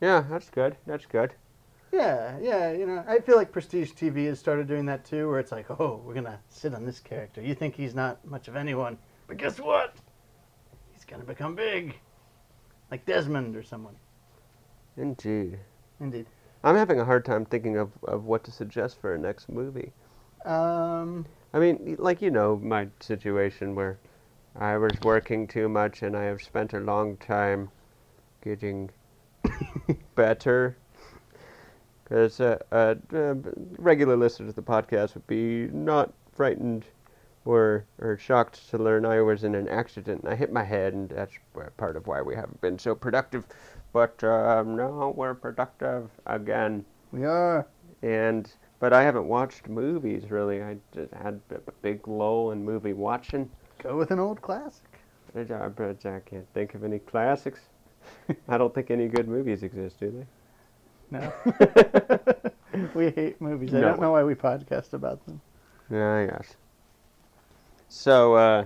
Yeah, 0.00 0.24
that's 0.30 0.50
good. 0.50 0.76
That's 0.86 1.06
good. 1.06 1.34
Yeah, 1.92 2.38
yeah, 2.40 2.72
you 2.72 2.86
know, 2.86 3.02
I 3.08 3.18
feel 3.20 3.36
like 3.36 3.50
Prestige 3.50 3.92
TV 3.92 4.26
has 4.26 4.38
started 4.38 4.68
doing 4.68 4.84
that 4.86 5.04
too, 5.04 5.28
where 5.28 5.38
it's 5.38 5.52
like, 5.52 5.70
oh, 5.70 6.02
we're 6.04 6.14
gonna 6.14 6.38
sit 6.48 6.74
on 6.74 6.84
this 6.84 7.00
character. 7.00 7.40
You 7.40 7.54
think 7.54 7.74
he's 7.74 7.94
not 7.94 8.24
much 8.26 8.48
of 8.48 8.56
anyone, 8.56 8.98
but 9.26 9.38
guess 9.38 9.58
what? 9.58 9.96
He's 10.92 11.04
gonna 11.04 11.24
become 11.24 11.54
big, 11.54 11.94
like 12.90 13.06
Desmond 13.06 13.56
or 13.56 13.62
someone. 13.62 13.96
Indeed. 14.96 15.58
Indeed. 16.00 16.26
I'm 16.62 16.76
having 16.76 17.00
a 17.00 17.04
hard 17.04 17.24
time 17.24 17.44
thinking 17.44 17.76
of, 17.78 17.90
of 18.02 18.24
what 18.24 18.44
to 18.44 18.50
suggest 18.50 19.00
for 19.00 19.14
a 19.14 19.18
next 19.18 19.48
movie. 19.48 19.92
Um, 20.44 21.24
I 21.54 21.58
mean, 21.58 21.96
like 21.98 22.20
you 22.20 22.30
know, 22.30 22.56
my 22.56 22.88
situation 23.00 23.74
where 23.74 23.98
I 24.56 24.76
was 24.76 24.92
working 25.02 25.46
too 25.46 25.68
much 25.68 26.02
and 26.02 26.16
I 26.16 26.24
have 26.24 26.42
spent 26.42 26.72
a 26.72 26.80
long 26.80 27.16
time 27.16 27.70
getting 28.42 28.90
better. 30.14 30.76
Because 32.08 32.40
uh, 32.40 32.58
uh, 32.72 32.94
uh, 33.14 33.34
regular 33.78 34.16
listeners 34.16 34.50
of 34.50 34.54
the 34.54 34.62
podcast 34.62 35.14
would 35.14 35.26
be 35.26 35.68
not 35.72 36.12
frightened 36.32 36.86
or 37.44 37.84
or 38.00 38.16
shocked 38.16 38.70
to 38.70 38.78
learn 38.78 39.04
I 39.04 39.20
was 39.20 39.44
in 39.44 39.54
an 39.54 39.68
accident 39.68 40.22
and 40.22 40.32
I 40.32 40.36
hit 40.36 40.52
my 40.52 40.64
head, 40.64 40.94
and 40.94 41.08
that's 41.08 41.34
part 41.76 41.96
of 41.96 42.06
why 42.06 42.22
we 42.22 42.34
haven't 42.34 42.60
been 42.60 42.78
so 42.78 42.94
productive. 42.94 43.44
But 43.92 44.22
um, 44.24 44.76
now 44.76 45.12
we're 45.16 45.34
productive 45.34 46.10
again 46.26 46.84
we 47.12 47.24
are. 47.24 47.66
and 48.02 48.50
but 48.80 48.92
I 48.92 49.02
haven't 49.02 49.26
watched 49.26 49.68
movies 49.68 50.30
really. 50.30 50.62
I 50.62 50.76
just 50.94 51.12
had 51.12 51.40
a 51.50 51.72
big 51.82 52.06
lull 52.06 52.52
in 52.52 52.64
movie 52.64 52.92
watching. 52.92 53.50
Go 53.82 53.96
with 53.96 54.10
an 54.10 54.18
old 54.18 54.40
classic. 54.40 54.84
I 55.34 55.40
I 55.40 56.20
can't 56.20 56.52
think 56.54 56.74
of 56.74 56.84
any 56.84 56.98
classics. 57.00 57.60
I 58.48 58.56
don't 58.56 58.74
think 58.74 58.90
any 58.90 59.08
good 59.08 59.28
movies 59.28 59.62
exist, 59.62 60.00
do 60.00 60.10
they? 60.10 60.37
No. 61.10 61.32
we 62.94 63.10
hate 63.10 63.40
movies. 63.40 63.72
I 63.74 63.80
No. 63.80 63.88
don't 63.88 64.00
know 64.00 64.12
why 64.12 64.22
we 64.24 64.34
podcast 64.34 64.92
about 64.92 65.24
them. 65.26 65.40
Yeah, 65.90 66.24
yes. 66.26 66.56
So 67.88 68.34
uh, 68.34 68.64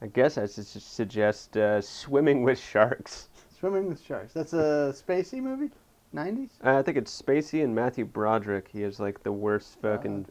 I 0.00 0.06
guess 0.06 0.38
I 0.38 0.46
should 0.46 0.60
s- 0.66 0.82
suggest 0.82 1.56
uh, 1.56 1.80
Swimming 1.80 2.42
with 2.44 2.58
Sharks. 2.58 3.28
Swimming 3.58 3.88
with 3.88 4.00
Sharks. 4.02 4.32
That's 4.32 4.52
a 4.52 4.94
Spacey 4.96 5.40
movie? 5.42 5.70
90s? 6.14 6.50
Uh, 6.64 6.78
I 6.78 6.82
think 6.82 6.96
it's 6.96 7.20
Spacey 7.20 7.62
and 7.64 7.74
Matthew 7.74 8.04
Broderick. 8.04 8.68
He 8.72 8.82
is 8.82 8.98
like 9.00 9.22
the 9.22 9.32
worst 9.32 9.78
fucking 9.82 10.26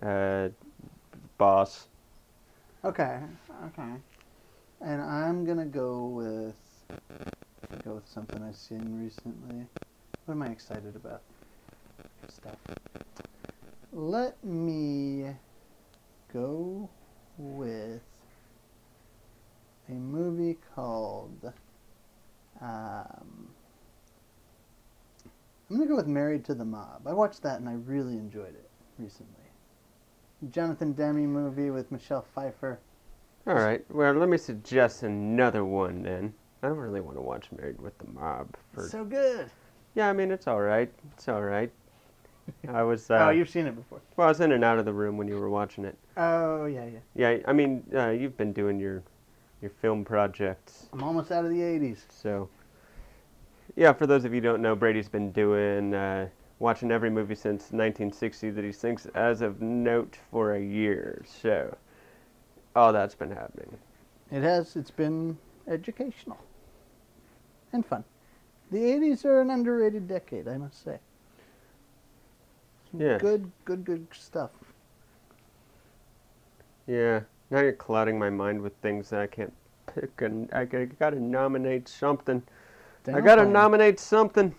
uh, 0.00 0.48
boss. 1.38 1.88
Okay, 2.84 3.18
okay. 3.66 3.92
and 4.80 5.00
I'm 5.02 5.44
gonna 5.44 5.66
go 5.66 6.06
with 6.06 6.56
go 7.84 7.94
with 7.94 8.08
something 8.08 8.42
I've 8.42 8.56
seen 8.56 9.00
recently. 9.00 9.64
What 10.32 10.46
am 10.46 10.50
I 10.50 10.52
excited 10.52 10.96
about? 10.96 11.20
Stuff. 12.26 12.56
Let 13.92 14.42
me 14.42 15.26
go 16.32 16.88
with 17.36 18.00
a 19.90 19.92
movie 19.92 20.56
called. 20.74 21.52
Um, 22.62 23.50
I'm 25.68 25.76
gonna 25.76 25.84
go 25.84 25.96
with 25.96 26.06
Married 26.06 26.46
to 26.46 26.54
the 26.54 26.64
Mob. 26.64 27.06
I 27.06 27.12
watched 27.12 27.42
that 27.42 27.60
and 27.60 27.68
I 27.68 27.74
really 27.74 28.14
enjoyed 28.14 28.54
it 28.54 28.70
recently. 28.98 29.44
Jonathan 30.50 30.92
Demme 30.94 31.26
movie 31.26 31.68
with 31.68 31.92
Michelle 31.92 32.24
Pfeiffer. 32.34 32.78
All 33.46 33.52
right. 33.52 33.84
Well, 33.90 34.14
let 34.14 34.30
me 34.30 34.38
suggest 34.38 35.02
another 35.02 35.66
one 35.66 36.04
then. 36.04 36.32
I 36.62 36.68
don't 36.68 36.78
really 36.78 37.02
want 37.02 37.18
to 37.18 37.22
watch 37.22 37.52
Married 37.54 37.82
with 37.82 37.98
the 37.98 38.06
Mob. 38.06 38.56
For 38.72 38.88
So 38.88 39.04
good. 39.04 39.50
Yeah, 39.94 40.08
I 40.08 40.12
mean 40.12 40.30
it's 40.30 40.46
all 40.46 40.60
right. 40.60 40.90
It's 41.14 41.28
all 41.28 41.42
right. 41.42 41.70
I 42.68 42.82
was 42.82 43.10
uh, 43.10 43.26
oh, 43.26 43.30
you've 43.30 43.48
seen 43.48 43.66
it 43.66 43.76
before. 43.76 44.00
well, 44.16 44.26
I 44.26 44.30
was 44.30 44.40
in 44.40 44.52
and 44.52 44.64
out 44.64 44.78
of 44.78 44.84
the 44.84 44.92
room 44.92 45.16
when 45.16 45.28
you 45.28 45.38
were 45.38 45.50
watching 45.50 45.84
it. 45.84 45.96
Oh 46.16 46.66
yeah, 46.66 46.86
yeah. 46.86 46.98
Yeah, 47.14 47.42
I 47.46 47.52
mean 47.52 47.84
uh, 47.94 48.10
you've 48.10 48.36
been 48.36 48.52
doing 48.52 48.78
your 48.80 49.02
your 49.60 49.70
film 49.70 50.04
projects, 50.04 50.88
I'm 50.92 51.04
almost 51.04 51.30
out 51.30 51.44
of 51.44 51.50
the 51.50 51.60
80s. 51.60 51.98
so 52.08 52.48
yeah. 53.76 53.92
For 53.92 54.06
those 54.06 54.24
of 54.24 54.32
you 54.34 54.40
who 54.40 54.46
don't 54.48 54.60
know, 54.62 54.74
Brady's 54.74 55.08
been 55.08 55.30
doing 55.30 55.94
uh, 55.94 56.28
watching 56.58 56.90
every 56.90 57.10
movie 57.10 57.36
since 57.36 57.70
1960 57.70 58.50
that 58.50 58.64
he 58.64 58.72
thinks 58.72 59.06
as 59.14 59.40
of 59.40 59.62
note 59.62 60.18
for 60.30 60.54
a 60.56 60.60
year. 60.60 61.24
So 61.26 61.76
all 62.74 62.92
that's 62.92 63.14
been 63.14 63.30
happening. 63.30 63.76
It 64.32 64.42
has. 64.42 64.74
It's 64.76 64.90
been 64.90 65.38
educational 65.68 66.38
and 67.72 67.86
fun. 67.86 68.02
The 68.72 68.78
80s 68.78 69.26
are 69.26 69.42
an 69.42 69.50
underrated 69.50 70.08
decade, 70.08 70.48
I 70.48 70.56
must 70.56 70.82
say. 70.82 70.98
Yeah. 72.96 73.18
Good, 73.18 73.52
good, 73.66 73.84
good 73.84 74.06
stuff. 74.12 74.50
Yeah. 76.86 77.20
Now 77.50 77.60
you're 77.60 77.74
clouding 77.74 78.18
my 78.18 78.30
mind 78.30 78.62
with 78.62 78.74
things 78.76 79.10
that 79.10 79.20
I 79.20 79.26
can't 79.26 79.52
pick, 79.94 80.22
and 80.22 80.50
I 80.54 80.64
gotta 80.64 81.20
nominate 81.20 81.86
something. 81.86 82.42
I 83.06 83.20
gotta 83.20 83.44
nominate 83.44 84.00
something. 84.00 84.54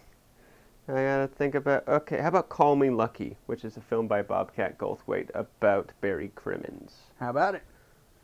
I 0.87 0.91
gotta 0.93 1.27
think 1.27 1.55
about. 1.55 1.87
Okay, 1.87 2.19
how 2.19 2.27
about 2.27 2.49
Call 2.49 2.75
Me 2.75 2.91
Lucky, 2.91 3.35
which 3.47 3.65
is 3.65 3.77
a 3.77 3.81
film 3.81 4.07
by 4.07 4.21
Bobcat 4.21 4.77
Goldthwait 4.77 5.29
about 5.33 5.91
Barry 6.01 6.31
Crimmins. 6.35 6.97
How 7.19 7.31
about 7.31 7.55
it? 7.55 7.63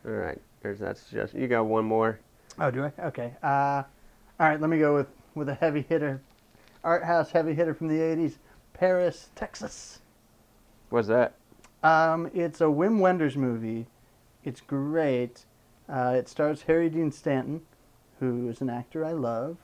All 0.05 0.11
right, 0.11 0.39
there's 0.61 0.79
that 0.79 0.97
suggestion. 0.97 1.41
You 1.41 1.47
got 1.47 1.65
one 1.65 1.85
more. 1.85 2.19
Oh, 2.59 2.69
do 2.69 2.83
I? 2.83 2.91
Okay. 3.07 3.33
Uh, 3.41 3.83
all 4.39 4.47
right. 4.47 4.61
Let 4.61 4.69
me 4.69 4.77
go 4.77 4.93
with 4.93 5.07
with 5.39 5.49
a 5.49 5.55
heavy 5.55 5.81
hitter, 5.81 6.21
art 6.83 7.03
house 7.03 7.31
heavy 7.31 7.53
hitter 7.53 7.73
from 7.73 7.87
the 7.87 7.99
'80s, 7.99 8.35
Paris, 8.73 9.29
Texas. 9.35 9.99
What's 10.89 11.07
that? 11.07 11.33
Um, 11.81 12.29
it's 12.33 12.61
a 12.61 12.65
Wim 12.65 12.99
Wenders 12.99 13.37
movie. 13.37 13.87
It's 14.43 14.61
great. 14.61 15.45
Uh, 15.87 16.13
it 16.17 16.27
stars 16.29 16.63
Harry 16.63 16.89
Dean 16.89 17.11
Stanton, 17.11 17.61
who 18.19 18.49
is 18.49 18.61
an 18.61 18.69
actor 18.69 19.05
I 19.05 19.13
love. 19.13 19.57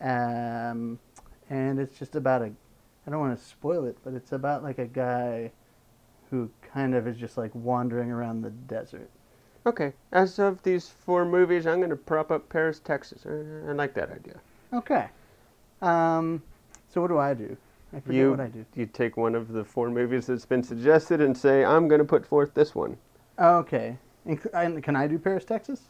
Um, 0.00 0.98
and 1.48 1.78
it's 1.78 1.98
just 1.98 2.16
about 2.16 2.42
a. 2.42 2.50
I 3.06 3.10
don't 3.10 3.20
want 3.20 3.38
to 3.38 3.44
spoil 3.44 3.84
it, 3.86 3.98
but 4.02 4.14
it's 4.14 4.32
about 4.32 4.62
like 4.62 4.78
a 4.78 4.86
guy 4.86 5.52
who 6.30 6.50
kind 6.72 6.94
of 6.94 7.06
is 7.06 7.16
just 7.16 7.36
like 7.36 7.54
wandering 7.54 8.10
around 8.10 8.42
the 8.42 8.50
desert. 8.50 9.10
Okay, 9.66 9.92
as 10.12 10.38
of 10.38 10.62
these 10.62 10.88
four 10.88 11.24
movies, 11.24 11.66
I'm 11.66 11.80
gonna 11.80 11.96
prop 11.96 12.30
up 12.30 12.48
Paris, 12.48 12.80
Texas. 12.80 13.26
Uh, 13.26 13.68
I 13.68 13.72
like 13.72 13.94
that 13.94 14.10
idea. 14.10 14.40
Okay. 14.72 15.08
Um, 15.82 16.42
so 16.88 17.00
what 17.00 17.08
do 17.08 17.18
I 17.18 17.34
do? 17.34 17.56
I 17.92 18.00
forget 18.00 18.14
You 18.16 18.30
what 18.30 18.40
I 18.40 18.48
do. 18.48 18.64
you 18.74 18.86
take 18.86 19.16
one 19.16 19.34
of 19.34 19.48
the 19.52 19.64
four 19.64 19.90
movies 19.90 20.26
that's 20.26 20.46
been 20.46 20.62
suggested 20.62 21.20
and 21.20 21.36
say, 21.36 21.64
I'm 21.64 21.88
gonna 21.88 22.04
put 22.04 22.24
forth 22.24 22.54
this 22.54 22.74
one. 22.74 22.96
Okay. 23.38 23.96
And 24.52 24.82
can 24.82 24.94
I 24.96 25.06
do 25.06 25.18
Paris, 25.18 25.44
Texas? 25.44 25.80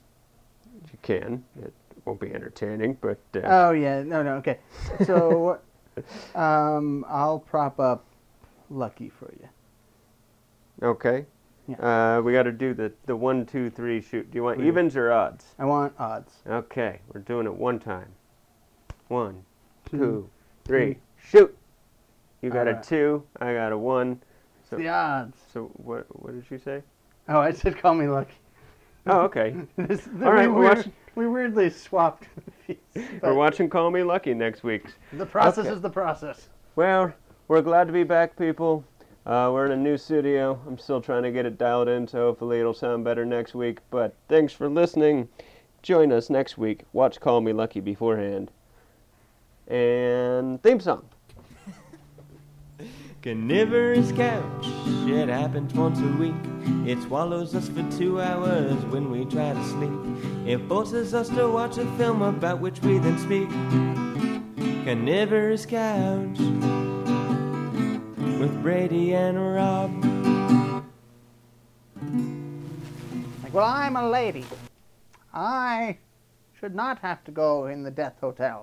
You 0.93 0.99
can. 1.03 1.45
It 1.63 1.75
won't 2.05 2.21
be 2.21 2.33
entertaining, 2.33 2.97
but 3.01 3.19
uh, 3.35 3.41
Oh 3.45 3.71
yeah, 3.73 4.03
no, 4.03 4.23
no, 4.23 4.37
okay. 4.37 4.59
So, 5.05 5.59
um, 6.35 7.05
I'll 7.09 7.39
prop 7.41 7.79
up 7.81 8.05
Lucky 8.71 9.11
for 9.11 9.31
you. 9.41 9.49
okay. 10.83 11.27
Uh, 11.79 12.21
we 12.25 12.33
got 12.33 12.45
to 12.45 12.53
do 12.53 12.75
the 12.75 12.93
the 13.07 13.15
one, 13.15 13.47
two, 13.47 13.71
three 13.71 14.01
shoot. 14.01 14.29
Do 14.31 14.37
you 14.37 14.43
want 14.43 14.61
evens 14.61 14.97
or 14.97 15.13
odds? 15.13 15.55
I 15.59 15.65
want 15.65 15.93
odds. 16.01 16.35
Okay, 16.49 17.01
we're 17.13 17.21
doing 17.21 17.47
it 17.47 17.55
one 17.55 17.79
time. 17.79 18.09
One, 19.11 19.43
Two, 19.91 19.99
two, 19.99 20.31
three, 20.65 20.97
shoot. 21.21 21.57
You 22.43 22.51
got 22.51 22.69
a 22.69 22.81
two. 22.81 23.25
I 23.41 23.53
got 23.55 23.73
a 23.73 23.77
one. 23.77 24.23
So, 24.69 24.77
The 24.77 24.87
odds. 24.89 25.37
so 25.53 25.65
what? 25.75 26.07
What 26.23 26.33
did 26.33 26.45
you 26.49 26.59
say? 26.59 26.81
Oh, 27.29 27.41
I 27.41 27.51
said 27.53 27.77
call 27.77 27.95
me 27.95 28.07
Lucky. 28.07 28.35
Oh, 29.09 29.23
okay. 29.23 29.57
This- 29.77 30.09
All 30.23 30.33
right, 30.33 30.47
we, 30.49 30.55
we're 30.55 30.75
watching- 30.77 30.93
we 31.17 31.27
weirdly 31.27 31.71
swapped. 31.71 32.29
movies, 32.69 33.09
We're 33.21 33.35
watching 33.35 33.69
Call 33.69 33.91
Me 33.91 34.05
Lucky 34.05 34.33
next 34.33 34.63
week. 34.63 34.85
The 35.15 35.27
process 35.27 35.67
Okay. 35.67 35.75
is 35.75 35.81
the 35.81 35.91
process. 35.91 36.49
Well, 36.77 37.13
we're 37.49 37.63
glad 37.63 37.89
to 37.89 37.93
be 37.93 38.05
back, 38.05 38.39
people. 38.39 38.85
Uh, 39.27 39.51
we're 39.53 39.67
in 39.67 39.73
a 39.73 39.77
new 39.77 39.99
studio. 39.99 40.61
I'm 40.69 40.79
still 40.79 41.01
trying 41.01 41.25
to 41.25 41.33
get 41.33 41.47
it 41.47 41.59
dialed 41.59 41.89
in, 41.89 42.07
so 42.07 42.19
hopefully 42.29 42.61
it'll 42.61 42.73
sound 42.75 43.03
better 43.05 43.25
next 43.27 43.55
week. 43.57 43.79
But 43.91 44.15
thanks 44.29 44.53
for 44.53 44.69
listening. 44.71 45.29
Join 45.83 46.13
us 46.13 46.31
next 46.31 46.57
week. 46.59 46.85
Watch 46.93 47.19
Call 47.19 47.41
Me 47.41 47.53
Lucky 47.53 47.81
beforehand. 47.81 48.53
And 49.71 50.61
theme 50.65 50.81
song. 50.81 51.09
Carnivorous 53.23 54.11
couch, 54.11 54.67
it 55.07 55.29
happens 55.29 55.73
once 55.75 56.01
a 56.01 56.13
week. 56.19 56.35
It 56.85 57.01
swallows 57.03 57.55
us 57.55 57.69
for 57.69 57.89
two 57.97 58.21
hours 58.21 58.85
when 58.87 59.13
we 59.13 59.25
try 59.27 59.53
to 59.53 59.65
sleep. 59.65 59.93
It 60.45 60.59
forces 60.67 61.15
us 61.15 61.29
to 61.29 61.49
watch 61.49 61.79
a 61.79 61.87
film 61.97 62.21
about 62.23 62.61
which 62.61 62.81
we 62.81 62.99
then 62.99 63.17
speak. 63.19 63.49
Carnivorous 64.85 65.67
couch 65.67 66.39
with 68.41 68.63
Brady 68.65 69.15
and 69.15 69.39
Rob. 69.55 70.05
Like, 73.45 73.55
well, 73.55 73.67
I'm 73.67 73.95
a 73.95 74.11
lady. 74.11 74.47
I 75.33 75.99
should 76.59 76.75
not 76.75 76.99
have 76.99 77.23
to 77.23 77.31
go 77.31 77.67
in 77.67 77.85
the 77.85 77.91
death 77.93 78.17
hotel. 78.21 78.59